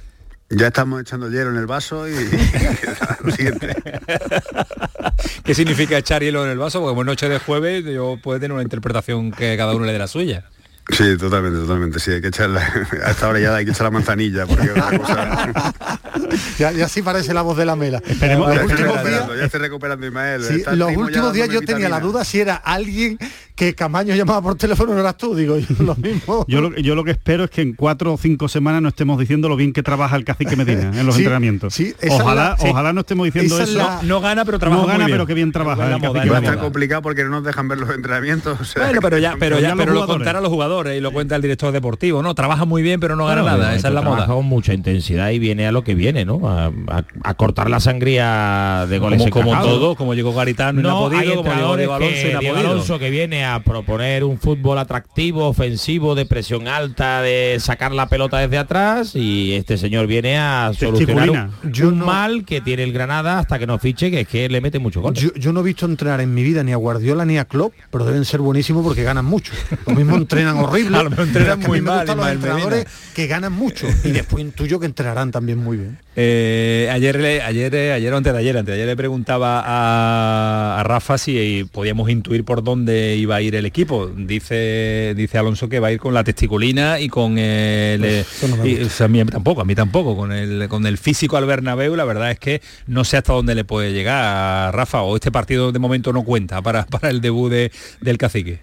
[0.50, 2.12] Ya estamos echando hielo en el vaso y
[3.24, 3.76] lo siguiente.
[5.44, 6.80] ¿Qué significa echar hielo en el vaso?
[6.80, 9.92] Porque como es noche de jueves, yo puede tener una interpretación que cada uno le
[9.92, 10.44] dé la suya.
[10.90, 12.00] Sí, totalmente, totalmente.
[12.00, 12.60] Sí, hay que echar la,
[13.04, 15.74] a esta hora ya hay que echar la manzanilla porque otra cosa.
[16.58, 17.98] Ya, ya sí parece la voz de la mela.
[18.04, 20.44] Esperemos- Ya Los estoy últimos días, recuperando, ya estoy recuperando Ismael.
[20.44, 23.18] sí, los últimos días yo tenía la duda si era alguien
[23.58, 26.44] que Camaño llamaba por teléfono no eras tú, digo, yo lo mismo.
[26.46, 29.18] Yo lo, yo lo que espero es que en cuatro o cinco semanas no estemos
[29.18, 31.74] diciendo lo bien que trabaja el cacique Medina en los Sí, entrenamientos.
[31.74, 32.68] sí, esa es ojalá, sí.
[32.70, 33.76] ojalá no estemos diciendo Esa eso.
[33.78, 35.14] la- No gana, pero trabaja no gana, muy bien.
[35.16, 36.64] pero qué bien trabaja el moda, cacique es Va a la estar moda.
[36.64, 38.60] complicado porque no nos dejan ver los entrenamientos.
[38.60, 41.34] o sea, Bueno, pero ya, pero ya, pero lo contarán los jugadores y lo cuenta
[41.34, 42.34] el director deportivo, ¿no?
[42.36, 43.74] Trabaja muy bien, pero no gana Bueno, nada.
[43.74, 44.12] Esa es la moda.
[44.18, 46.48] trabaja con mucha intensidad y viene a lo que viene, ¿no?
[46.48, 50.82] A, a- a cortar la sangría de goles Como, como todo, como llegó Garitano y
[50.82, 52.70] no, ha No, podido, como llegó Alonso y que, no ha podido.
[52.70, 58.08] Alonso que viene a proponer un fútbol atractivo, ofensivo, de presión alta, de sacar la
[58.08, 61.72] pelota desde atrás y este señor viene a solucionar un, Testiculina.
[61.72, 64.48] Yo un no- mal que tiene el Granada hasta que no fiche, que es que
[64.48, 65.14] le mete mucho gol.
[65.14, 67.72] Yo, yo no he visto entrenar en mi vida ni a Guardiola ni a Klopp,
[67.90, 69.52] pero deben ser buenísimos porque ganan mucho.
[69.86, 70.96] Lo mismo entrenan horrible.
[70.98, 72.90] A lo mejor entrenan a muy mí me mal, gustan los entrenadores Medina.
[73.14, 73.86] que ganan mucho.
[74.04, 75.98] Y después intuyo que entrenarán también muy bien.
[76.20, 79.62] Eh, ayer, le- ayer, eh, ayer o antes de ayer, antes de ayer le preguntaba
[79.64, 84.06] a, a Rafa si eh, podíamos intuir por dónde iba a ir el equipo.
[84.14, 88.48] Dice, dice Alonso que va a ir con la testiculina y con el eh, Eso
[88.48, 88.86] no me y- gusta.
[88.86, 91.96] o sea, a mí tampoco, a mí tampoco, con el con el físico al Bernabéu,
[91.96, 95.72] la verdad es que no sé hasta dónde le puede llegar Rafa, o este partido
[95.72, 98.60] de momento no cuenta para, para el debut de- del cacique.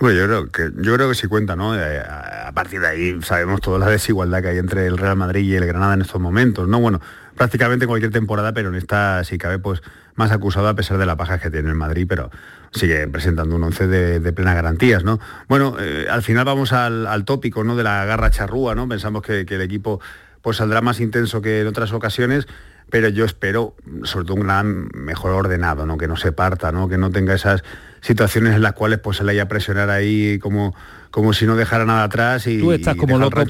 [0.00, 1.78] Bueno, yo creo que yo creo que sí cuenta, ¿no?
[1.78, 5.16] Eh, a, a partir de ahí sabemos toda la desigualdad que hay entre el Real
[5.16, 6.80] Madrid y el Granada en estos momentos, ¿no?
[6.80, 7.00] Bueno,
[7.36, 9.82] prácticamente cualquier temporada, pero en esta si cabe pues
[10.14, 12.30] más acusado a pesar de la paja que tiene el Madrid, pero
[12.72, 15.20] sigue presentando un once de, de plenas garantías, ¿no?
[15.48, 17.76] Bueno, eh, al final vamos al, al tópico, ¿no?
[17.76, 18.88] De la garra charrúa, ¿no?
[18.88, 20.00] Pensamos que, que el equipo
[20.42, 22.46] pues saldrá más intenso que en otras ocasiones.
[22.90, 25.96] pero yo espero sobre todo un gran mejor ordenado, ¿no?
[25.96, 26.88] que no se parta, ¿no?
[26.88, 27.62] que no tenga esas
[28.02, 30.74] situaciones en las cuales pues se le haya presionar ahí como
[31.12, 33.44] como si no dejara nada atrás y tú estás como loco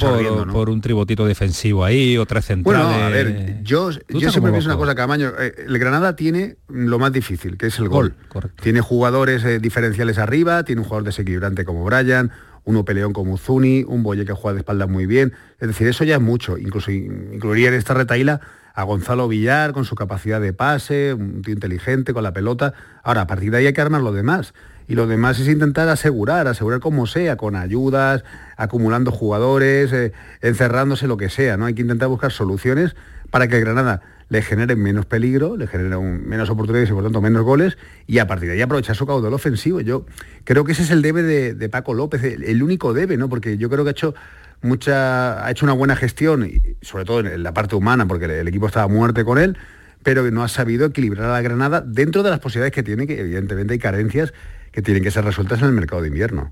[0.52, 4.76] por, un tribotito defensivo ahí otra centrales bueno a ver yo, yo siempre pienso una
[4.76, 8.14] cosa Camaño eh, el Granada tiene lo más difícil que es el gol,
[8.60, 12.30] tiene jugadores eh, diferenciales arriba tiene un jugador desequilibrante como Brian
[12.64, 15.32] uno peleón como Zuni, un Boye que juega de espaldas muy bien.
[15.58, 16.58] Es decir, eso ya es mucho.
[16.58, 18.40] Incluso incluiría en esta retaíla
[18.74, 22.72] a Gonzalo Villar con su capacidad de pase, un tío inteligente con la pelota.
[23.02, 24.54] Ahora, a partir de ahí hay que armar lo demás.
[24.88, 28.24] Y lo demás es intentar asegurar, asegurar como sea, con ayudas,
[28.56, 31.56] acumulando jugadores, eh, encerrándose, lo que sea.
[31.56, 31.66] ¿no?
[31.66, 32.96] Hay que intentar buscar soluciones
[33.30, 34.02] para que Granada
[34.32, 37.76] le genere menos peligro, le genere menos oportunidades y por tanto menos goles,
[38.06, 39.82] y a partir de ahí aprovechar su caudal ofensivo.
[39.82, 40.06] Yo
[40.44, 43.28] creo que ese es el debe de, Paco López, el, único debe, ¿no?
[43.28, 44.14] Porque yo creo que ha hecho
[44.62, 48.48] mucha, ha hecho una buena gestión, y sobre todo en la parte humana, porque el,
[48.48, 49.58] equipo estaba muerte con él,
[50.02, 53.20] pero no ha sabido equilibrar a la Granada dentro de las posibilidades que tiene, que
[53.20, 54.32] evidentemente hay carencias
[54.72, 56.50] que tienen que ser resueltas en el mercado de invierno.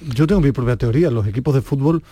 [0.00, 2.02] Yo tengo mi propia teoría, los equipos de fútbol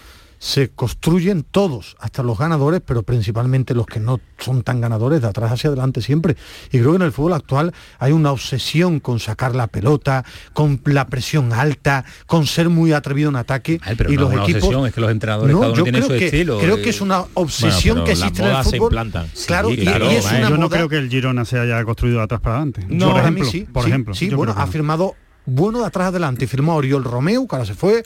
[0.41, 5.29] se construyen todos, hasta los ganadores, pero principalmente los que no son tan ganadores, de
[5.29, 6.35] atrás hacia adelante siempre.
[6.73, 10.25] Y creo que en el fútbol actual hay una obsesión con sacar la pelota,
[10.55, 13.81] con la presión alta, con ser muy atrevido en ataque.
[14.09, 14.87] y los equipos.
[14.87, 16.59] es que los entrenadores cada uno tienen su estilo.
[16.59, 19.13] Creo que es una obsesión que existe en el fútbol.
[19.47, 22.41] Claro, y, es una yo no creo que el Girona se haya construido de atrás
[22.41, 22.87] para adelante.
[22.89, 24.15] No, por ejemplo, sí, por ejemplo.
[24.15, 25.17] Sí, bueno, ha firmado
[25.51, 26.47] bueno de atrás adelante.
[26.47, 28.05] Firmó a Oriol Romeu, que ahora se fue,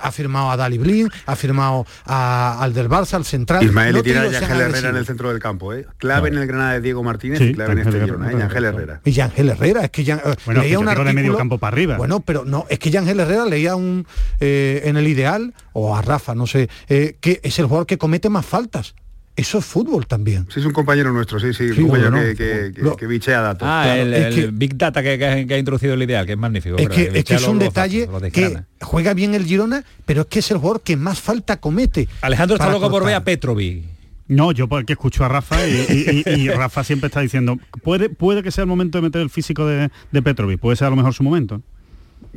[0.00, 3.64] ha firmado a Dali Blin, ha firmado al del Barça, al central.
[3.64, 5.86] Ismael le tiene a Ángel Herrera en el centro del campo, ¿eh?
[5.98, 8.42] Clave en el Granada de Diego Martínez y clave en este Girona, ¿eh?
[8.42, 9.00] Ángel Herrera.
[9.04, 11.74] Y Ángel Herrera, es que ya, eh, bueno, leía un artículo, de medio campo para
[11.74, 11.96] arriba.
[11.96, 14.06] Bueno, pero no, es que Ángel Herrera leía un
[14.40, 18.28] eh, en el ideal, o a Rafa, no sé, que es el jugador que comete
[18.28, 18.94] más faltas
[19.36, 20.46] eso es fútbol también.
[20.52, 23.68] Sí, es un compañero nuestro, sí, sí, un compañero que, que, bichea datos.
[23.70, 26.76] Ah, el, Big Data que, ha introducido el ideal, que es magnífico.
[26.78, 30.56] Es que, es, un detalle que juega bien el Girona, pero es que es el
[30.56, 32.08] jugador que más falta comete.
[32.22, 33.84] Alejandro está loco por ver a Petrovic.
[34.28, 38.62] No, yo porque escucho a Rafa y, Rafa siempre está diciendo, puede, puede que sea
[38.62, 41.22] el momento de meter el físico de, de Petrovic, puede ser a lo mejor su
[41.22, 41.62] momento.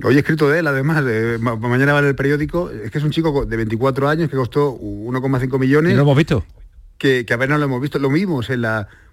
[0.03, 1.03] Hoy he escrito de él, además,
[1.41, 4.77] mañana va en el periódico, es que es un chico de 24 años que costó
[4.77, 5.93] 1,5 millones.
[5.93, 6.43] ¿Y lo hemos visto?
[6.99, 7.97] Que, a ver no lo hemos visto.
[7.97, 8.63] Lo vimos en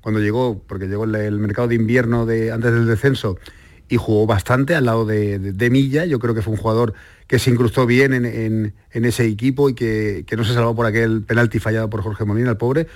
[0.02, 3.38] cuando llegó, porque llegó el, mercado de invierno antes del descenso
[3.88, 6.04] y jugó bastante al lado de, Milla.
[6.04, 6.92] Yo creo que fue un jugador
[7.26, 11.22] que se incrustó bien en, ese equipo y que, que, no se salvó por aquel
[11.22, 12.86] penalti fallado por Jorge Molina, el pobre.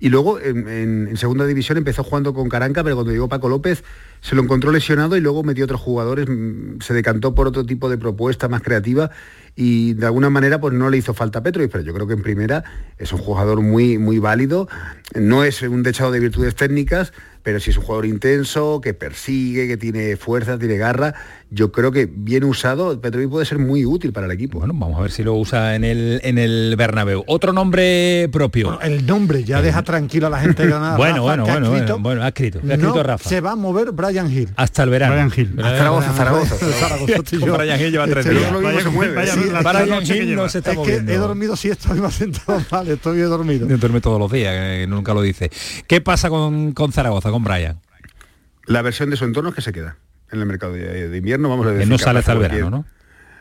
[0.00, 3.82] Y luego en, segunda división empezó jugando con Caranca, pero cuando llegó Paco López
[4.20, 7.88] se lo encontró lesionado y luego metió otros jugadores, mm, se decantó por otro tipo
[7.88, 9.10] de propuesta más creativa
[9.60, 12.12] y de alguna manera pues no le hizo falta a Petro, pero yo creo que
[12.12, 12.62] en primera
[12.96, 14.68] es un jugador muy, muy válido,
[15.16, 17.12] no es un dechado de virtudes técnicas,
[17.48, 21.14] pero si es un jugador intenso, que persigue, que tiene fuerza, tiene garra,
[21.50, 24.58] yo creo que bien usado, Petrovic puede ser muy útil para el equipo.
[24.58, 27.24] Bueno, vamos a ver si lo usa en el, en el Bernabéu.
[27.26, 28.78] Otro nombre propio.
[28.82, 30.96] el nombre ya deja tranquilo a la gente de Granada.
[30.98, 33.26] bueno, bueno, bueno, bueno, ha escrito, ha escrito Rafa.
[33.26, 34.50] Se va a mover Brian Hill.
[34.56, 35.14] Hasta el verano.
[35.14, 35.58] Brian Hill.
[35.58, 36.56] Hasta Zaragoza, Zaragoza.
[36.56, 37.56] Zaragoza.
[37.56, 38.52] Brian Hill lleva tres este días.
[38.52, 43.20] Brian Hill no se está es que he dormido si estoy más sentado mal, estoy
[43.20, 43.66] dormido.
[43.66, 45.50] Duerme todos los días, nunca lo dice.
[45.86, 47.80] ¿Qué pasa con, con Zaragoza, con Brian?
[48.66, 49.96] La versión de su entorno es que se queda
[50.30, 51.84] en el mercado de, invierno, vamos a decir.
[51.84, 52.84] Que no sale hasta el verano, ¿no?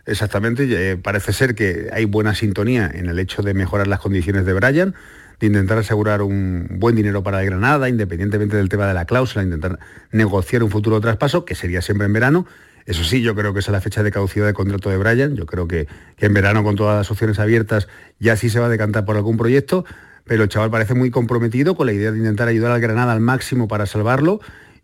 [0.05, 4.45] Exactamente, eh, parece ser que hay buena sintonía en el hecho de mejorar las condiciones
[4.45, 4.95] de Brian,
[5.41, 9.43] de intentar asegurar un buen dinero para el Granada, independientemente del tema de la cláusula,
[9.43, 9.79] intentar
[10.11, 12.45] negociar un futuro traspaso, que sería siempre en verano.
[12.85, 15.35] Eso sí, yo creo que es la fecha de caducidad del contrato de Brian.
[15.35, 18.67] Yo creo que, que en verano, con todas las opciones abiertas, ya sí se va
[18.67, 19.83] a decantar por algún proyecto,
[20.27, 23.21] pero el chaval parece muy comprometido con la idea de intentar ayudar al Granada al
[23.21, 24.39] máximo para salvarlo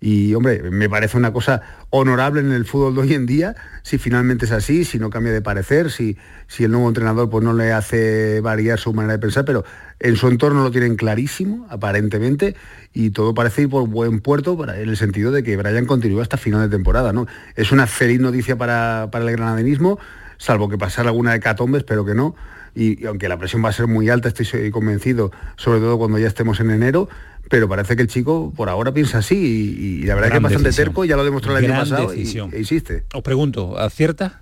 [0.06, 3.98] y hombre, me parece una cosa honorable en el fútbol de hoy en día, si
[3.98, 6.18] finalmente es así, si no cambia de parecer, si,
[6.48, 9.64] si el nuevo entrenador pues no le hace variar su manera de pensar, pero
[10.02, 12.53] en su entorno lo tienen clarísimo, aparentemente,
[12.94, 16.36] y todo parece ir por buen puerto en el sentido de que Brian continúa hasta
[16.36, 17.14] final de temporada.
[17.14, 17.26] ¿no?
[17.56, 19.99] Es una feliz noticia para, para el granadinismo,
[20.36, 22.36] salvo que pasara alguna hecatombe, espero que no,
[22.75, 26.27] y, aunque la presión va a ser muy alta, estoy convencido, sobre todo cuando ya
[26.27, 27.09] estemos en enero,
[27.49, 30.71] pero parece que el chico por ahora piensa así y, la verdad que es bastante
[30.71, 33.03] terco, ya lo demostró el año pasado y, e insiste.
[33.13, 34.41] Os pregunto, ¿acierta?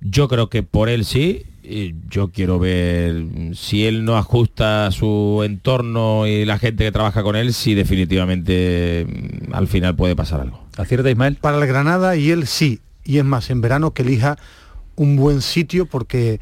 [0.00, 1.46] Yo creo que por él sí.
[1.66, 3.24] Y yo quiero ver
[3.54, 9.06] si él no ajusta su entorno y la gente que trabaja con él, si definitivamente
[9.08, 10.62] mm, al final puede pasar algo.
[10.76, 11.38] ¿Acierta Ismael?
[11.40, 12.80] Para el Granada y él sí.
[13.02, 14.36] Y es más, en verano que elija
[14.94, 16.38] un buen sitio porque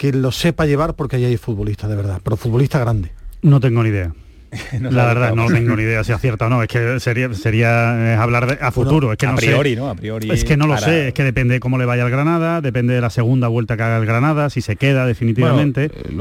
[0.00, 3.10] que lo sepa llevar porque ahí hay futbolista de verdad, pero futbolista grande.
[3.42, 4.14] No tengo ni idea.
[4.80, 6.62] la verdad, no tengo ni idea si acierta o no.
[6.62, 9.12] Es que sería, sería eh, hablar de, a futuro.
[9.12, 9.76] es que a no priori, sé.
[9.76, 9.88] ¿no?
[9.88, 10.30] A priori.
[10.30, 11.08] Es que no lo para- sé.
[11.08, 13.82] Es que depende de cómo le vaya al Granada, depende de la segunda vuelta que
[13.84, 15.88] haga el Granada, si se queda definitivamente.
[15.88, 16.12] Bueno, eh,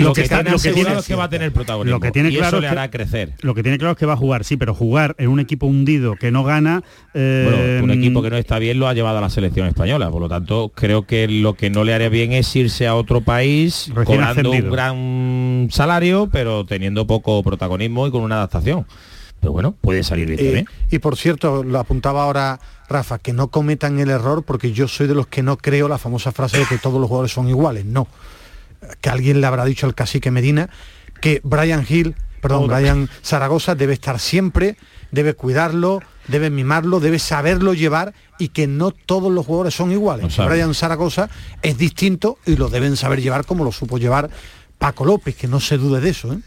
[0.00, 2.30] lo- que está lo asegurado tiene- es que va a tener protagonismo, Lo que tiene
[2.30, 3.32] y eso claro le es que- hará crecer.
[3.42, 5.66] Lo que tiene claro es que va a jugar, sí, pero jugar en un equipo
[5.66, 6.82] hundido que no gana.
[7.12, 10.10] eh, Bueno, un equipo que no está bien lo ha llevado a la selección española,
[10.10, 13.20] por lo tanto creo que lo que no le haría bien es irse a otro
[13.20, 14.64] país cobrando ascendido.
[14.66, 18.86] un gran salario, pero teniendo poco protagonismo y con una adaptación.
[19.40, 20.66] Pero bueno, puede salir bien Eh, también.
[20.90, 25.06] y por cierto, lo apuntaba ahora Rafa, que no cometan el error porque yo soy
[25.06, 27.84] de los que no creo la famosa frase de que todos los jugadores son iguales.
[27.84, 28.06] No.
[29.00, 30.70] Que alguien le habrá dicho al cacique Medina
[31.20, 34.76] que Brian Hill, perdón, Brian Zaragoza debe estar siempre,
[35.10, 40.34] debe cuidarlo, debe mimarlo, debe saberlo llevar y que no todos los jugadores son iguales.
[40.34, 40.50] sabe.
[40.50, 41.28] Brian Zaragoza
[41.62, 44.30] es distinto y lo deben saber llevar como lo supo llevar
[44.78, 46.32] Paco López, que no se dude de eso.
[46.32, 46.38] ¿eh?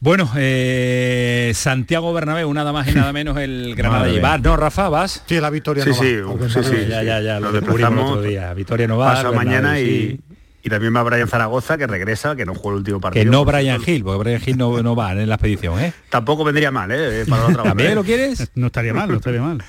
[0.00, 4.40] Bueno, eh, Santiago Bernabéu, nada más y nada menos el Granada llevar.
[4.42, 5.22] No, Rafa, vas.
[5.26, 6.48] Sí, la victoria Sí, no sí, va.
[6.48, 6.76] sí, sí.
[6.88, 8.54] Ya, ya, ya, lo Nos descubrimos el otro día.
[8.54, 9.12] Victoria no va.
[9.12, 10.20] Bernabéu mañana y, sí.
[10.64, 13.24] y también va Brian Zaragoza, que regresa, que no juega el último partido.
[13.24, 13.80] Que no Brian.
[13.84, 15.92] Hill, porque Brian Hill no, no va en la expedición, ¿eh?
[16.10, 17.24] Tampoco vendría mal, ¿eh?
[17.28, 18.50] Para la otra ¿También lo quieres?
[18.54, 19.62] No estaría mal, no estaría mal.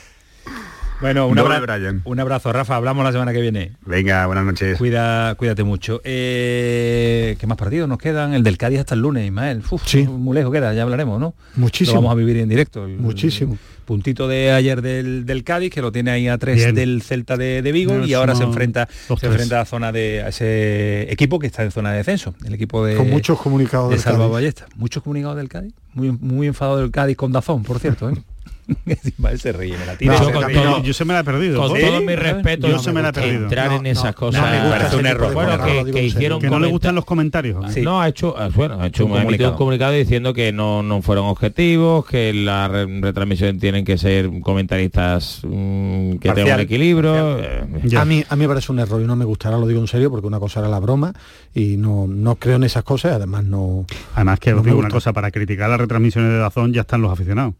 [0.99, 2.01] Bueno, un, abra- Brian.
[2.05, 2.75] un abrazo, Rafa.
[2.75, 3.73] Hablamos la semana que viene.
[3.85, 4.79] Venga, buenas noches.
[4.79, 6.01] Cuida, cuídate mucho.
[6.03, 8.33] Eh, ¿Qué más partidos nos quedan?
[8.33, 9.61] El del Cádiz hasta el lunes, Ismael.
[9.69, 11.35] Uf, Muy lejos queda, ya hablaremos, ¿no?
[11.55, 11.97] Muchísimo.
[11.97, 12.85] Lo vamos a vivir en directo.
[12.85, 13.57] El- Muchísimo.
[13.85, 16.75] Puntito de ayer del, del Cádiz, que lo tiene ahí a tres Bien.
[16.75, 20.27] del Celta de, de Vigo, y ahora se enfrenta, se enfrenta a, zona de, a
[20.29, 22.33] ese equipo que está en zona de descenso.
[22.43, 24.33] El equipo de, Con muchos comunicados de del Salva Cádiz.
[24.33, 24.65] Ballesta.
[24.75, 25.73] Muchos comunicados del Cádiz.
[25.93, 28.09] Muy, muy enfadado del Cádiz con Dazón, por cierto.
[28.09, 28.13] ¿eh?
[29.03, 30.14] Ismael se ríe, me la tira.
[30.19, 31.61] No, Se con todo- yo se me la he perdido.
[31.61, 31.84] Con ¿Sí?
[31.85, 33.44] todo mi respeto, yo se me la he perdido.
[33.44, 35.34] entrar en esas cosas no me parece un error.
[35.34, 35.64] Bueno,
[35.94, 37.73] que, hicieron no le gustan los comentarios.
[37.73, 37.81] Sí.
[37.81, 39.52] No, ha hecho, ah, bueno, ha hecho Un comunicado.
[39.52, 44.30] un comunicado diciendo que no, no fueron objetivos, que la re- retransmisión tienen que ser
[44.41, 47.39] comentaristas mm, que tengan equilibrio.
[47.39, 47.64] eh,
[47.98, 49.88] A mí, a mí me parece un error y no me gustará, lo digo en
[49.88, 51.14] serio, porque una cosa era la broma
[51.53, 53.85] y no, no creo en esas cosas, y además no...
[54.15, 57.02] Además que no os digo una cosa, para criticar las retransmisiones de Dazón ya están
[57.02, 57.53] los aficionados.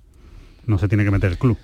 [0.68, 1.58] No se tiene que meter el club.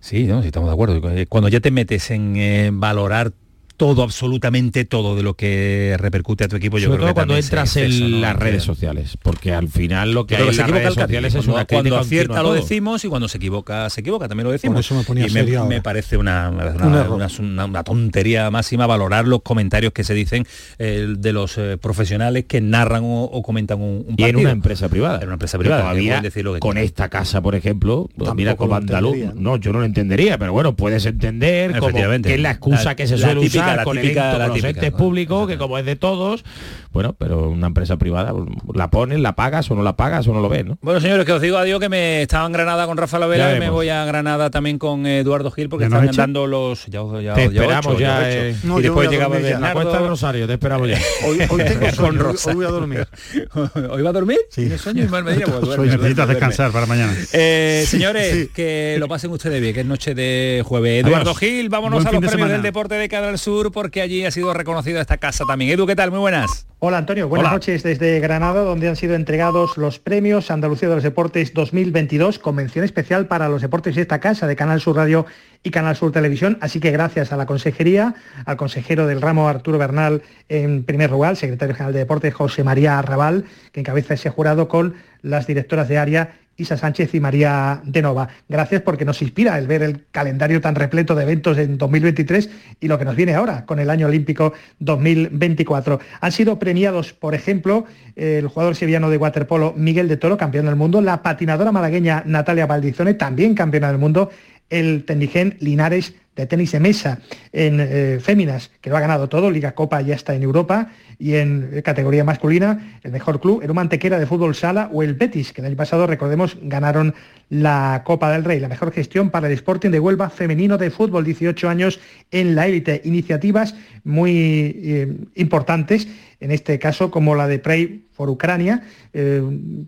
[0.00, 1.00] Sí, no, sí, estamos de acuerdo.
[1.30, 3.32] Cuando ya te metes en eh, valorar
[3.76, 7.14] todo, absolutamente todo de lo que repercute a tu equipo, yo Sobre creo todo que
[7.14, 8.18] cuando entras en ¿no?
[8.18, 11.40] las redes sociales, porque al final lo que creo hay en las redes sociales es
[11.44, 14.52] Cuando, una cuando crítica acierta lo decimos y cuando se equivoca se equivoca también lo
[14.52, 14.74] decimos.
[14.74, 17.12] Por eso me ponía y me, me parece una, una, Un error.
[17.12, 20.46] una- una- una tontería máxima valorar los comentarios que se dicen
[20.78, 24.50] eh, de los eh, profesionales que narran o, o comentan un, un Y en una
[24.50, 25.18] empresa privada.
[25.18, 25.82] En una empresa privada.
[25.82, 26.84] todavía decir lo que con quieran.
[26.86, 30.76] esta casa, por ejemplo, pues mira como andaluz, no, yo no lo entendería, pero bueno,
[30.76, 31.92] puedes entender como
[32.22, 34.44] que es la excusa La- que se suele típica, usar la con, típica, eventos, la
[34.44, 34.96] con los típica, entes ¿no?
[34.98, 36.44] públicos, que como es de todos,
[36.92, 38.46] bueno, pero una empresa privada, pues,
[38.76, 40.78] la pones, la pagas o no la pagas o no lo ves, ¿no?
[40.80, 43.60] Bueno, señores, que os digo adiós que me estaba en Granada con Rafa Lavera y
[43.60, 47.00] me voy a Granada también con Eduardo Gil porque ¿Ya nos están andando los ya,
[47.34, 48.56] Te ya esperamos ocho, ya, eh.
[48.62, 49.58] No, y después dormir ya.
[49.60, 50.98] La cuenta del Rosario, te esperamos ya.
[51.26, 52.50] Hoy, hoy tengo Con hoy- Rosa.
[52.50, 53.08] hoy voy a dormir.
[53.90, 54.38] ¿Hoy va a dormir?
[54.50, 54.62] Sí.
[54.62, 55.04] ¿Tiene sueño?
[55.04, 55.44] Ismael Medina?
[55.46, 55.90] Pues duerme, Sueño.
[55.92, 57.14] duerme, Necesitas descansar para mañana.
[57.32, 61.04] Eh, señores, que lo pasen ustedes bien, que es noche de jueves.
[61.04, 61.34] Eduardo.
[61.34, 64.52] Gil, vámonos a los de premios del deporte de Canal Sur porque allí ha sido
[64.52, 65.70] reconocida esta casa también.
[65.70, 66.10] Edu, ¿qué tal?
[66.10, 66.66] Muy buenas.
[66.80, 67.54] Hola Antonio, buenas Hola.
[67.54, 72.84] noches desde Granada, donde han sido entregados los premios Andalucía de los Deportes 2022, convención
[72.84, 75.24] especial para los deportes de esta casa de Canal Sur Radio
[75.62, 76.58] y Canal Sur Televisión.
[76.60, 81.36] Así que gracias a la consejería, al consejero del ramo Arturo Bernal en primer lugar,
[81.36, 85.96] secretario general de Deportes José María Arrabal, que encabeza ese jurado con las directoras de
[85.96, 88.28] área Isa Sánchez y María de Nova.
[88.48, 92.50] Gracias porque nos inspira el ver el calendario tan repleto de eventos en 2023
[92.80, 96.00] y lo que nos viene ahora con el año olímpico 2024.
[96.20, 97.86] Han sido premiados, por ejemplo,
[98.16, 102.66] el jugador sevillano de waterpolo Miguel de Toro, campeón del mundo, la patinadora malagueña Natalia
[102.66, 104.30] Valdizone, también campeona del mundo,
[104.70, 107.20] el tendigén Linares de tenis de mesa
[107.52, 111.34] en eh, féminas, que lo ha ganado todo, Liga Copa ya está en Europa, y
[111.34, 115.60] en categoría masculina, el mejor club, el Mantequera de fútbol sala o el Betis, que
[115.60, 117.14] el año pasado, recordemos, ganaron
[117.50, 118.58] la Copa del Rey.
[118.60, 122.00] La mejor gestión para el Sporting de Huelva femenino de fútbol, 18 años
[122.30, 123.00] en la élite.
[123.04, 126.08] Iniciativas muy eh, importantes,
[126.44, 128.82] en este caso como la de Pray for Ucrania,
[129.14, 129.42] eh,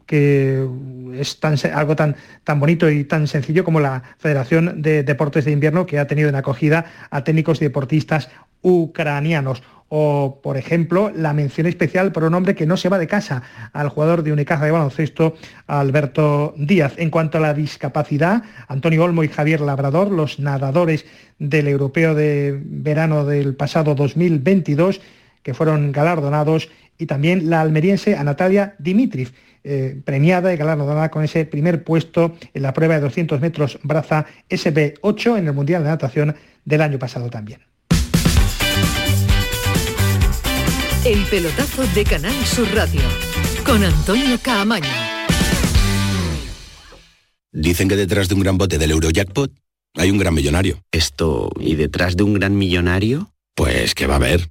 [0.06, 0.66] que
[1.12, 1.38] es
[1.74, 5.98] algo tan, tan bonito y tan sencillo como la Federación de Deportes de Invierno, que
[5.98, 8.30] ha tenido en acogida a técnicos y deportistas
[8.62, 9.62] ucranianos.
[9.88, 13.42] O, por ejemplo, la mención especial por un hombre que no se va de casa,
[13.74, 15.34] al jugador de Unicaja de baloncesto,
[15.66, 16.94] Alberto Díaz.
[16.96, 21.04] En cuanto a la discapacidad, Antonio Olmo y Javier Labrador, los nadadores
[21.38, 25.02] del Europeo de Verano del pasado 2022,
[25.46, 26.68] que fueron galardonados,
[26.98, 29.32] y también la almeriense a Natalia Dimitriv,
[29.62, 34.26] eh, premiada y galardonada con ese primer puesto en la prueba de 200 metros braza
[34.50, 37.60] SB8 en el Mundial de Natación del año pasado también.
[41.04, 43.02] El pelotazo de Canal Sur Radio
[43.64, 44.90] con Antonio Caamaño.
[47.52, 49.52] Dicen que detrás de un gran bote del Eurojackpot
[49.94, 50.82] hay un gran millonario.
[50.90, 53.30] Esto, ¿y detrás de un gran millonario?
[53.54, 54.50] Pues que va a haber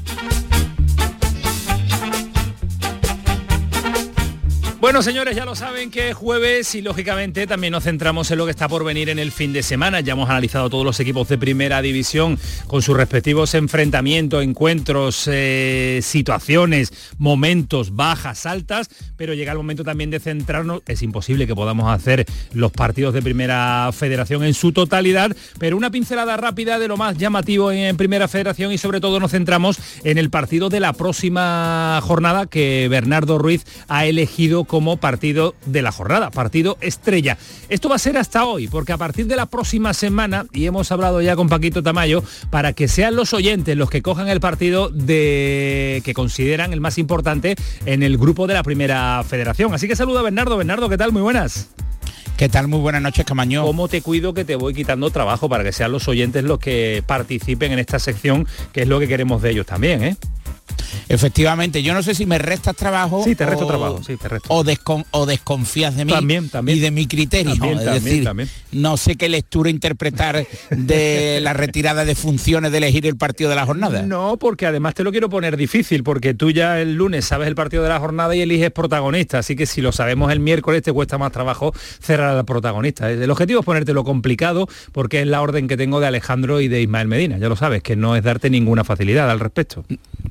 [4.81, 8.45] Bueno, señores, ya lo saben que es jueves y lógicamente también nos centramos en lo
[8.45, 9.99] que está por venir en el fin de semana.
[9.99, 15.99] Ya hemos analizado todos los equipos de primera división con sus respectivos enfrentamientos, encuentros, eh,
[16.01, 20.81] situaciones, momentos, bajas, altas, pero llega el momento también de centrarnos.
[20.87, 25.29] Es imposible que podamos hacer los partidos de primera federación en su totalidad,
[25.59, 29.29] pero una pincelada rápida de lo más llamativo en primera federación y sobre todo nos
[29.29, 35.53] centramos en el partido de la próxima jornada que Bernardo Ruiz ha elegido como partido
[35.65, 37.37] de la jornada, partido estrella.
[37.67, 40.93] Esto va a ser hasta hoy, porque a partir de la próxima semana, y hemos
[40.93, 44.87] hablado ya con Paquito Tamayo, para que sean los oyentes los que cojan el partido
[44.87, 49.73] de que consideran el más importante en el grupo de la primera federación.
[49.73, 50.55] Así que saluda a Bernardo.
[50.55, 51.11] Bernardo, ¿qué tal?
[51.11, 51.67] Muy buenas.
[52.37, 52.69] ¿Qué tal?
[52.69, 53.65] Muy buenas noches, Camaño.
[53.65, 57.03] ¿Cómo te cuido que te voy quitando trabajo para que sean los oyentes los que
[57.05, 60.15] participen en esta sección, que es lo que queremos de ellos también, ¿eh?
[61.11, 63.23] Efectivamente, yo no sé si me restas trabajo.
[63.25, 64.47] Sí, te resto trabajo, sí, te resto.
[64.49, 64.63] O,
[65.11, 66.77] o, desconfías de mí también, también.
[66.77, 67.53] y de mi criterio.
[67.65, 68.29] es decir,
[68.71, 73.57] no sé qué lectura interpretar de la retirada de funciones de elegir el partido de
[73.57, 74.03] la jornada.
[74.03, 77.55] No, porque además te lo quiero poner difícil, porque tú ya el lunes sabes el
[77.55, 80.93] partido de la jornada y eliges protagonista, así que si lo sabemos el miércoles te
[80.93, 83.11] cuesta más trabajo cerrar al protagonista.
[83.11, 86.81] El objetivo es ponértelo complicado, porque es la orden que tengo de Alejandro y de
[86.81, 89.83] Ismael Medina, ya lo sabes, que no es darte ninguna facilidad al respecto.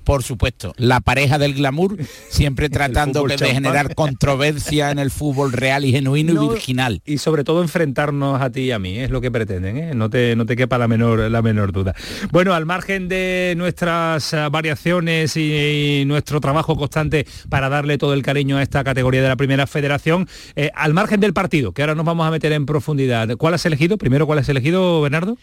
[0.04, 1.96] Por supuesto, la pareja del glamour,
[2.28, 7.02] siempre tratando de generar controversia en el fútbol real y genuino y virginal.
[7.04, 9.94] Y sobre todo enfrentarnos a ti y a mí, es lo que pretenden, ¿eh?
[9.94, 11.94] no, te, no te quepa la menor, la menor duda.
[12.30, 18.22] Bueno, al margen de nuestras eh, variaciones y, nuestro trabajo constante para darle todo el
[18.22, 21.94] cariño a esta categoría de la primera federación, eh, al margen del partido, que ahora
[21.94, 23.98] nos vamos a meter en profundidad, ¿cuál has elegido?
[23.98, 25.36] Primero, ¿cuál has elegido, Bernardo?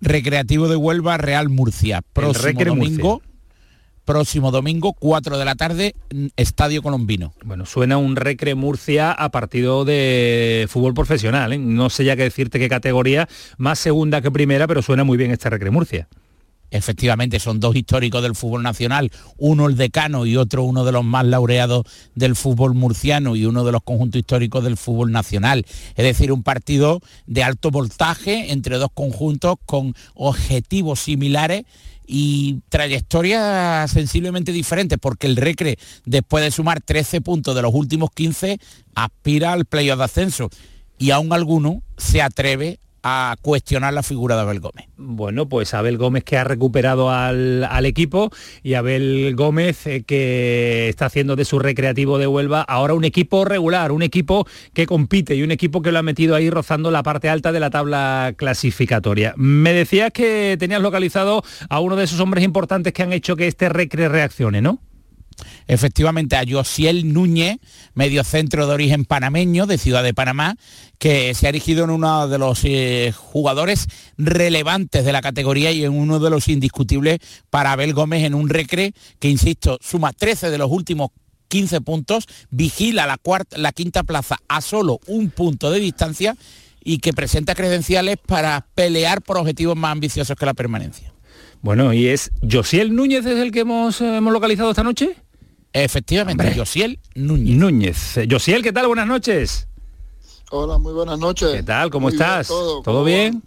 [0.00, 2.02] Recreativo de Huelva, Real Murcia.
[2.12, 3.22] Próximo domingo
[4.08, 5.94] próximo domingo, 4 de la tarde,
[6.38, 7.34] Estadio Colombino.
[7.44, 11.52] Bueno, suena un Recre Murcia a partido de fútbol profesional.
[11.52, 11.58] ¿eh?
[11.58, 13.28] No sé ya qué decirte qué categoría,
[13.58, 16.08] más segunda que primera, pero suena muy bien este Recre Murcia.
[16.70, 21.04] efectivamente son dos históricos del fútbol nacional, uno el decano y otro uno de los
[21.04, 25.66] más laureados del fútbol murciano y uno de los conjuntos históricos del fútbol nacional.
[25.96, 31.64] Es decir, un partido de alto voltaje entre dos conjuntos con objetivos similares
[32.08, 38.10] y trayectorias sensiblemente diferentes, porque el Recre, después de sumar 13 puntos de los últimos
[38.10, 38.58] 15,
[38.94, 40.48] aspira al playoff de ascenso.
[40.98, 44.86] Y aún alguno se atreve a cuestionar la figura de Abel Gómez.
[44.96, 48.30] Bueno, pues Abel Gómez que ha recuperado al, equipo
[48.62, 53.44] y Abel Gómez eh, que está haciendo de su recreativo de Huelva ahora un equipo
[53.44, 57.02] regular, un equipo que compite y un equipo que lo ha metido ahí rozando la
[57.02, 59.32] parte alta de la tabla clasificatoria.
[59.36, 63.46] Me decías que tenías localizado a uno de esos hombres importantes que han hecho que
[63.46, 64.80] este recre reaccione, ¿no?
[65.68, 67.58] Efectivamente a Josiel Núñez,
[67.94, 70.56] medio centro de origen panameño de Ciudad de Panamá,
[70.98, 73.86] que se ha erigido en uno de los eh, jugadores
[74.16, 77.18] relevantes de la categoría y en uno de los indiscutibles
[77.50, 81.10] para Abel Gómez en un recre que, insisto, suma 13 de los últimos
[81.48, 86.36] 15 puntos, vigila la, cuarta, la quinta plaza a solo un punto de distancia
[86.82, 91.12] y que presenta credenciales para pelear por objetivos más ambiciosos que la permanencia.
[91.60, 95.16] Bueno, ¿y es Josiel Núñez es el que hemos localizado esta noche?
[95.72, 97.56] Efectivamente, Josiel Núñez.
[97.56, 98.18] Núñez.
[98.30, 98.86] Josiel, ¿qué tal?
[98.86, 99.68] Buenas noches.
[100.50, 101.50] Hola, muy buenas noches.
[101.52, 101.90] ¿Qué tal?
[101.90, 102.48] ¿Cómo estás?
[102.48, 103.42] todo, bien?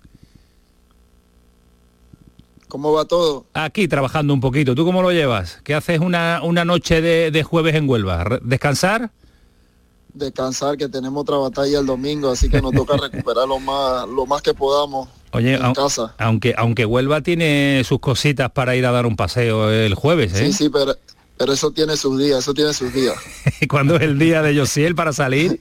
[2.68, 3.46] ¿Cómo va todo?
[3.54, 4.76] Aquí trabajando un poquito.
[4.76, 5.60] ¿Tú cómo lo llevas?
[5.64, 8.40] ¿Qué haces una, una noche de, jueves en Huelva?
[8.44, 9.12] ¿Descansar?
[10.14, 14.26] Descansar, que tenemos otra batalla el domingo, así que nos toca recuperar lo más, lo
[14.26, 15.10] más que podamos.
[15.32, 16.14] Oye, en casa.
[16.18, 20.48] aunque aunque Huelva tiene sus cositas para ir a dar un paseo el jueves, ¿eh?
[20.48, 20.94] Sí, sí, pero
[21.42, 23.16] pero eso tiene sus días, eso tiene sus días.
[23.68, 25.60] ¿Cuándo es el día de Josiel para salir?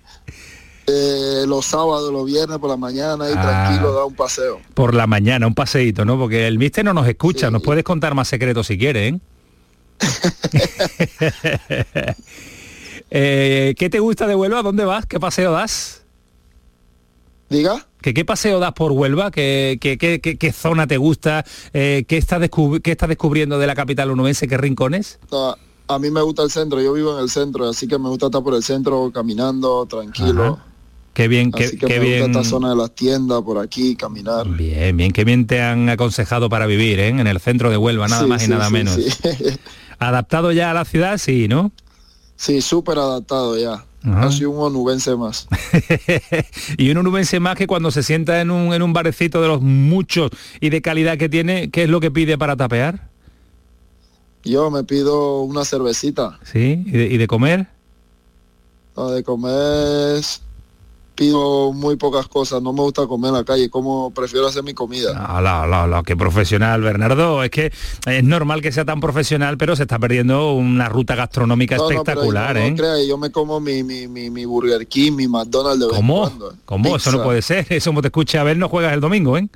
[0.86, 4.60] Eh, los sábados, los viernes por la mañana y tranquilo da un paseo.
[4.74, 6.18] Por la mañana, un paseíto, ¿no?
[6.18, 9.20] Porque el mister no nos escucha, nos puedes contar más secretos si quieres, ¿eh?
[13.10, 13.74] ¿eh?
[13.78, 14.60] ¿Qué te gusta de Huelva?
[14.60, 15.06] ¿Dónde vas?
[15.06, 16.02] ¿Qué paseo das?
[17.48, 17.86] Diga.
[18.02, 19.30] ¿Qué, ¿Qué paseo das por Huelva?
[19.30, 21.46] ¿Qué, qué, qué, zona te gusta?
[21.72, 22.50] Eh, ¿qué, estás
[22.82, 24.46] ¿Qué estás descubriendo de la capital onubense?
[24.46, 25.18] ¿Qué rincones?
[25.90, 28.26] A mí me gusta el centro, yo vivo en el centro, así que me gusta
[28.26, 30.60] estar por el centro caminando, tranquilo.
[31.12, 32.22] Qué bien, qué, que me bien.
[32.22, 34.48] Gusta esta zona de las tiendas, por aquí, caminar.
[34.48, 37.08] Bien, bien, qué bien te han aconsejado para vivir, ¿eh?
[37.08, 38.96] En el centro de Huelva, nada más y nada menos.
[39.98, 41.18] ¿Adaptado ya a la ciudad?
[41.18, 41.72] Sí, ¿no?
[42.36, 43.84] Sí, súper adaptado ya.
[44.02, 45.46] Casi un onubense más.
[46.78, 49.60] y un onubense más que cuando se sienta en un, en un barecito de los
[49.60, 53.09] muchos y de calidad que tiene, ¿qué es lo que pide para tapear?
[54.44, 56.38] Yo me pido una cervecita.
[56.44, 56.82] ¿Sí?
[56.86, 57.68] ¿Y de, y de comer?
[58.96, 60.22] No, de comer
[61.20, 64.72] pido muy pocas cosas, no me gusta comer en la calle, como prefiero hacer mi
[64.72, 65.12] comida.
[65.14, 67.44] Ah, la, la, la, qué profesional, Bernardo.
[67.44, 67.70] Es que
[68.06, 72.62] es normal que sea tan profesional, pero se está perdiendo una ruta gastronómica espectacular, no,
[72.62, 72.70] ¿eh?
[72.70, 76.20] No yo me como mi, mi, mi, Burger King, mi McDonald's de ¿Cómo?
[76.22, 76.56] cuando, ¿eh?
[76.64, 76.96] ¿Cómo?
[76.96, 77.66] Eso no puede ser.
[77.70, 79.46] Eso como te escuche a ver, no juegas el domingo, ¿eh?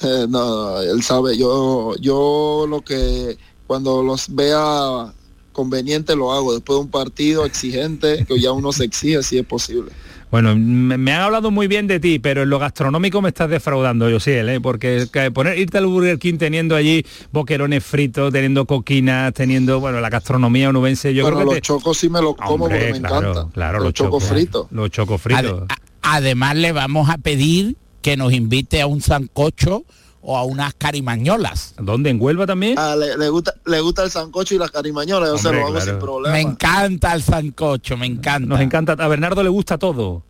[0.00, 3.38] eh no, él sabe, yo, yo lo que
[3.72, 5.14] cuando los vea
[5.52, 9.46] conveniente lo hago después de un partido exigente que ya uno se exige si es
[9.46, 9.92] posible.
[10.30, 14.10] Bueno, me, han hablado muy bien de ti, pero en lo gastronómico me estás defraudando,
[14.10, 14.60] yo sí, ¿eh?
[14.62, 20.10] porque poner, irte al Burger King teniendo allí boquerones fritos, teniendo coquinas, teniendo, bueno, la
[20.10, 23.48] gastronomía onubense, yo creo que los chocos sí me los como porque me encanta.
[23.54, 24.66] Claro, los, chocos fritos.
[24.70, 25.62] Los chocos fritos.
[26.02, 29.86] además le vamos a pedir que nos invite a un sancocho
[30.22, 31.74] o a unas carimañolas.
[31.78, 32.10] ¿Dónde?
[32.10, 32.78] ¿En Huelva también?
[32.78, 35.98] Ah, le, gusta, le gusta el sancocho y las carimañolas, yo se lo hago sin
[35.98, 36.34] problema.
[36.34, 38.46] Me encanta el sancocho, me encanta.
[38.46, 40.22] Nos encanta, a Bernardo le gusta todo.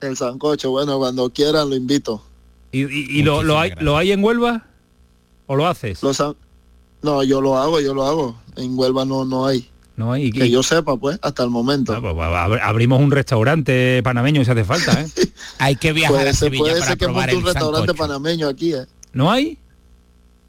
[0.00, 2.22] El sancocho, bueno, cuando quieran lo invito.
[2.72, 4.66] ¿Y, lo, lo, hay, lo hay en Huelva?
[5.46, 6.00] ¿O lo haces?
[7.02, 8.36] no, yo lo hago, yo lo hago.
[8.56, 9.68] En Huelva no, no hay.
[9.96, 10.30] No hay.
[10.30, 11.92] Que yo sepa, pues, hasta el momento.
[11.92, 15.06] Ah, pues, abrimos un restaurante panameño si hace falta, ¿eh?
[15.58, 18.86] hay que viajar a Sevilla puede para ser que probar un restaurante panameño aquí, ¿eh?
[19.12, 19.58] ¿No hay?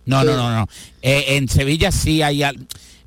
[0.05, 0.67] No, no, no, no.
[1.01, 2.43] Eh, en Sevilla sí hay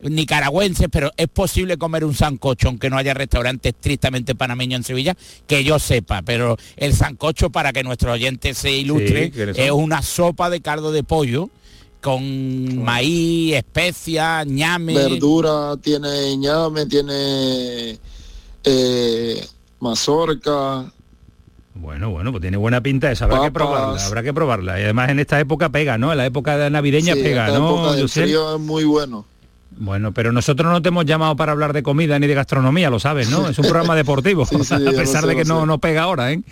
[0.00, 5.16] nicaragüenses, pero es posible comer un sancocho, aunque no haya restaurante estrictamente panameño en Sevilla,
[5.46, 10.50] que yo sepa, pero el sancocho, para que nuestro oyente se ilustre, es una sopa
[10.50, 11.50] de caldo de pollo
[12.00, 14.92] con maíz, especias, ñame.
[14.92, 17.98] Verdura, tiene ñame, tiene
[18.62, 19.46] eh,
[19.80, 20.92] mazorca,
[21.74, 24.80] bueno, bueno, pues tiene buena pinta esa, habrá que probarla, habrá que probarla.
[24.80, 26.12] Y además en esta época pega, ¿no?
[26.12, 27.94] En la época de navideña pega, ¿no?
[27.94, 29.26] es muy bueno.
[29.76, 33.00] Bueno, pero nosotros no te hemos llamado para hablar de comida ni de gastronomía, lo
[33.00, 33.48] sabes, ¿no?
[33.50, 36.42] Es un programa deportivo, a pesar de que no, no pega ahora, ¿eh?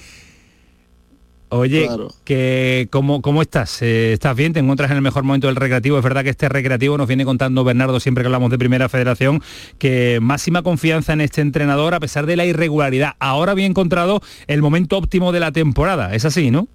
[1.54, 1.86] Oye,
[2.24, 3.82] que, ¿cómo, ¿cómo estás?
[3.82, 4.54] Eh, ¿Estás bien?
[4.54, 5.98] ¿Te encuentras en el mejor momento del recreativo?
[5.98, 9.42] Es verdad que este recreativo nos viene contando Bernardo siempre que hablamos de Primera Federación,
[9.76, 13.16] que máxima confianza en este entrenador a pesar de la irregularidad.
[13.18, 16.14] Ahora había encontrado el momento óptimo de la temporada.
[16.14, 16.68] Es así, ¿no?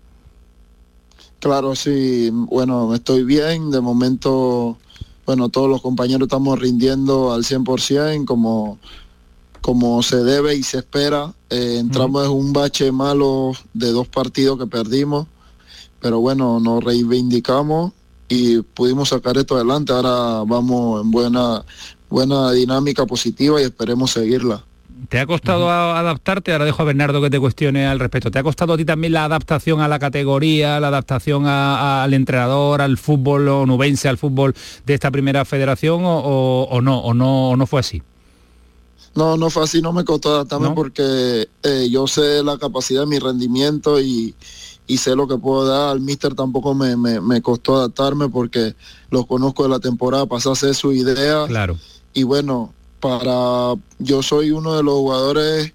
[1.39, 2.29] Claro, sí.
[2.31, 3.71] Bueno, estoy bien.
[3.71, 4.77] De momento,
[5.25, 8.77] bueno, todos los compañeros estamos rindiendo al 100% como
[9.61, 11.33] como se debe y se espera.
[11.49, 15.27] Eh, entramos en un bache malo de dos partidos que perdimos,
[16.01, 17.93] pero bueno, nos reivindicamos
[18.27, 19.93] y pudimos sacar esto adelante.
[19.93, 21.63] Ahora vamos en buena,
[22.09, 24.63] buena dinámica positiva y esperemos seguirla.
[25.09, 26.51] ¿Te ha costado adaptarte?
[26.51, 28.31] Ahora dejo a Bernardo que te cuestione al respecto.
[28.31, 32.81] ¿Te ha costado a ti también la adaptación a la categoría, la adaptación al entrenador,
[32.81, 34.55] al fútbol onubense, al fútbol
[34.85, 38.01] de esta primera federación o, no, o no, o no fue así?
[39.15, 43.07] No, no fue así, no me costó adaptarme porque eh, yo sé la capacidad de
[43.07, 44.35] mi rendimiento y,
[44.97, 45.89] sé lo que puedo dar.
[45.89, 48.75] Al míster tampoco me, costó adaptarme porque
[49.09, 51.45] lo conozco de la temporada pasada, sé su idea.
[51.47, 51.77] Claro.
[52.13, 55.73] Y bueno, para yo soy uno de los jugadores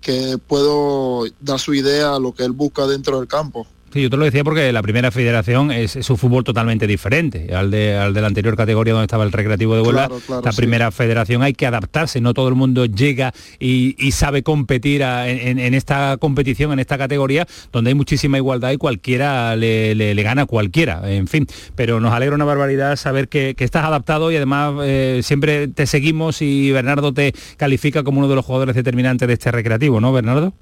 [0.00, 3.66] que puedo dar su idea a lo que él busca dentro del campo.
[3.94, 7.70] Sí, yo te lo decía porque la primera federación es, un fútbol totalmente diferente al
[7.70, 10.08] de, al de la anterior categoría donde estaba el recreativo de Huelva.
[10.42, 15.74] la primera federación hay que adaptarse, no todo el mundo llega y, sabe competir en,
[15.74, 21.08] esta competición, en esta categoría, donde hay muchísima igualdad y cualquiera le, gana a cualquiera,
[21.08, 21.46] en fin.
[21.76, 26.42] Pero nos alegra una barbaridad saber que, estás adaptado y además eh, siempre te seguimos
[26.42, 30.52] y Bernardo te califica como uno de los jugadores determinantes de este recreativo, ¿no, Bernardo?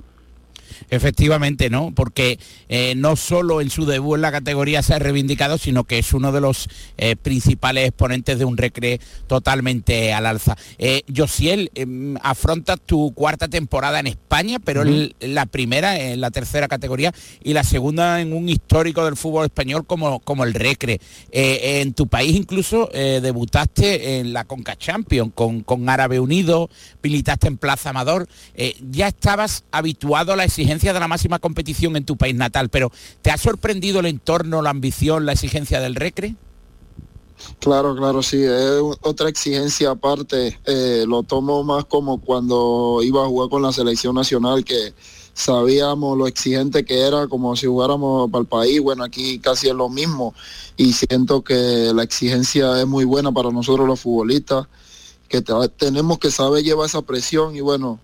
[0.91, 1.93] Efectivamente, ¿no?
[1.95, 2.39] Porque
[2.69, 6.13] eh, no solo en su debut en la categoría se ha reivindicado, sino que es
[6.13, 6.69] uno de los
[6.99, 10.57] eh, principales exponentes de un recre totalmente al alza.
[10.79, 14.83] Eh, Josiel, em, afrontas tu cuarta temporada en España, pero
[15.21, 19.87] la primera en la tercera categoría y la segunda en un histórico del fútbol español
[19.87, 21.01] como, como el recre.
[21.31, 26.71] en tu país incluso debutaste en la Conca Champions con, con Árabe Unido,
[27.03, 28.29] militaste en Plaza Amador.
[28.91, 32.91] ya estabas habituado a la exigencia de la máxima competición en tu país natal, pero
[33.21, 36.37] ¿te ha sorprendido el entorno, la ambición, la exigencia del Recre?
[37.59, 40.59] Claro, claro, sí, es otra exigencia aparte.
[40.65, 44.95] Eh, lo tomo más como cuando iba a jugar con la selección nacional, que
[45.35, 48.81] sabíamos lo exigente que era, como si jugáramos para el país.
[48.81, 50.35] Bueno, aquí casi es lo mismo
[50.77, 54.67] y siento que la exigencia es muy buena para nosotros los futbolistas,
[55.29, 55.43] que
[55.77, 57.99] tenemos que saber llevar esa presión y bueno,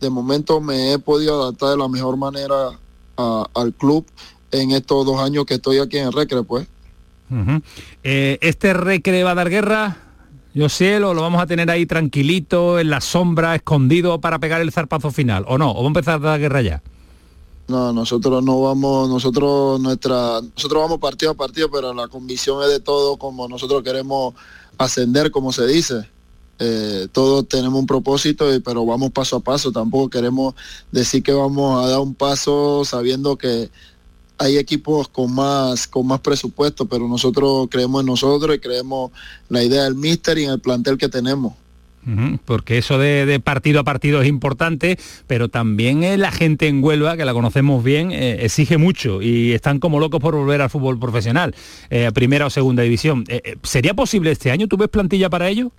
[0.00, 2.78] de momento me he podido adaptar de la mejor manera
[3.16, 4.06] al club
[4.50, 6.66] en estos dos años que estoy aquí en Recre, pues.
[8.02, 9.96] Eh, ¿Este Recre va a dar guerra?
[10.54, 14.60] Yo sé, lo, lo vamos a tener ahí tranquilito, en la sombra, escondido para pegar
[14.60, 15.70] el zarpazo final, ¿o no?
[15.70, 16.82] ¿O va a empezar a dar guerra ya?
[17.68, 22.70] No, nosotros no vamos, nosotros nuestra, nosotros vamos partido a partido, pero la convicción es
[22.70, 24.34] de todo como nosotros queremos
[24.78, 26.08] ascender, como se dice.
[26.58, 29.70] Eh, todos tenemos un propósito, pero vamos paso a paso.
[29.70, 30.54] Tampoco queremos
[30.90, 33.70] decir que vamos a dar un paso sabiendo que
[34.38, 39.10] hay equipos con más, con más presupuesto, pero nosotros creemos en nosotros y creemos
[39.48, 41.54] la idea del míster y en el plantel que tenemos.
[42.46, 47.26] Porque eso de, partido a partido es importante, pero también la gente en Huelva, que
[47.26, 51.54] la conocemos bien, eh, exige mucho y están como locos por volver al fútbol profesional,
[51.90, 53.24] eh, primera o segunda división.
[53.62, 54.68] ¿Sería posible este año?
[54.68, 55.70] ¿Tú ves plantilla para ello?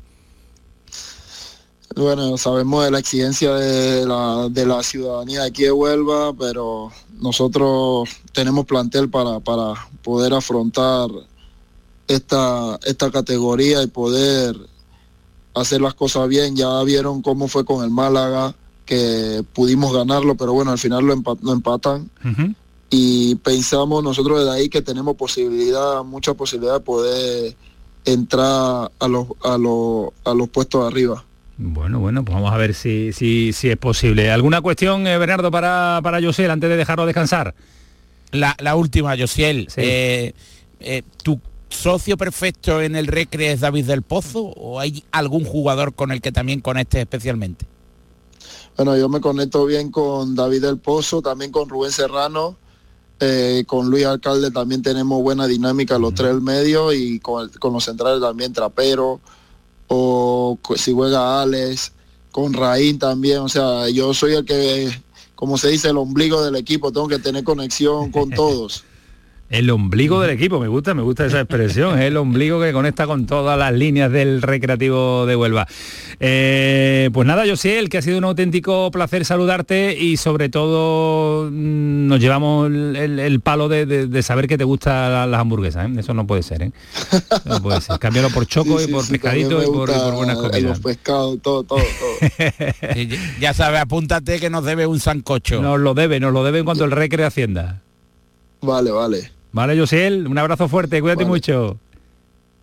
[1.96, 6.92] Bueno, sabemos de la exigencia de la, de la ciudadanía de aquí de Huelva, pero
[7.20, 11.10] nosotros tenemos plantel para, para poder afrontar
[12.08, 14.56] esta, esta categoría y poder
[15.56, 16.56] hacer las cosas bien.
[16.56, 18.54] Ya vieron cómo fue con el Málaga,
[18.86, 21.14] que pudimos ganarlo, pero bueno, al final lo,
[21.54, 22.10] empatan.
[22.92, 27.56] Y pensamos nosotros desde ahí que tenemos posibilidad, mucha posibilidad de poder
[28.06, 31.26] entrar a los, a los, a los puestos de arriba.
[31.62, 34.32] Bueno, bueno, pues vamos a ver si, si, si es posible.
[34.32, 37.54] ¿Alguna cuestión, eh, Bernardo, para, para Josiel antes de dejarlo descansar?
[38.32, 39.68] La, última, Josiel.
[39.76, 40.34] Eh,
[40.80, 41.38] eh, ¿Tu
[41.68, 46.22] socio perfecto en el Recre es David del Pozo o hay algún jugador con el
[46.22, 47.66] que también conectes especialmente?
[48.78, 52.56] Bueno, yo me conecto bien con David del Pozo, también con Rubén Serrano.
[53.68, 57.84] con Luis Alcalde también tenemos buena dinámica los tres del medio y con, con los
[57.84, 59.20] centrales también Trapero,
[59.90, 61.92] o si juega Alex,
[62.32, 64.90] con Raín también, o sea, yo soy el que,
[65.36, 68.86] como se dice, el ombligo del equipo, tengo que tener conexión con todos.
[69.50, 73.08] El ombligo del equipo, me gusta, me gusta esa expresión, es el ombligo que conecta
[73.08, 75.68] con todas las líneas del recreativo de Huelva.
[76.20, 80.50] Eh, pues nada, yo sé, el que ha sido un auténtico placer saludarte y sobre
[80.50, 85.94] todo mm, nos llevamos el, palo de, saber que te gustan las hamburguesas, ¿eh?
[85.98, 86.72] eso no puede ser, ¿eh?
[87.46, 87.98] No puede ser.
[87.98, 90.62] Cámbialo por choco y por pescadito y por, buenas comidas.
[90.62, 92.70] Los pescados, todo, todo, todo.
[93.42, 95.60] ya sabes, apúntate que nos debe un sancocho.
[95.60, 97.82] Nos lo debe, nos lo debe en cuanto el recre Hacienda.
[98.62, 99.39] Vale, vale.
[99.52, 101.80] Vale, Josiel, un abrazo fuerte, cuídate mucho.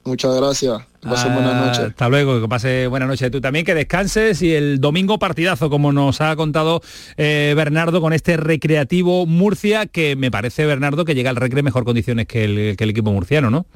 [0.06, 0.82] Muchas gracias.
[1.00, 1.84] Que buenas ah, noches.
[1.88, 5.92] Hasta luego, que pase buena noche tú también, que descanses y el domingo partidazo, como
[5.92, 6.80] nos ha contado
[7.16, 11.84] eh, Bernardo, con este recreativo Murcia, que me parece, Bernardo, que llega al recre mejor
[11.84, 13.66] condiciones que el, que el equipo murciano, ¿no?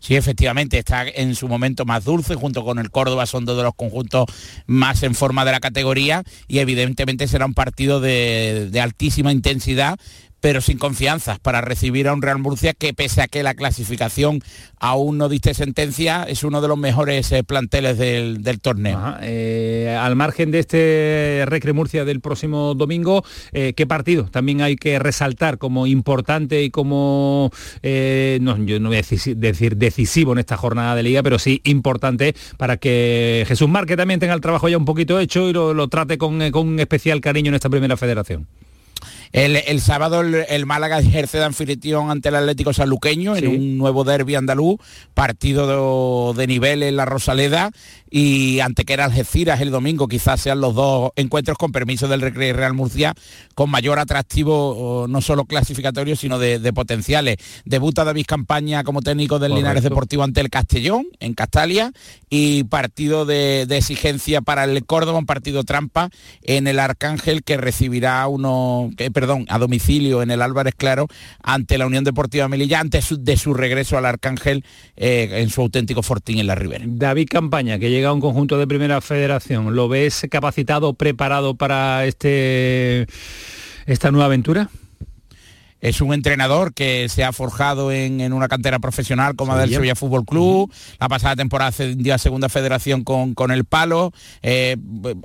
[0.00, 3.64] Sí, efectivamente, está en su momento más dulce, junto con el Córdoba son dos de
[3.64, 4.26] los conjuntos
[4.66, 9.98] más en forma de la categoría y evidentemente será un partido de, de altísima intensidad
[10.40, 14.40] pero sin confianza para recibir a un Real Murcia que pese a que la clasificación
[14.78, 19.16] aún no diste sentencia, es uno de los mejores eh, planteles del, torneo.
[19.20, 24.76] Eh, al margen de este Recre Murcia del próximo domingo, eh, ¿qué partido también hay
[24.76, 27.50] que resaltar como importante y como,
[27.82, 32.34] no, yo no voy a decir, decisivo en esta jornada de liga, pero sí importante
[32.56, 36.18] para que Jesús Marque también tenga el trabajo ya un poquito hecho y lo, trate
[36.18, 38.46] con, con especial cariño en esta primera federación?
[39.32, 44.34] El, sábado el, Málaga ejerce de anfitrión ante el Atlético Sanluqueño en un nuevo derby
[44.34, 44.78] andaluz,
[45.14, 47.70] partido de, nivel en la Rosaleda
[48.10, 52.22] y ante que era Algeciras el domingo, quizás sean los dos encuentros con permiso del
[52.22, 53.14] Recreo Real Murcia
[53.54, 57.36] con mayor atractivo no solo clasificatorio sino de, potenciales.
[57.64, 61.92] Debuta David Campaña como técnico del Linares Deportivo ante el Castellón en Castalia
[62.30, 66.10] y partido de, exigencia para el Córdoba, un partido trampa
[66.42, 71.08] en el Arcángel que recibirá uno perdón, a domicilio en el Álvarez Claro
[71.42, 74.64] ante la Unión Deportiva Melilla, antes de su regreso al Arcángel
[74.96, 76.84] eh, en su auténtico fortín en la Ribera.
[76.86, 82.06] David Campaña, que llega a un conjunto de primera federación, ¿lo ves capacitado, preparado para
[82.06, 83.08] este
[83.86, 84.70] esta nueva aventura?
[85.80, 90.24] Es un entrenador que se ha forjado en, una cantera profesional como del Sevilla Fútbol
[90.24, 90.72] Club.
[90.98, 94.12] La pasada temporada ascendió a Segunda Federación con, con el Palo.
[94.42, 94.76] Eh,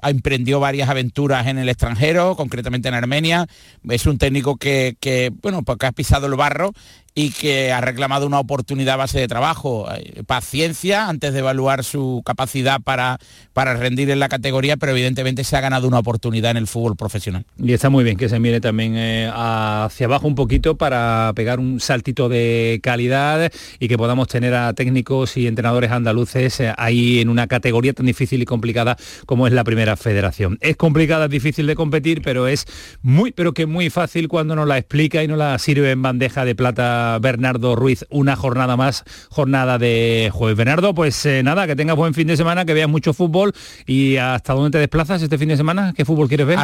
[0.02, 3.48] ha emprendido varias aventuras en el extranjero, concretamente en Armenia.
[3.90, 6.74] Es un técnico que, que bueno, porque ha pisado el barro
[7.16, 9.88] y que ha reclamado una oportunidad base de trabajo,
[10.26, 13.20] paciencia antes de evaluar su capacidad para,
[13.54, 16.96] para rendir en la categoría, pero evidentemente se ha ganado una oportunidad en el fútbol
[16.96, 17.46] profesional.
[17.58, 21.60] Y está muy bien que se mire también eh, hacia abajo un poquito para pegar
[21.60, 27.20] un saltito de calidad y que podamos tener a técnicos y entrenadores andaluces eh, ahí
[27.20, 30.58] en una categoría tan difícil y complicada como es la primera federación.
[30.62, 32.66] Es complicada, es difícil de competir, pero es
[33.02, 36.46] muy, pero que muy fácil cuando nos la explica y nos la sirve en bandeja
[36.46, 40.58] de plata Bernardo Ruiz una jornada más, jornada de jueves.
[40.58, 43.54] Bernardo, pues eh, nada, que tengas buen fin de semana, que veas mucho fútbol
[43.86, 46.60] y hasta dónde te desplazas este fin de semana, ¿qué fútbol quieres ver?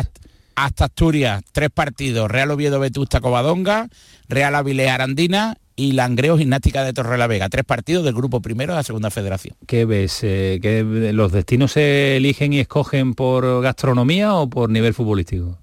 [0.55, 3.87] Hasta, Asturias, tres partidos, Real Oviedo Vetusta Covadonga,
[4.27, 7.47] Real Avilés Arandina y Langreo Gimnástica de Torre la Vega.
[7.47, 9.55] Tres partidos del grupo primero de la segunda federación.
[9.65, 10.19] ¿Qué ves?
[10.23, 10.83] Eh, ¿Que
[11.13, 15.57] ¿Los destinos se eligen y escogen por gastronomía o por nivel futbolístico?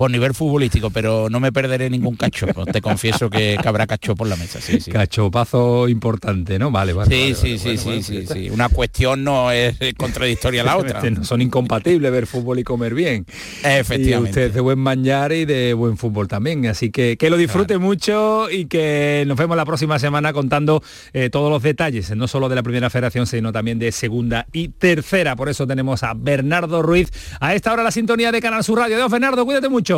[0.00, 2.46] Por nivel futbolístico, pero no me perderé ningún cacho.
[2.72, 4.58] Te confieso que, habrá cacho por la mesa.
[4.58, 4.90] Sí, sí.
[4.90, 6.70] Cachopazo importante, ¿no?
[6.70, 7.14] Vale, vale.
[7.14, 11.02] Sí, sí, sí, sí, sí, Una cuestión no es contradictoria a la otra.
[11.02, 13.26] No son incompatibles ver fútbol y comer bien.
[13.62, 14.40] Efectivamente.
[14.40, 16.66] Y usted de buen mañar y de buen fútbol también.
[16.66, 20.82] Así que que lo disfrute mucho y que nos vemos la próxima semana contando
[21.12, 24.68] eh, todos los detalles, no solo de la primera federación, sino también de segunda y
[24.68, 25.36] tercera.
[25.36, 28.96] Por eso tenemos a Bernardo Ruiz a esta hora la sintonía de Canal Sur Radio.
[28.96, 29.89] Dios, Bernardo, cuídate mucho.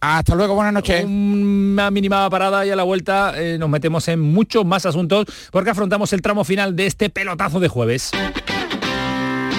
[0.00, 1.04] Hasta luego, buenas noches.
[1.04, 5.70] Una mínima parada y a la vuelta eh, nos metemos en muchos más asuntos porque
[5.70, 8.10] afrontamos el tramo final de este pelotazo de jueves.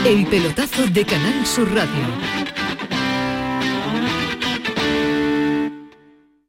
[0.05, 2.38] El pelotazo de Canal Sur Radio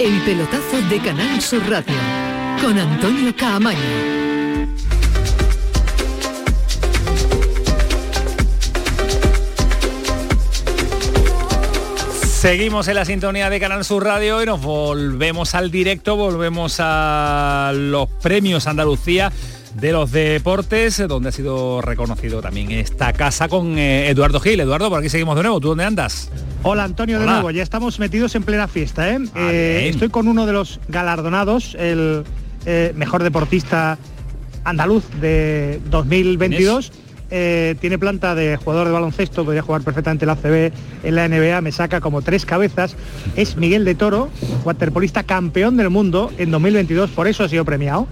[0.00, 1.92] El pelotazo de Canal Sur Radio
[2.62, 3.78] con Antonio Caamaño.
[12.40, 17.72] Seguimos en la sintonía de Canal Sur Radio y nos volvemos al directo, volvemos a
[17.74, 19.30] los premios Andalucía
[19.74, 24.60] de los deportes, donde ha sido reconocido también esta casa con eh, Eduardo Gil.
[24.60, 25.60] Eduardo, por aquí seguimos de nuevo.
[25.60, 26.30] ¿Tú dónde andas?
[26.62, 29.10] Hola Antonio, de nuevo, ya estamos metidos en plena fiesta.
[29.10, 29.18] ¿eh?
[29.36, 32.24] Eh, estoy con uno de los galardonados, el
[32.94, 33.98] mejor deportista
[34.64, 36.92] andaluz de 2022.
[37.28, 40.72] tiene planta de jugador de baloncesto, podría jugar perfectamente la ACB
[41.04, 42.96] en la NBA, me saca como tres cabezas.
[43.36, 44.28] Es Miguel de Toro,
[44.64, 48.06] waterpolista campeón del mundo en 2022, por eso ha sido premiado.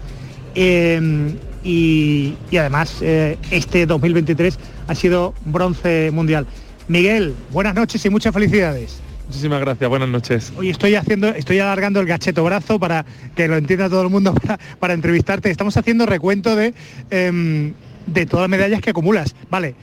[1.65, 6.47] Y, además este 2023 ha sido bronce mundial.
[6.89, 9.01] Miguel, buenas noches y muchas felicidades.
[9.29, 10.53] Muchísimas gracias, buenas noches.
[10.57, 13.05] Hoy estoy haciendo, estoy alargando el gacheto brazo para
[13.37, 14.35] que lo entienda todo el mundo
[14.81, 15.51] para, entrevistarte.
[15.51, 16.73] Estamos haciendo recuento de,
[17.11, 17.75] em,
[18.07, 19.35] de todas las medallas que acumulas.
[19.51, 19.75] Vale,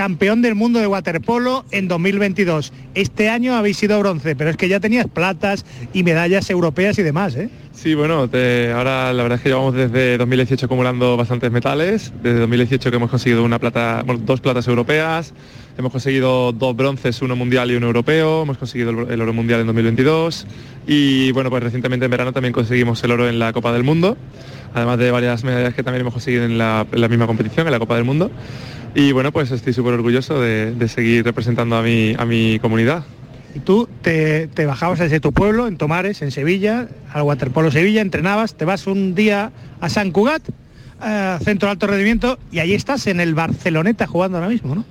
[0.00, 2.72] campeón del mundo de waterpolo en 2022.
[2.94, 7.02] Este año habéis sido bronce, pero es que ya tenías platas y medallas europeas y
[7.02, 7.50] demás, ¿eh?
[7.74, 12.14] Sí, bueno, ahora la verdad es que llevamos desde 2018 acumulando bastantes metales.
[12.22, 15.34] Desde 2018 que hemos conseguido una plata, dos platas europeas,
[15.76, 19.66] hemos conseguido dos bronces, uno mundial y uno europeo, hemos conseguido el, oro mundial en
[19.66, 20.46] 2022
[20.86, 24.16] y bueno, pues recientemente en verano también conseguimos el oro en la Copa del Mundo,
[24.74, 27.96] además de varias medallas que también hemos conseguido en la, misma competición, en la Copa
[27.96, 28.30] del Mundo.
[28.94, 33.04] Y bueno, pues estoy súper orgulloso de, seguir representando a mi, a mi comunidad.
[33.54, 38.54] Y tú te, bajabas desde tu pueblo, en Tomares, en Sevilla, al Waterpolo Sevilla, entrenabas,
[38.54, 40.42] te vas un día a San Cugat,
[41.04, 44.84] eh, centro de alto rendimiento, y ahí estás en el Barceloneta jugando ahora mismo, ¿no?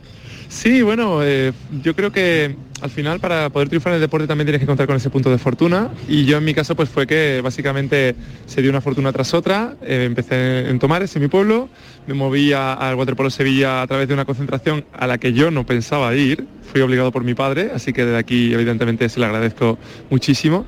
[0.50, 1.54] Sí, bueno, eh,
[1.84, 4.88] yo creo que al final para poder triunfar en el deporte también tienes que contar
[4.88, 5.90] con ese punto de fortuna.
[6.08, 8.16] Y yo en mi caso pues fue que básicamente
[8.46, 11.70] se dio una fortuna tras otra, eh, empecé en Tomares, en mi pueblo,
[12.08, 15.66] me moví al Waterpolo Sevilla a través de una concentración a la que yo no
[15.66, 19.78] pensaba ir, fui obligado por mi padre, así que desde aquí evidentemente se le agradezco
[20.10, 20.66] muchísimo.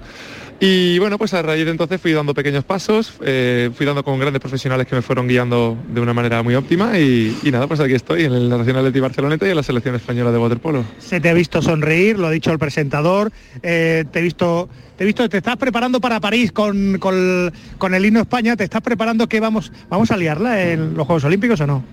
[0.63, 4.19] Y bueno, pues a raíz de entonces fui dando pequeños pasos, eh, fui dando con
[4.19, 7.95] grandes profesionales que me fueron guiando de una manera muy óptima y, nada, pues aquí
[7.95, 10.85] estoy en el Nacional de Barceloneta y en la selección española de waterpolo.
[10.99, 13.31] Se te ha visto sonreír, lo ha dicho el presentador,
[13.63, 18.05] eh, te he visto, te he visto, te estás preparando para París con, con, el
[18.05, 21.65] himno España, te estás preparando que vamos, vamos a liarla en los Juegos Olímpicos o
[21.65, 21.83] no?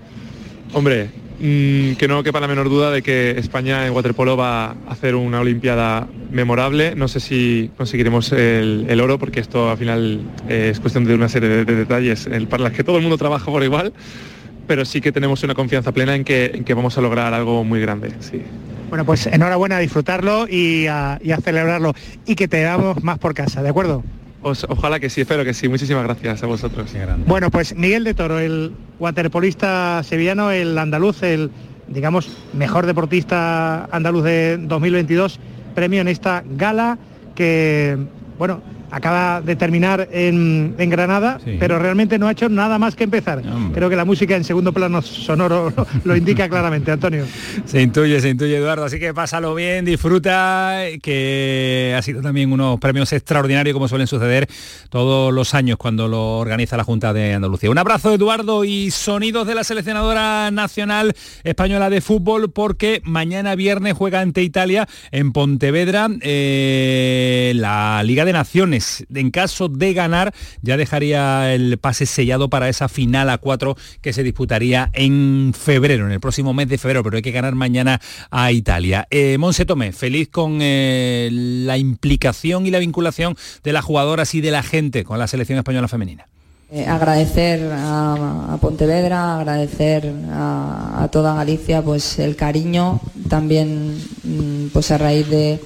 [0.73, 1.09] Hombre,
[1.39, 5.15] Mm, que no quepa la menor duda de que España en waterpolo va a hacer
[5.15, 6.95] una Olimpiada memorable.
[6.95, 11.29] No sé si conseguiremos el, oro, porque esto al final eh, es cuestión de una
[11.29, 13.93] serie de, detalles para las que todo el mundo trabaja por igual,
[14.67, 18.11] pero sí que tenemos una confianza plena en que, vamos a lograr algo muy grande.
[18.19, 18.41] Sí.
[18.89, 21.93] Bueno, pues enhorabuena a disfrutarlo y y a celebrarlo
[22.25, 24.03] y que te damos más por casa, ¿de acuerdo?
[24.41, 25.67] Ojalá que sí, espero que sí.
[25.67, 26.91] Muchísimas gracias a vosotros.
[27.25, 31.51] Bueno, pues Miguel de Toro, el waterpolista sevillano, el andaluz, el,
[31.87, 35.39] digamos, mejor deportista andaluz de 2022,
[35.75, 36.97] premio en esta gala
[37.35, 37.97] que,
[38.37, 38.61] bueno,
[38.91, 43.41] acaba de terminar en, Granada, pero realmente no ha hecho nada más que empezar.
[43.73, 45.71] Creo que la música en segundo plano sonoro
[46.03, 47.25] lo, indica claramente, Antonio.
[47.65, 48.85] Se intuye, se intuye, Eduardo.
[48.85, 54.47] Así que pásalo bien, disfruta, que ha sido también unos premios extraordinarios como suelen suceder
[54.89, 57.69] todos los años cuando lo organiza la Junta de Andalucía.
[57.69, 61.13] Un abrazo, Eduardo, y sonidos de la seleccionadora nacional
[61.43, 68.33] española de fútbol, porque mañana viernes juega ante Italia en Pontevedra eh, la Liga de
[68.33, 68.78] Naciones
[69.13, 74.13] en caso de ganar, ya dejaría el pase sellado para esa final a cuatro que
[74.13, 78.01] se disputaría en febrero, en el próximo mes de febrero, pero hay que ganar mañana
[78.31, 79.07] a Italia.
[79.09, 84.41] Eh, Monse Tomé, feliz con eh, la implicación y la vinculación de las jugadoras y
[84.41, 86.25] de la gente con la selección española femenina.
[86.71, 94.91] Eh, agradecer a, Pontevedra, agradecer a, a, toda Galicia pues el cariño, también mm, pues
[94.91, 95.59] a raíz de,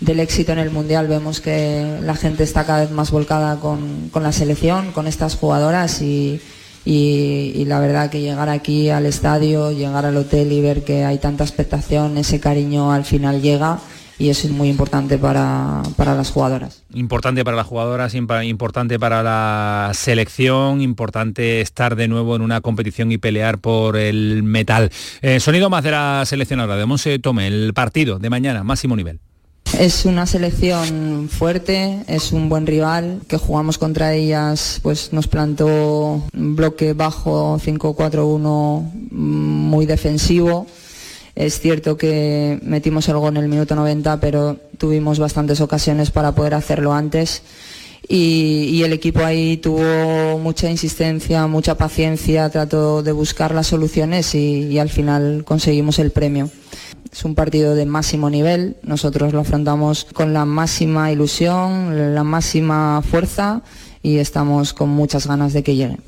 [0.00, 4.10] del éxito en el Mundial vemos que la gente está cada vez más volcada con,
[4.14, 6.40] la selección, con estas jugadoras y,
[6.84, 11.44] la verdad que llegar aquí al estadio, llegar al hotel y ver que hay tanta
[11.44, 13.78] expectación, ese cariño al final llega
[14.18, 16.82] y eso es muy importante para, las jugadoras.
[16.92, 23.12] Importante para las jugadoras, importante para la selección, importante estar de nuevo en una competición
[23.12, 24.90] y pelear por el metal.
[25.22, 29.20] Eh, sonido más de la seleccionadora de Monse Tome, el partido de mañana, máximo nivel.
[29.78, 36.22] Es una selección fuerte, es un buen rival, que jugamos contra ellas, pues nos plantó
[36.34, 40.66] un bloque bajo 5-4-1 muy defensivo.
[41.34, 46.32] Es cierto que metimos el gol en el minuto 90, pero tuvimos bastantes ocasiones para
[46.34, 47.42] poder hacerlo antes.
[48.08, 54.78] Y, el equipo ahí tuvo mucha insistencia, mucha paciencia, trató de buscar las soluciones y
[54.78, 56.50] al final conseguimos el premio.
[57.12, 63.02] Es un partido de máximo nivel, nosotros lo afrontamos con la máxima ilusión, la máxima
[63.02, 63.62] fuerza
[64.02, 65.98] y estamos con muchas ganas de que llegue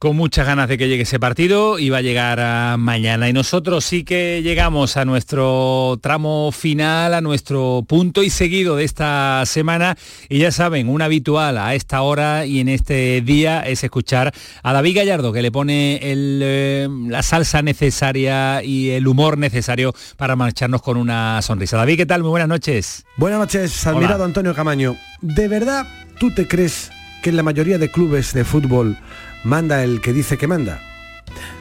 [0.00, 3.28] con muchas ganas de que llegue ese partido y va a llegar a mañana.
[3.28, 8.84] Y nosotros sí que llegamos a nuestro tramo final, a nuestro punto y seguido de
[8.84, 9.98] esta semana.
[10.30, 14.32] Y ya saben, un habitual a esta hora y en este día es escuchar
[14.62, 20.34] a David Gallardo, que le pone eh, la salsa necesaria y el humor necesario para
[20.34, 21.76] marcharnos con una sonrisa.
[21.76, 22.22] David, ¿qué tal?
[22.22, 23.04] Muy buenas noches.
[23.18, 24.96] Buenas noches, admirado Antonio Camaño.
[25.20, 25.86] ¿De verdad
[26.18, 26.90] tú te crees
[27.22, 28.96] que en la mayoría de clubes de fútbol
[29.44, 30.80] manda el que dice que manda.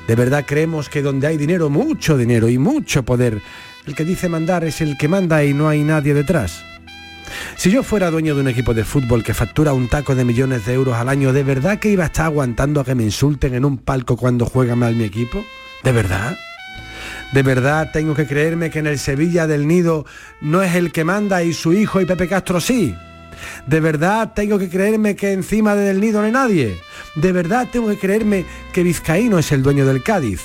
[0.07, 3.41] De verdad creemos que donde hay dinero, mucho dinero y mucho poder,
[3.85, 6.63] el que dice mandar es el que manda y no hay nadie detrás.
[7.55, 10.65] Si yo fuera dueño de un equipo de fútbol que factura un taco de millones
[10.65, 13.53] de euros al año, ¿de verdad que iba a estar aguantando a que me insulten
[13.53, 15.45] en un palco cuando juega mal mi equipo?
[15.83, 16.37] ¿De verdad?
[17.31, 20.05] ¿De verdad tengo que creerme que en el Sevilla del Nido
[20.41, 22.95] no es el que manda y su hijo y Pepe Castro sí?
[23.67, 26.77] ¿De verdad tengo que creerme que encima del nido no hay nadie?
[27.15, 30.41] ¿De verdad tengo que creerme que Vizcaíno es el dueño del Cádiz?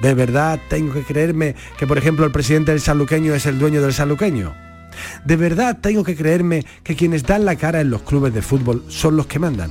[0.00, 3.80] ¿De verdad tengo que creerme que, por ejemplo, el presidente del Sanluqueño es el dueño
[3.80, 4.54] del Sanluqueño?
[5.24, 8.84] ¿De verdad tengo que creerme que quienes dan la cara en los clubes de fútbol
[8.88, 9.70] son los que mandan?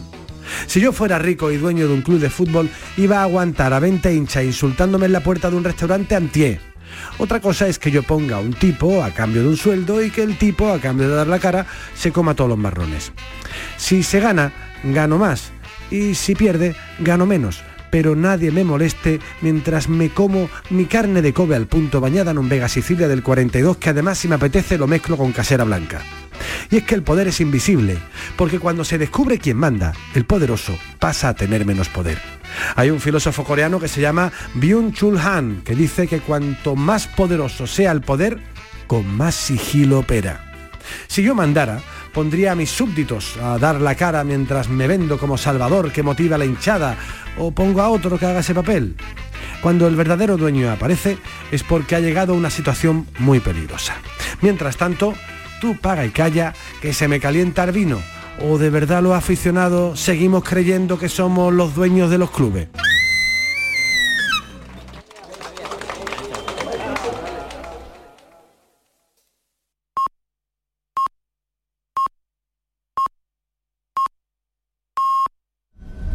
[0.68, 3.80] Si yo fuera rico y dueño de un club de fútbol, iba a aguantar a
[3.80, 6.73] 20 hinchas insultándome en la puerta de un restaurante antier
[7.18, 10.24] otra cosa es que yo ponga un tipo a cambio de un sueldo y que
[10.24, 11.66] el tipo, a cambio de dar la cara,
[11.96, 13.12] se coma todos los marrones.
[13.78, 14.52] Si se gana,
[14.84, 15.52] gano más.
[15.92, 17.62] Y si pierde, gano menos.
[17.92, 22.40] Pero nadie me moleste mientras me como mi carne de Kobe al punto bañada en
[22.40, 26.02] un Vega Sicilia del 42 que además si me apetece lo mezclo con casera blanca.
[26.70, 27.98] Y es que el poder es invisible,
[28.36, 32.20] porque cuando se descubre quién manda, el poderoso pasa a tener menos poder.
[32.76, 37.68] Hay un filósofo coreano que se llama Byung-Chul Han, que dice que cuanto más poderoso
[37.68, 38.40] sea el poder,
[38.88, 40.52] con más sigilo opera.
[41.08, 41.80] Si yo mandara,
[42.14, 46.38] pondría a mis súbditos a dar la cara mientras me vendo como salvador que motiva
[46.38, 46.98] la hinchada,
[47.38, 48.96] o pongo a otro que haga ese papel.
[49.62, 51.18] Cuando el verdadero dueño aparece
[51.52, 53.96] es porque ha llegado a una situación muy peligrosa.
[54.42, 55.14] Mientras tanto,
[55.64, 58.02] tú paga y calla que se me calienta el vino
[58.42, 62.68] ¿O de verdad los aficionados seguimos creyendo que somos los dueños de los clubes?